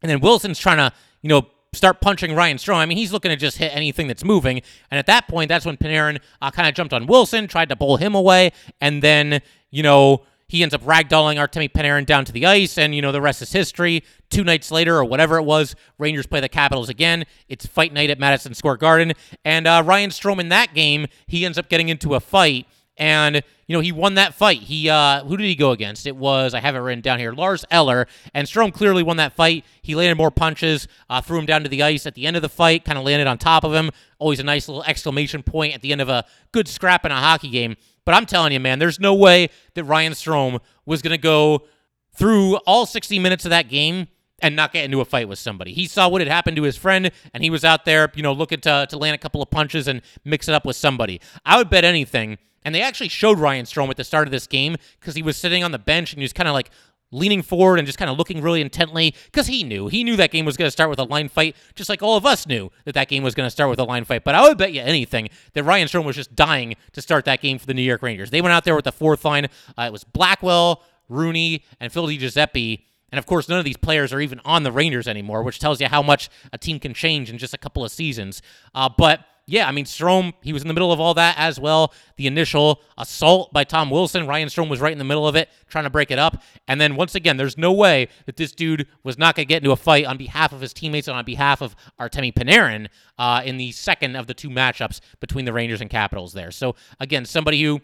And 0.01 0.09
then 0.09 0.19
Wilson's 0.21 0.57
trying 0.57 0.77
to, 0.77 0.91
you 1.21 1.29
know, 1.29 1.47
start 1.73 2.01
punching 2.01 2.33
Ryan 2.33 2.57
Strome. 2.57 2.77
I 2.77 2.85
mean, 2.85 2.97
he's 2.97 3.13
looking 3.13 3.29
to 3.29 3.35
just 3.35 3.57
hit 3.57 3.75
anything 3.75 4.07
that's 4.07 4.23
moving. 4.23 4.61
And 4.89 4.97
at 4.97 5.05
that 5.05 5.27
point, 5.27 5.49
that's 5.49 5.65
when 5.65 5.77
Panarin 5.77 6.19
uh, 6.41 6.51
kind 6.51 6.67
of 6.67 6.73
jumped 6.73 6.93
on 6.93 7.05
Wilson, 7.05 7.47
tried 7.47 7.69
to 7.69 7.75
bowl 7.75 7.97
him 7.97 8.15
away, 8.15 8.51
and 8.81 9.03
then, 9.03 9.41
you 9.69 9.83
know, 9.83 10.23
he 10.49 10.63
ends 10.63 10.73
up 10.75 10.81
ragdolling 10.81 11.35
Artemi 11.35 11.71
Panarin 11.71 12.05
down 12.05 12.25
to 12.25 12.31
the 12.31 12.45
ice, 12.45 12.77
and, 12.77 12.93
you 12.93 13.01
know, 13.01 13.11
the 13.11 13.21
rest 13.21 13.41
is 13.41 13.51
history. 13.53 14.03
Two 14.29 14.43
nights 14.43 14.71
later, 14.71 14.97
or 14.97 15.05
whatever 15.05 15.37
it 15.37 15.43
was, 15.43 15.75
Rangers 15.99 16.25
play 16.25 16.41
the 16.41 16.49
Capitals 16.49 16.89
again. 16.89 17.25
It's 17.47 17.67
fight 17.67 17.93
night 17.93 18.09
at 18.09 18.19
Madison 18.19 18.55
Square 18.55 18.77
Garden. 18.77 19.13
And 19.45 19.67
uh, 19.67 19.83
Ryan 19.85 20.09
Strome 20.09 20.39
in 20.39 20.49
that 20.49 20.73
game, 20.73 21.05
he 21.27 21.45
ends 21.45 21.57
up 21.57 21.69
getting 21.69 21.87
into 21.87 22.15
a 22.15 22.19
fight 22.19 22.65
and 22.99 23.41
you 23.65 23.75
know 23.75 23.79
he 23.79 23.91
won 23.91 24.15
that 24.15 24.33
fight. 24.33 24.59
He 24.59 24.89
uh, 24.89 25.23
who 25.23 25.37
did 25.37 25.45
he 25.45 25.55
go 25.55 25.71
against? 25.71 26.05
It 26.05 26.15
was 26.15 26.53
I 26.53 26.59
have 26.59 26.75
it 26.75 26.79
written 26.79 27.01
down 27.01 27.17
here. 27.17 27.31
Lars 27.31 27.65
Eller 27.71 28.07
and 28.33 28.45
Strome 28.45 28.73
clearly 28.73 29.01
won 29.01 29.17
that 29.17 29.33
fight. 29.33 29.65
He 29.81 29.95
landed 29.95 30.15
more 30.15 30.29
punches, 30.29 30.87
uh, 31.09 31.21
threw 31.21 31.39
him 31.39 31.45
down 31.45 31.63
to 31.63 31.69
the 31.69 31.81
ice 31.81 32.05
at 32.05 32.13
the 32.13 32.27
end 32.27 32.35
of 32.35 32.41
the 32.41 32.49
fight, 32.49 32.83
kind 32.83 32.97
of 32.97 33.05
landed 33.05 33.25
on 33.25 33.37
top 33.37 33.63
of 33.63 33.73
him. 33.73 33.89
Always 34.19 34.39
a 34.39 34.43
nice 34.43 34.67
little 34.67 34.83
exclamation 34.83 35.41
point 35.41 35.73
at 35.73 35.81
the 35.81 35.93
end 35.93 36.01
of 36.01 36.09
a 36.09 36.25
good 36.51 36.67
scrap 36.67 37.05
in 37.05 37.11
a 37.11 37.15
hockey 37.15 37.49
game. 37.49 37.77
But 38.09 38.15
I'm 38.15 38.25
telling 38.25 38.53
you, 38.53 38.59
man, 38.59 38.79
there's 38.79 38.99
no 38.99 39.13
way 39.13 39.51
that 39.75 39.83
Ryan 39.83 40.13
Strome 40.13 40.61
was 40.87 41.03
going 41.03 41.11
to 41.11 41.21
go 41.21 41.67
through 42.15 42.55
all 42.65 42.87
60 42.87 43.19
minutes 43.19 43.45
of 43.45 43.51
that 43.51 43.69
game 43.69 44.07
and 44.39 44.55
not 44.55 44.73
get 44.73 44.83
into 44.83 44.99
a 44.99 45.05
fight 45.05 45.29
with 45.29 45.37
somebody. 45.37 45.73
He 45.73 45.85
saw 45.85 46.09
what 46.09 46.19
had 46.19 46.27
happened 46.27 46.57
to 46.57 46.63
his 46.63 46.75
friend, 46.75 47.11
and 47.35 47.43
he 47.43 47.51
was 47.51 47.63
out 47.63 47.85
there, 47.85 48.11
you 48.15 48.23
know, 48.23 48.33
looking 48.33 48.61
to, 48.61 48.87
to 48.89 48.97
land 48.97 49.13
a 49.13 49.19
couple 49.19 49.43
of 49.43 49.51
punches 49.51 49.87
and 49.87 50.01
mix 50.25 50.47
it 50.47 50.55
up 50.55 50.65
with 50.65 50.75
somebody. 50.75 51.21
I 51.45 51.57
would 51.57 51.69
bet 51.69 51.83
anything 51.83 52.39
and 52.63 52.75
they 52.75 52.81
actually 52.81 53.09
showed 53.09 53.39
Ryan 53.39 53.65
Strome 53.65 53.89
at 53.89 53.97
the 53.97 54.03
start 54.03 54.27
of 54.27 54.31
this 54.31 54.47
game 54.47 54.75
because 54.99 55.15
he 55.15 55.21
was 55.21 55.37
sitting 55.37 55.63
on 55.63 55.71
the 55.71 55.79
bench 55.79 56.11
and 56.11 56.19
he 56.19 56.23
was 56.23 56.33
kind 56.33 56.47
of 56.47 56.53
like 56.53 56.71
leaning 57.11 57.41
forward 57.41 57.79
and 57.79 57.85
just 57.85 57.97
kind 57.97 58.09
of 58.09 58.17
looking 58.17 58.41
really 58.41 58.61
intently 58.61 59.15
because 59.25 59.47
he 59.47 59.63
knew. 59.63 59.87
He 59.87 60.03
knew 60.03 60.15
that 60.15 60.31
game 60.31 60.45
was 60.45 60.57
going 60.57 60.67
to 60.67 60.71
start 60.71 60.89
with 60.89 60.99
a 60.99 61.03
line 61.03 61.29
fight 61.29 61.55
just 61.75 61.89
like 61.89 62.03
all 62.03 62.17
of 62.17 62.25
us 62.25 62.47
knew 62.47 62.71
that 62.85 62.93
that 62.95 63.07
game 63.07 63.23
was 63.23 63.35
going 63.35 63.47
to 63.47 63.51
start 63.51 63.69
with 63.69 63.79
a 63.79 63.83
line 63.83 64.05
fight. 64.05 64.23
But 64.23 64.35
i 64.35 64.47
would 64.47 64.57
bet 64.57 64.73
you 64.73 64.81
anything 64.81 65.29
that 65.53 65.63
ryan 65.63 65.87
strome 65.87 66.05
was 66.05 66.15
just 66.15 66.35
dying 66.35 66.75
to 66.93 67.01
start 67.01 67.25
that 67.25 67.41
game 67.41 67.57
for 67.57 67.65
the 67.65 67.73
new 67.73 67.81
york 67.81 68.01
rangers. 68.01 68.29
They 68.29 68.41
went 68.41 68.53
out 68.53 68.63
there 68.63 68.75
with 68.75 68.85
the 68.85 68.91
fourth 68.91 69.25
line. 69.25 69.47
Uh, 69.77 69.83
it 69.83 69.91
was 69.91 70.03
blackwell 70.03 70.83
rooney 71.07 71.63
and 71.79 71.91
phil 71.91 72.07
giuseppe. 72.07 72.85
And 73.11 73.17
of 73.17 73.25
course, 73.25 73.49
none 73.49 73.57
of 73.57 73.65
these 73.65 73.77
players 73.77 74.13
are 74.13 74.21
even 74.21 74.39
on 74.45 74.61
the 74.61 74.71
Rangers 74.71 75.07
anymore, 75.07 75.41
which 75.41 75.57
tells 75.57 75.81
you 75.81 75.87
how 75.87 76.03
much 76.03 76.29
a 76.53 76.59
team 76.59 76.79
can 76.79 76.93
change 76.93 77.31
in 77.31 77.39
just 77.39 77.55
a 77.55 77.57
couple 77.57 77.83
of 77.83 77.91
seasons. 77.91 78.41
Uh, 78.75 78.87
but 78.95 79.25
yeah, 79.49 79.67
I 79.67 79.71
mean, 79.71 79.85
Strome, 79.85 80.33
he 80.41 80.53
was 80.53 80.61
in 80.61 80.67
the 80.67 80.73
middle 80.75 80.91
of 80.91 80.99
all 80.99 81.15
that 81.15 81.35
as 81.37 81.59
well. 81.59 81.91
The 82.17 82.27
initial 82.27 82.81
assault 82.97 83.51
by 83.51 83.63
Tom 83.63 83.89
Wilson, 83.89 84.27
Ryan 84.27 84.47
Strome 84.47 84.69
was 84.69 84.79
right 84.79 84.91
in 84.91 84.99
the 84.99 85.03
middle 85.03 85.27
of 85.27 85.35
it, 85.35 85.49
trying 85.67 85.85
to 85.85 85.89
break 85.89 86.11
it 86.11 86.19
up. 86.19 86.43
And 86.67 86.79
then 86.79 86.95
once 86.95 87.15
again, 87.15 87.37
there's 87.37 87.57
no 87.57 87.73
way 87.73 88.09
that 88.27 88.37
this 88.37 88.51
dude 88.51 88.87
was 89.03 89.17
not 89.17 89.35
going 89.35 89.47
to 89.47 89.49
get 89.49 89.63
into 89.63 89.71
a 89.71 89.75
fight 89.75 90.05
on 90.05 90.17
behalf 90.17 90.53
of 90.53 90.61
his 90.61 90.71
teammates 90.71 91.07
and 91.07 91.17
on 91.17 91.25
behalf 91.25 91.61
of 91.61 91.75
Artemi 91.99 92.31
Panarin 92.31 92.87
uh, 93.17 93.41
in 93.43 93.57
the 93.57 93.71
second 93.71 94.15
of 94.15 94.27
the 94.27 94.35
two 94.35 94.49
matchups 94.49 94.99
between 95.19 95.45
the 95.45 95.53
Rangers 95.53 95.81
and 95.81 95.89
Capitals 95.89 96.33
there. 96.33 96.51
So 96.51 96.75
again, 96.99 97.25
somebody 97.25 97.61
who, 97.63 97.81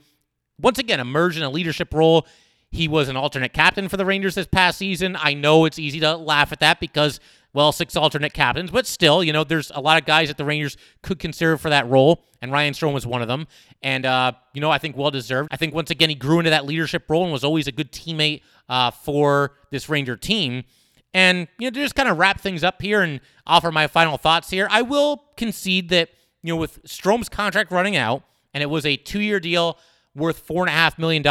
once 0.62 0.78
again, 0.78 1.00
emerged 1.00 1.38
in 1.38 1.44
a 1.44 1.50
leadership 1.50 1.94
role. 1.94 2.28
He 2.72 2.90
was 2.90 3.08
an 3.08 3.16
alternate 3.16 3.54
captain 3.54 3.88
for 3.88 3.96
the 3.96 4.06
Rangers 4.06 4.36
this 4.36 4.48
past 4.48 4.78
season. 4.78 5.16
I 5.18 5.34
know 5.34 5.64
it's 5.64 5.80
easy 5.80 6.02
to 6.02 6.18
laugh 6.18 6.52
at 6.52 6.60
that 6.60 6.82
because 6.82 7.22
well, 7.56 7.72
six 7.72 7.96
alternate 7.96 8.34
captains, 8.34 8.70
but 8.70 8.86
still, 8.86 9.24
you 9.24 9.32
know, 9.32 9.46
there's 9.46 9.72
a 9.74 9.80
lot 9.80 9.98
of 9.98 10.06
guys 10.06 10.28
that 10.28 10.36
the 10.36 10.44
Rangers 10.44 10.76
could 11.02 11.20
consider 11.20 11.58
for 11.58 11.70
that 11.70 11.88
role, 11.88 12.26
and 12.42 12.52
Ryan 12.52 12.74
Strome 12.74 12.94
was 12.94 13.08
one 13.08 13.22
of 13.22 13.30
them. 13.30 13.48
And, 13.82 14.06
uh, 14.06 14.34
you 14.54 14.60
know, 14.60 14.70
I 14.70 14.78
think 14.78 14.98
well 14.98 15.10
deserved. 15.10 15.48
I 15.54 15.56
think 15.56 15.74
once 15.74 15.90
again, 15.90 16.10
he 16.10 16.16
grew 16.16 16.40
into 16.40 16.50
that 16.50 16.66
leadership 16.66 17.10
role 17.10 17.24
and 17.24 17.32
was 17.32 17.46
always 17.46 17.68
a 17.68 17.72
good 17.72 17.94
teammate 17.94 18.42
uh, 18.68 18.92
for 18.92 19.54
this 19.72 19.88
Ranger 19.88 20.18
team. 20.18 20.66
And, 21.14 21.48
you 21.58 21.68
know, 21.68 21.72
to 21.72 21.80
just 21.82 21.96
kind 21.96 22.10
of 22.10 22.18
wrap 22.18 22.42
things 22.42 22.62
up 22.62 22.82
here 22.82 23.02
and 23.02 23.22
offer 23.48 23.72
my 23.72 23.88
final 23.88 24.18
thoughts 24.18 24.50
here, 24.50 24.68
I 24.70 24.82
will 24.82 25.24
concede 25.38 25.88
that, 25.90 26.10
you 26.44 26.54
know, 26.54 26.58
with 26.60 26.84
Strome's 26.84 27.30
contract 27.30 27.72
running 27.72 27.96
out, 27.96 28.24
and 28.54 28.64
it 28.64 28.68
was 28.68 28.86
a 28.86 28.98
two 28.98 29.22
year 29.22 29.40
deal 29.40 29.80
worth 30.14 30.46
$4.5 30.46 31.00
million, 31.00 31.24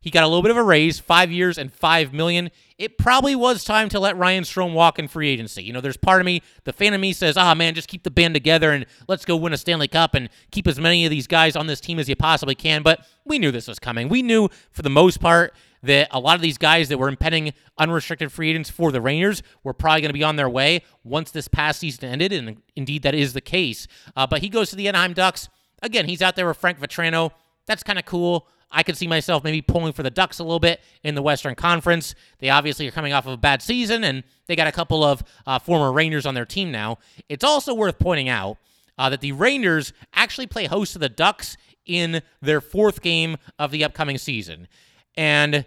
he 0.00 0.10
got 0.10 0.24
a 0.24 0.26
little 0.26 0.42
bit 0.42 0.50
of 0.50 0.56
a 0.56 0.62
raise, 0.62 0.98
five 0.98 1.30
years 1.30 1.58
and 1.58 1.72
five 1.72 2.12
million. 2.12 2.50
It 2.78 2.96
probably 2.96 3.36
was 3.36 3.64
time 3.64 3.90
to 3.90 4.00
let 4.00 4.16
Ryan 4.16 4.44
Strome 4.44 4.72
walk 4.72 4.98
in 4.98 5.08
free 5.08 5.28
agency. 5.28 5.62
You 5.62 5.74
know, 5.74 5.82
there's 5.82 5.98
part 5.98 6.22
of 6.22 6.24
me, 6.24 6.42
the 6.64 6.72
fan 6.72 6.94
of 6.94 7.00
me 7.00 7.12
says, 7.12 7.36
ah, 7.36 7.52
oh, 7.52 7.54
man, 7.54 7.74
just 7.74 7.88
keep 7.88 8.02
the 8.02 8.10
band 8.10 8.32
together 8.32 8.72
and 8.72 8.86
let's 9.08 9.26
go 9.26 9.36
win 9.36 9.52
a 9.52 9.58
Stanley 9.58 9.88
Cup 9.88 10.14
and 10.14 10.30
keep 10.50 10.66
as 10.66 10.80
many 10.80 11.04
of 11.04 11.10
these 11.10 11.26
guys 11.26 11.54
on 11.54 11.66
this 11.66 11.80
team 11.80 11.98
as 11.98 12.08
you 12.08 12.16
possibly 12.16 12.54
can. 12.54 12.82
But 12.82 13.06
we 13.26 13.38
knew 13.38 13.50
this 13.50 13.68
was 13.68 13.78
coming. 13.78 14.08
We 14.08 14.22
knew, 14.22 14.48
for 14.70 14.80
the 14.80 14.90
most 14.90 15.20
part, 15.20 15.52
that 15.82 16.08
a 16.10 16.18
lot 16.18 16.34
of 16.34 16.42
these 16.42 16.58
guys 16.58 16.88
that 16.88 16.98
were 16.98 17.08
impending 17.08 17.52
unrestricted 17.78 18.32
free 18.32 18.50
agents 18.50 18.70
for 18.70 18.92
the 18.92 19.00
Rangers 19.00 19.42
were 19.64 19.72
probably 19.74 20.00
going 20.00 20.10
to 20.10 20.14
be 20.14 20.24
on 20.24 20.36
their 20.36 20.48
way 20.48 20.82
once 21.04 21.30
this 21.30 21.48
past 21.48 21.80
season 21.80 22.08
ended, 22.08 22.32
and 22.32 22.62
indeed 22.76 23.02
that 23.02 23.14
is 23.14 23.32
the 23.32 23.40
case. 23.40 23.86
Uh, 24.16 24.26
but 24.26 24.40
he 24.40 24.48
goes 24.48 24.70
to 24.70 24.76
the 24.76 24.88
Anaheim 24.88 25.12
Ducks. 25.12 25.48
Again, 25.82 26.06
he's 26.06 26.22
out 26.22 26.36
there 26.36 26.46
with 26.46 26.56
Frank 26.56 26.78
Vatrano. 26.78 27.32
That's 27.66 27.82
kind 27.82 27.98
of 27.98 28.04
cool. 28.04 28.46
I 28.70 28.82
could 28.82 28.96
see 28.96 29.06
myself 29.06 29.42
maybe 29.42 29.62
pulling 29.62 29.92
for 29.92 30.02
the 30.02 30.10
Ducks 30.10 30.38
a 30.38 30.44
little 30.44 30.60
bit 30.60 30.80
in 31.02 31.14
the 31.14 31.22
Western 31.22 31.54
Conference. 31.54 32.14
They 32.38 32.50
obviously 32.50 32.86
are 32.86 32.92
coming 32.92 33.12
off 33.12 33.26
of 33.26 33.32
a 33.32 33.36
bad 33.36 33.62
season, 33.62 34.04
and 34.04 34.22
they 34.46 34.54
got 34.54 34.68
a 34.68 34.72
couple 34.72 35.02
of 35.02 35.24
uh, 35.46 35.58
former 35.58 35.92
Rangers 35.92 36.26
on 36.26 36.34
their 36.34 36.44
team 36.44 36.70
now. 36.70 36.98
It's 37.28 37.44
also 37.44 37.74
worth 37.74 37.98
pointing 37.98 38.28
out 38.28 38.58
uh, 38.96 39.08
that 39.10 39.20
the 39.20 39.32
Rangers 39.32 39.92
actually 40.14 40.46
play 40.46 40.66
host 40.66 40.92
to 40.92 40.98
the 40.98 41.08
Ducks 41.08 41.56
in 41.86 42.22
their 42.40 42.60
fourth 42.60 43.02
game 43.02 43.36
of 43.58 43.70
the 43.70 43.82
upcoming 43.82 44.18
season. 44.18 44.68
And 45.16 45.64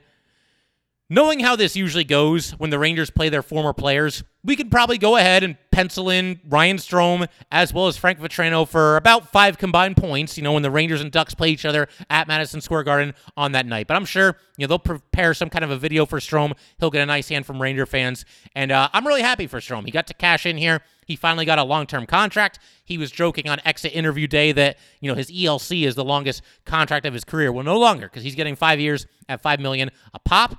knowing 1.10 1.42
how 1.42 1.56
this 1.56 1.76
usually 1.76 2.04
goes 2.06 2.52
when 2.52 2.70
the 2.70 2.80
Rangers 2.80 3.10
play 3.10 3.30
their 3.30 3.42
former 3.42 3.74
players, 3.74 4.24
we 4.46 4.56
could 4.56 4.70
probably 4.70 4.98
go 4.98 5.16
ahead 5.16 5.44
and 5.44 5.58
pencil 5.72 6.10
in 6.10 6.40
Ryan 6.48 6.78
Strome 6.78 7.28
as 7.52 7.74
well 7.74 7.88
as 7.88 7.96
Frank 7.96 8.20
Vatrano 8.20 8.68
for 8.68 8.98
about 8.98 9.32
five 9.32 9.58
combined 9.58 9.96
points, 9.96 10.38
you 10.38 10.44
know, 10.44 10.52
when 10.52 10.64
the 10.64 10.70
Rangers 10.70 11.02
and 11.02 11.12
Ducks 11.12 11.34
play 11.34 11.50
each 11.50 11.66
other 11.66 11.88
at 12.10 12.28
Madison 12.28 12.60
Square 12.60 12.84
Garden 12.84 13.14
on 13.38 13.54
that 13.54 13.66
night. 13.66 13.88
But 13.88 13.96
I'm 13.96 14.06
sure, 14.06 14.38
you 14.58 14.64
know, 14.64 14.68
they'll 14.68 14.80
prepare 14.80 15.34
some 15.34 15.50
kind 15.50 15.64
of 15.64 15.72
a 15.72 15.78
video 15.78 16.06
for 16.06 16.20
Strome. 16.20 16.54
He'll 16.80 16.92
get 16.92 17.02
a 17.02 17.06
nice 17.06 17.30
hand 17.30 17.46
from 17.46 17.62
Ranger 17.62 17.86
fans. 17.86 18.26
And 18.54 18.72
uh, 18.72 18.90
I'm 18.92 19.08
really 19.08 19.22
happy 19.22 19.48
for 19.48 19.60
Strome. 19.60 19.86
He 19.86 19.92
got 19.92 20.08
to 20.08 20.14
cash 20.14 20.46
in 20.46 20.58
here. 20.58 20.82
He 21.06 21.16
finally 21.16 21.46
got 21.46 21.60
a 21.60 21.64
long-term 21.64 22.06
contract. 22.06 22.60
He 22.84 22.98
was 22.98 23.12
joking 23.12 23.50
on 23.50 23.60
exit 23.66 23.94
interview 23.94 24.28
day 24.28 24.52
that, 24.52 24.78
you 25.00 25.10
know, 25.10 25.16
his 25.16 25.32
ELC 25.32 25.86
is 25.86 25.96
the 25.96 26.04
longest 26.04 26.44
contract 26.66 27.06
of 27.06 27.14
his 27.14 27.24
career. 27.24 27.52
Well, 27.52 27.64
no 27.64 27.80
longer 27.80 28.08
because 28.08 28.24
he's 28.24 28.36
getting 28.36 28.56
five 28.56 28.80
years 28.80 29.06
at 29.30 29.42
5 29.42 29.60
million 29.60 29.90
a 30.14 30.20
pop. 30.20 30.58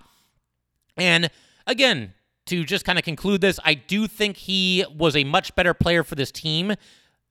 And 0.96 1.30
again, 1.66 2.14
to 2.46 2.64
just 2.64 2.84
kind 2.84 2.98
of 2.98 3.04
conclude 3.04 3.40
this, 3.40 3.58
I 3.64 3.74
do 3.74 4.06
think 4.06 4.36
he 4.36 4.84
was 4.96 5.16
a 5.16 5.24
much 5.24 5.54
better 5.54 5.74
player 5.74 6.02
for 6.02 6.14
this 6.14 6.30
team 6.30 6.74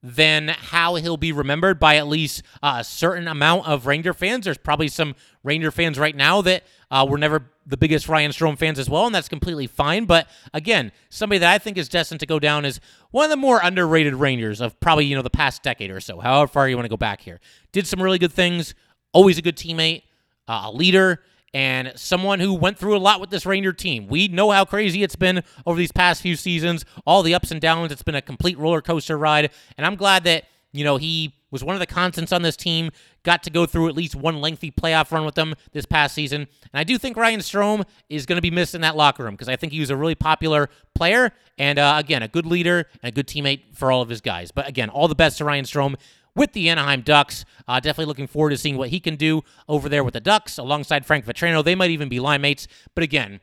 than 0.02 0.48
how 0.48 0.96
he'll 0.96 1.16
be 1.16 1.32
remembered 1.32 1.80
by 1.80 1.96
at 1.96 2.06
least 2.06 2.42
a 2.62 2.84
certain 2.84 3.26
amount 3.26 3.66
of 3.66 3.86
Ranger 3.86 4.12
fans. 4.12 4.44
There's 4.44 4.58
probably 4.58 4.88
some 4.88 5.14
Ranger 5.42 5.70
fans 5.70 5.98
right 5.98 6.14
now 6.14 6.42
that 6.42 6.64
uh, 6.90 7.06
were 7.08 7.16
never 7.16 7.50
the 7.66 7.78
biggest 7.78 8.06
Ryan 8.06 8.30
Strome 8.30 8.58
fans 8.58 8.78
as 8.78 8.90
well, 8.90 9.06
and 9.06 9.14
that's 9.14 9.30
completely 9.30 9.66
fine. 9.66 10.04
But 10.04 10.28
again, 10.52 10.92
somebody 11.08 11.38
that 11.38 11.50
I 11.50 11.56
think 11.56 11.78
is 11.78 11.88
destined 11.88 12.20
to 12.20 12.26
go 12.26 12.38
down 12.38 12.66
is 12.66 12.80
one 13.12 13.24
of 13.24 13.30
the 13.30 13.38
more 13.38 13.60
underrated 13.62 14.14
Rangers 14.14 14.60
of 14.60 14.78
probably 14.78 15.06
you 15.06 15.16
know 15.16 15.22
the 15.22 15.30
past 15.30 15.62
decade 15.62 15.90
or 15.90 16.00
so. 16.00 16.20
However 16.20 16.48
far 16.48 16.68
you 16.68 16.76
want 16.76 16.84
to 16.84 16.90
go 16.90 16.98
back 16.98 17.22
here, 17.22 17.40
did 17.72 17.86
some 17.86 18.02
really 18.02 18.18
good 18.18 18.32
things. 18.32 18.74
Always 19.14 19.38
a 19.38 19.42
good 19.42 19.56
teammate, 19.56 20.02
uh, 20.46 20.64
a 20.66 20.70
leader 20.70 21.22
and 21.54 21.92
someone 21.94 22.40
who 22.40 22.52
went 22.52 22.76
through 22.78 22.96
a 22.96 22.98
lot 22.98 23.20
with 23.20 23.30
this 23.30 23.46
Ranger 23.46 23.72
team. 23.72 24.08
We 24.08 24.28
know 24.28 24.50
how 24.50 24.64
crazy 24.64 25.02
it's 25.02 25.16
been 25.16 25.42
over 25.64 25.78
these 25.78 25.92
past 25.92 26.20
few 26.20 26.36
seasons, 26.36 26.84
all 27.06 27.22
the 27.22 27.34
ups 27.34 27.50
and 27.50 27.60
downs. 27.60 27.92
It's 27.92 28.02
been 28.02 28.16
a 28.16 28.22
complete 28.22 28.58
roller 28.58 28.82
coaster 28.82 29.16
ride, 29.16 29.50
and 29.78 29.86
I'm 29.86 29.94
glad 29.94 30.24
that 30.24 30.44
you 30.72 30.84
know 30.84 30.96
he 30.96 31.32
was 31.54 31.62
one 31.62 31.76
of 31.76 31.80
the 31.80 31.86
constants 31.86 32.32
on 32.32 32.42
this 32.42 32.56
team, 32.56 32.90
got 33.22 33.44
to 33.44 33.50
go 33.50 33.64
through 33.64 33.88
at 33.88 33.94
least 33.94 34.16
one 34.16 34.40
lengthy 34.40 34.72
playoff 34.72 35.12
run 35.12 35.24
with 35.24 35.36
them 35.36 35.54
this 35.70 35.86
past 35.86 36.12
season. 36.12 36.40
And 36.40 36.80
I 36.80 36.82
do 36.82 36.98
think 36.98 37.16
Ryan 37.16 37.38
Strome 37.38 37.84
is 38.08 38.26
going 38.26 38.38
to 38.38 38.42
be 38.42 38.50
missed 38.50 38.74
in 38.74 38.80
that 38.80 38.96
locker 38.96 39.22
room 39.22 39.34
because 39.34 39.48
I 39.48 39.54
think 39.54 39.72
he 39.72 39.78
was 39.78 39.88
a 39.88 39.96
really 39.96 40.16
popular 40.16 40.68
player 40.96 41.32
and, 41.56 41.78
uh, 41.78 41.94
again, 41.96 42.24
a 42.24 42.28
good 42.28 42.44
leader 42.44 42.88
and 43.00 43.08
a 43.08 43.12
good 43.12 43.28
teammate 43.28 43.72
for 43.72 43.92
all 43.92 44.02
of 44.02 44.08
his 44.08 44.20
guys. 44.20 44.50
But 44.50 44.68
again, 44.68 44.90
all 44.90 45.06
the 45.06 45.14
best 45.14 45.38
to 45.38 45.44
Ryan 45.44 45.64
Strome 45.64 45.94
with 46.36 46.52
the 46.52 46.68
Anaheim 46.68 47.02
Ducks. 47.02 47.44
Uh, 47.66 47.80
definitely 47.80 48.06
looking 48.06 48.26
forward 48.26 48.50
to 48.50 48.56
seeing 48.56 48.76
what 48.76 48.90
he 48.90 49.00
can 49.00 49.16
do 49.16 49.42
over 49.68 49.88
there 49.88 50.04
with 50.04 50.14
the 50.14 50.20
Ducks 50.20 50.58
alongside 50.58 51.06
Frank 51.06 51.24
Vatrano. 51.24 51.64
They 51.64 51.74
might 51.74 51.90
even 51.90 52.08
be 52.08 52.20
line 52.20 52.40
mates. 52.40 52.68
But 52.94 53.04
again, 53.04 53.40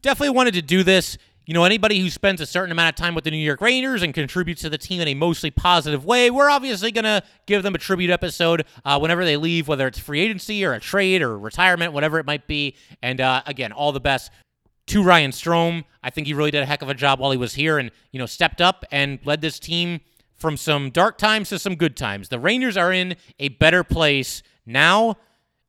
definitely 0.00 0.34
wanted 0.34 0.54
to 0.54 0.62
do 0.62 0.82
this. 0.82 1.18
You 1.44 1.54
know, 1.54 1.64
anybody 1.64 1.98
who 1.98 2.08
spends 2.08 2.40
a 2.40 2.46
certain 2.46 2.70
amount 2.70 2.90
of 2.90 2.94
time 2.94 3.16
with 3.16 3.24
the 3.24 3.30
New 3.32 3.36
York 3.36 3.60
Rangers 3.60 4.02
and 4.02 4.14
contributes 4.14 4.62
to 4.62 4.70
the 4.70 4.78
team 4.78 5.00
in 5.00 5.08
a 5.08 5.14
mostly 5.14 5.50
positive 5.50 6.04
way, 6.04 6.30
we're 6.30 6.48
obviously 6.48 6.92
going 6.92 7.04
to 7.04 7.20
give 7.46 7.64
them 7.64 7.74
a 7.74 7.78
tribute 7.78 8.10
episode 8.10 8.64
uh, 8.84 8.96
whenever 8.98 9.24
they 9.24 9.36
leave, 9.36 9.66
whether 9.66 9.88
it's 9.88 9.98
free 9.98 10.20
agency 10.20 10.64
or 10.64 10.72
a 10.72 10.78
trade 10.78 11.20
or 11.20 11.36
retirement, 11.36 11.92
whatever 11.92 12.20
it 12.20 12.26
might 12.26 12.46
be. 12.46 12.76
And 13.02 13.20
uh, 13.20 13.42
again, 13.44 13.72
all 13.72 13.90
the 13.90 14.00
best 14.00 14.30
to 14.86 15.02
Ryan 15.02 15.32
Strome. 15.32 15.84
I 16.02 16.10
think 16.10 16.28
he 16.28 16.34
really 16.34 16.50
did 16.52 16.62
a 16.62 16.66
heck 16.66 16.82
of 16.82 16.88
a 16.88 16.94
job 16.94 17.18
while 17.18 17.32
he 17.32 17.36
was 17.36 17.54
here 17.54 17.78
and, 17.78 17.90
you 18.12 18.20
know, 18.20 18.26
stepped 18.26 18.60
up 18.60 18.84
and 18.92 19.18
led 19.24 19.40
this 19.40 19.58
team 19.58 20.00
from 20.42 20.58
some 20.58 20.90
dark 20.90 21.16
times 21.16 21.48
to 21.48 21.58
some 21.58 21.76
good 21.76 21.96
times. 21.96 22.28
The 22.28 22.38
Rangers 22.38 22.76
are 22.76 22.92
in 22.92 23.16
a 23.38 23.48
better 23.48 23.82
place 23.82 24.42
now 24.66 25.16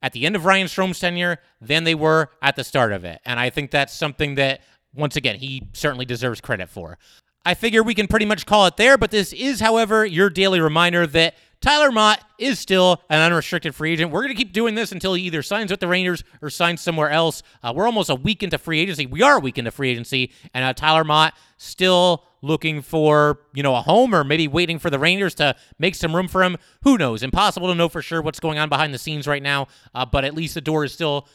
at 0.02 0.12
the 0.12 0.26
end 0.26 0.36
of 0.36 0.44
Ryan 0.44 0.68
Strome's 0.68 1.00
tenure 1.00 1.38
than 1.62 1.86
they 1.86 1.96
were 1.96 2.30
at 2.42 2.58
the 2.58 2.64
start 2.66 2.92
of 2.92 3.06
it. 3.06 3.22
And 3.24 3.40
I 3.40 3.50
think 3.50 3.72
that's 3.72 3.94
something 3.94 4.36
that, 4.36 4.60
once 4.94 5.16
again, 5.16 5.38
he 5.38 5.70
certainly 5.72 6.06
deserves 6.06 6.42
credit 6.42 6.68
for. 6.68 6.98
I 7.46 7.54
figure 7.54 7.84
we 7.84 7.94
can 7.94 8.08
pretty 8.08 8.26
much 8.26 8.46
call 8.46 8.66
it 8.66 8.76
there, 8.76 8.98
but 8.98 9.12
this 9.12 9.32
is, 9.32 9.60
however, 9.60 10.06
your 10.06 10.30
daily 10.30 10.60
reminder 10.60 11.08
that 11.08 11.36
Tyler 11.64 11.94
Motte 11.94 12.20
is 12.38 12.60
still 12.60 13.02
an 13.10 13.22
unrestricted 13.22 13.74
free 13.74 13.94
agent. 13.94 14.12
We're 14.12 14.20
going 14.24 14.36
to 14.36 14.38
keep 14.38 14.52
doing 14.52 14.76
this 14.76 14.92
until 14.92 15.14
he 15.14 15.24
either 15.24 15.42
signs 15.42 15.72
with 15.72 15.80
the 15.80 15.88
Rangers 15.88 16.22
or 16.42 16.50
signs 16.50 16.82
somewhere 16.82 17.10
else. 17.10 17.42
Uh, 17.64 17.72
we're 17.74 17.86
almost 17.86 18.10
a 18.10 18.16
week 18.16 18.44
into 18.44 18.58
free 18.58 18.82
agency. 18.82 19.06
We 19.06 19.22
are 19.22 19.38
a 19.38 19.40
week 19.40 19.58
into 19.58 19.72
free 19.72 19.90
agency, 19.90 20.34
and 20.54 20.66
uh, 20.66 20.74
Tyler 20.74 21.06
Motte 21.06 21.34
still 21.56 22.26
looking 22.42 22.82
for 22.82 23.40
you 23.54 23.64
know 23.64 23.74
a 23.78 23.82
home 23.82 24.14
or 24.14 24.26
maybe 24.26 24.46
waiting 24.46 24.78
for 24.78 24.90
the 24.90 25.00
Rangers 25.00 25.34
to 25.36 25.56
make 25.80 25.96
some 25.96 26.14
room 26.14 26.28
for 26.28 26.44
him. 26.44 26.58
Who 26.82 26.98
knows? 26.98 27.24
Impossible 27.24 27.70
to 27.70 27.76
know 27.76 27.88
for 27.88 28.02
sure 28.02 28.22
what's 28.22 28.42
going 28.42 28.60
on 28.60 28.68
behind 28.68 28.94
the 28.94 29.00
scenes 29.00 29.26
right 29.26 29.42
now. 29.42 29.68
Uh, 29.96 30.06
but 30.06 30.26
at 30.26 30.36
least 30.36 30.56
the 30.56 30.62
door 30.62 30.84
is 30.84 30.92
still 30.92 31.30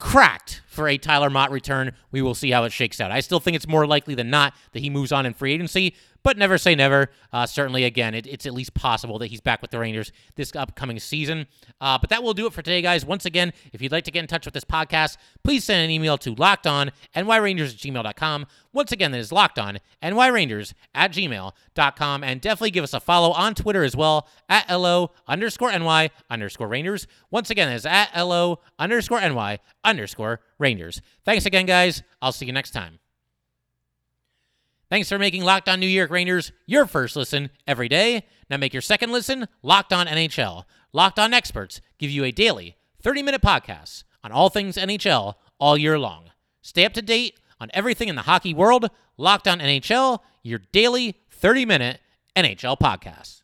cracked 0.00 0.62
for 0.66 0.88
a 0.88 0.98
Tyler 0.98 1.30
Motte 1.30 1.52
return. 1.52 1.92
We 2.10 2.22
will 2.22 2.34
see 2.34 2.50
how 2.50 2.64
it 2.64 2.72
shakes 2.72 3.00
out. 3.00 3.12
I 3.12 3.20
still 3.20 3.38
think 3.38 3.54
it's 3.54 3.68
more 3.68 3.86
likely 3.86 4.16
than 4.16 4.30
not 4.30 4.52
that 4.72 4.80
he 4.80 4.90
moves 4.90 5.12
on 5.12 5.24
in 5.24 5.32
free 5.32 5.52
agency, 5.52 5.94
but 6.24 6.38
never 6.38 6.58
say 6.58 6.74
never. 6.74 7.10
Uh, 7.32 7.46
certainly, 7.46 7.84
again, 7.84 8.14
it, 8.14 8.26
it's 8.26 8.46
at 8.46 8.54
least 8.54 8.74
possible 8.74 9.18
that 9.18 9.28
he's 9.28 9.40
back 9.40 9.62
with 9.62 9.70
the 9.70 9.78
Rangers 9.78 10.10
this 10.34 10.56
upcoming 10.56 10.98
season. 10.98 11.46
Uh, 11.80 11.98
but 11.98 12.10
that 12.10 12.22
will 12.22 12.34
do 12.34 12.46
it 12.46 12.52
for 12.52 12.62
today, 12.62 12.82
guys. 12.82 13.04
Once 13.04 13.26
again, 13.26 13.52
if 13.72 13.80
you'd 13.80 13.92
like 13.92 14.04
to 14.04 14.10
get 14.10 14.20
in 14.20 14.26
touch 14.26 14.46
with 14.46 14.54
this 14.54 14.64
podcast, 14.64 15.18
please 15.44 15.64
send 15.64 15.84
an 15.84 15.90
email 15.90 16.18
to 16.18 16.34
lockedonnyrangers 16.34 16.90
at 17.14 17.78
gmail.com. 17.78 18.46
Once 18.72 18.90
again, 18.90 19.12
that 19.12 19.18
is 19.18 19.30
lockedonnyrangers 19.30 20.72
at 20.94 21.12
gmail.com. 21.12 22.24
And 22.24 22.40
definitely 22.40 22.70
give 22.70 22.84
us 22.84 22.94
a 22.94 23.00
follow 23.00 23.30
on 23.32 23.54
Twitter 23.54 23.84
as 23.84 23.94
well 23.94 24.26
at 24.48 24.68
LO 24.70 25.12
underscore 25.28 25.70
NY 25.78 26.10
underscore 26.30 26.68
Rangers. 26.68 27.06
Once 27.30 27.50
again, 27.50 27.68
that 27.68 27.76
is 27.76 27.86
at 27.86 28.10
LO 28.16 28.60
underscore 28.78 29.20
NY 29.20 29.58
underscore 29.84 30.40
Rangers. 30.58 31.02
Thanks 31.24 31.44
again, 31.46 31.66
guys. 31.66 32.02
I'll 32.22 32.32
see 32.32 32.46
you 32.46 32.52
next 32.52 32.70
time. 32.70 33.03
Thanks 34.94 35.08
for 35.08 35.18
making 35.18 35.42
Locked 35.42 35.68
On 35.68 35.80
New 35.80 35.88
York 35.88 36.08
Rangers 36.12 36.52
your 36.66 36.86
first 36.86 37.16
listen 37.16 37.50
every 37.66 37.88
day. 37.88 38.26
Now 38.48 38.58
make 38.58 38.72
your 38.72 38.80
second 38.80 39.10
listen 39.10 39.48
Locked 39.60 39.92
On 39.92 40.06
NHL. 40.06 40.66
Locked 40.92 41.18
On 41.18 41.34
experts 41.34 41.80
give 41.98 42.12
you 42.12 42.22
a 42.22 42.30
daily 42.30 42.76
30 43.02 43.24
minute 43.24 43.42
podcast 43.42 44.04
on 44.22 44.30
all 44.30 44.50
things 44.50 44.76
NHL 44.76 45.34
all 45.58 45.76
year 45.76 45.98
long. 45.98 46.30
Stay 46.62 46.84
up 46.84 46.92
to 46.92 47.02
date 47.02 47.40
on 47.60 47.70
everything 47.74 48.08
in 48.08 48.14
the 48.14 48.22
hockey 48.22 48.54
world. 48.54 48.88
Locked 49.16 49.48
On 49.48 49.58
NHL, 49.58 50.20
your 50.44 50.60
daily 50.70 51.18
30 51.28 51.64
minute 51.64 52.00
NHL 52.36 52.78
podcast. 52.78 53.42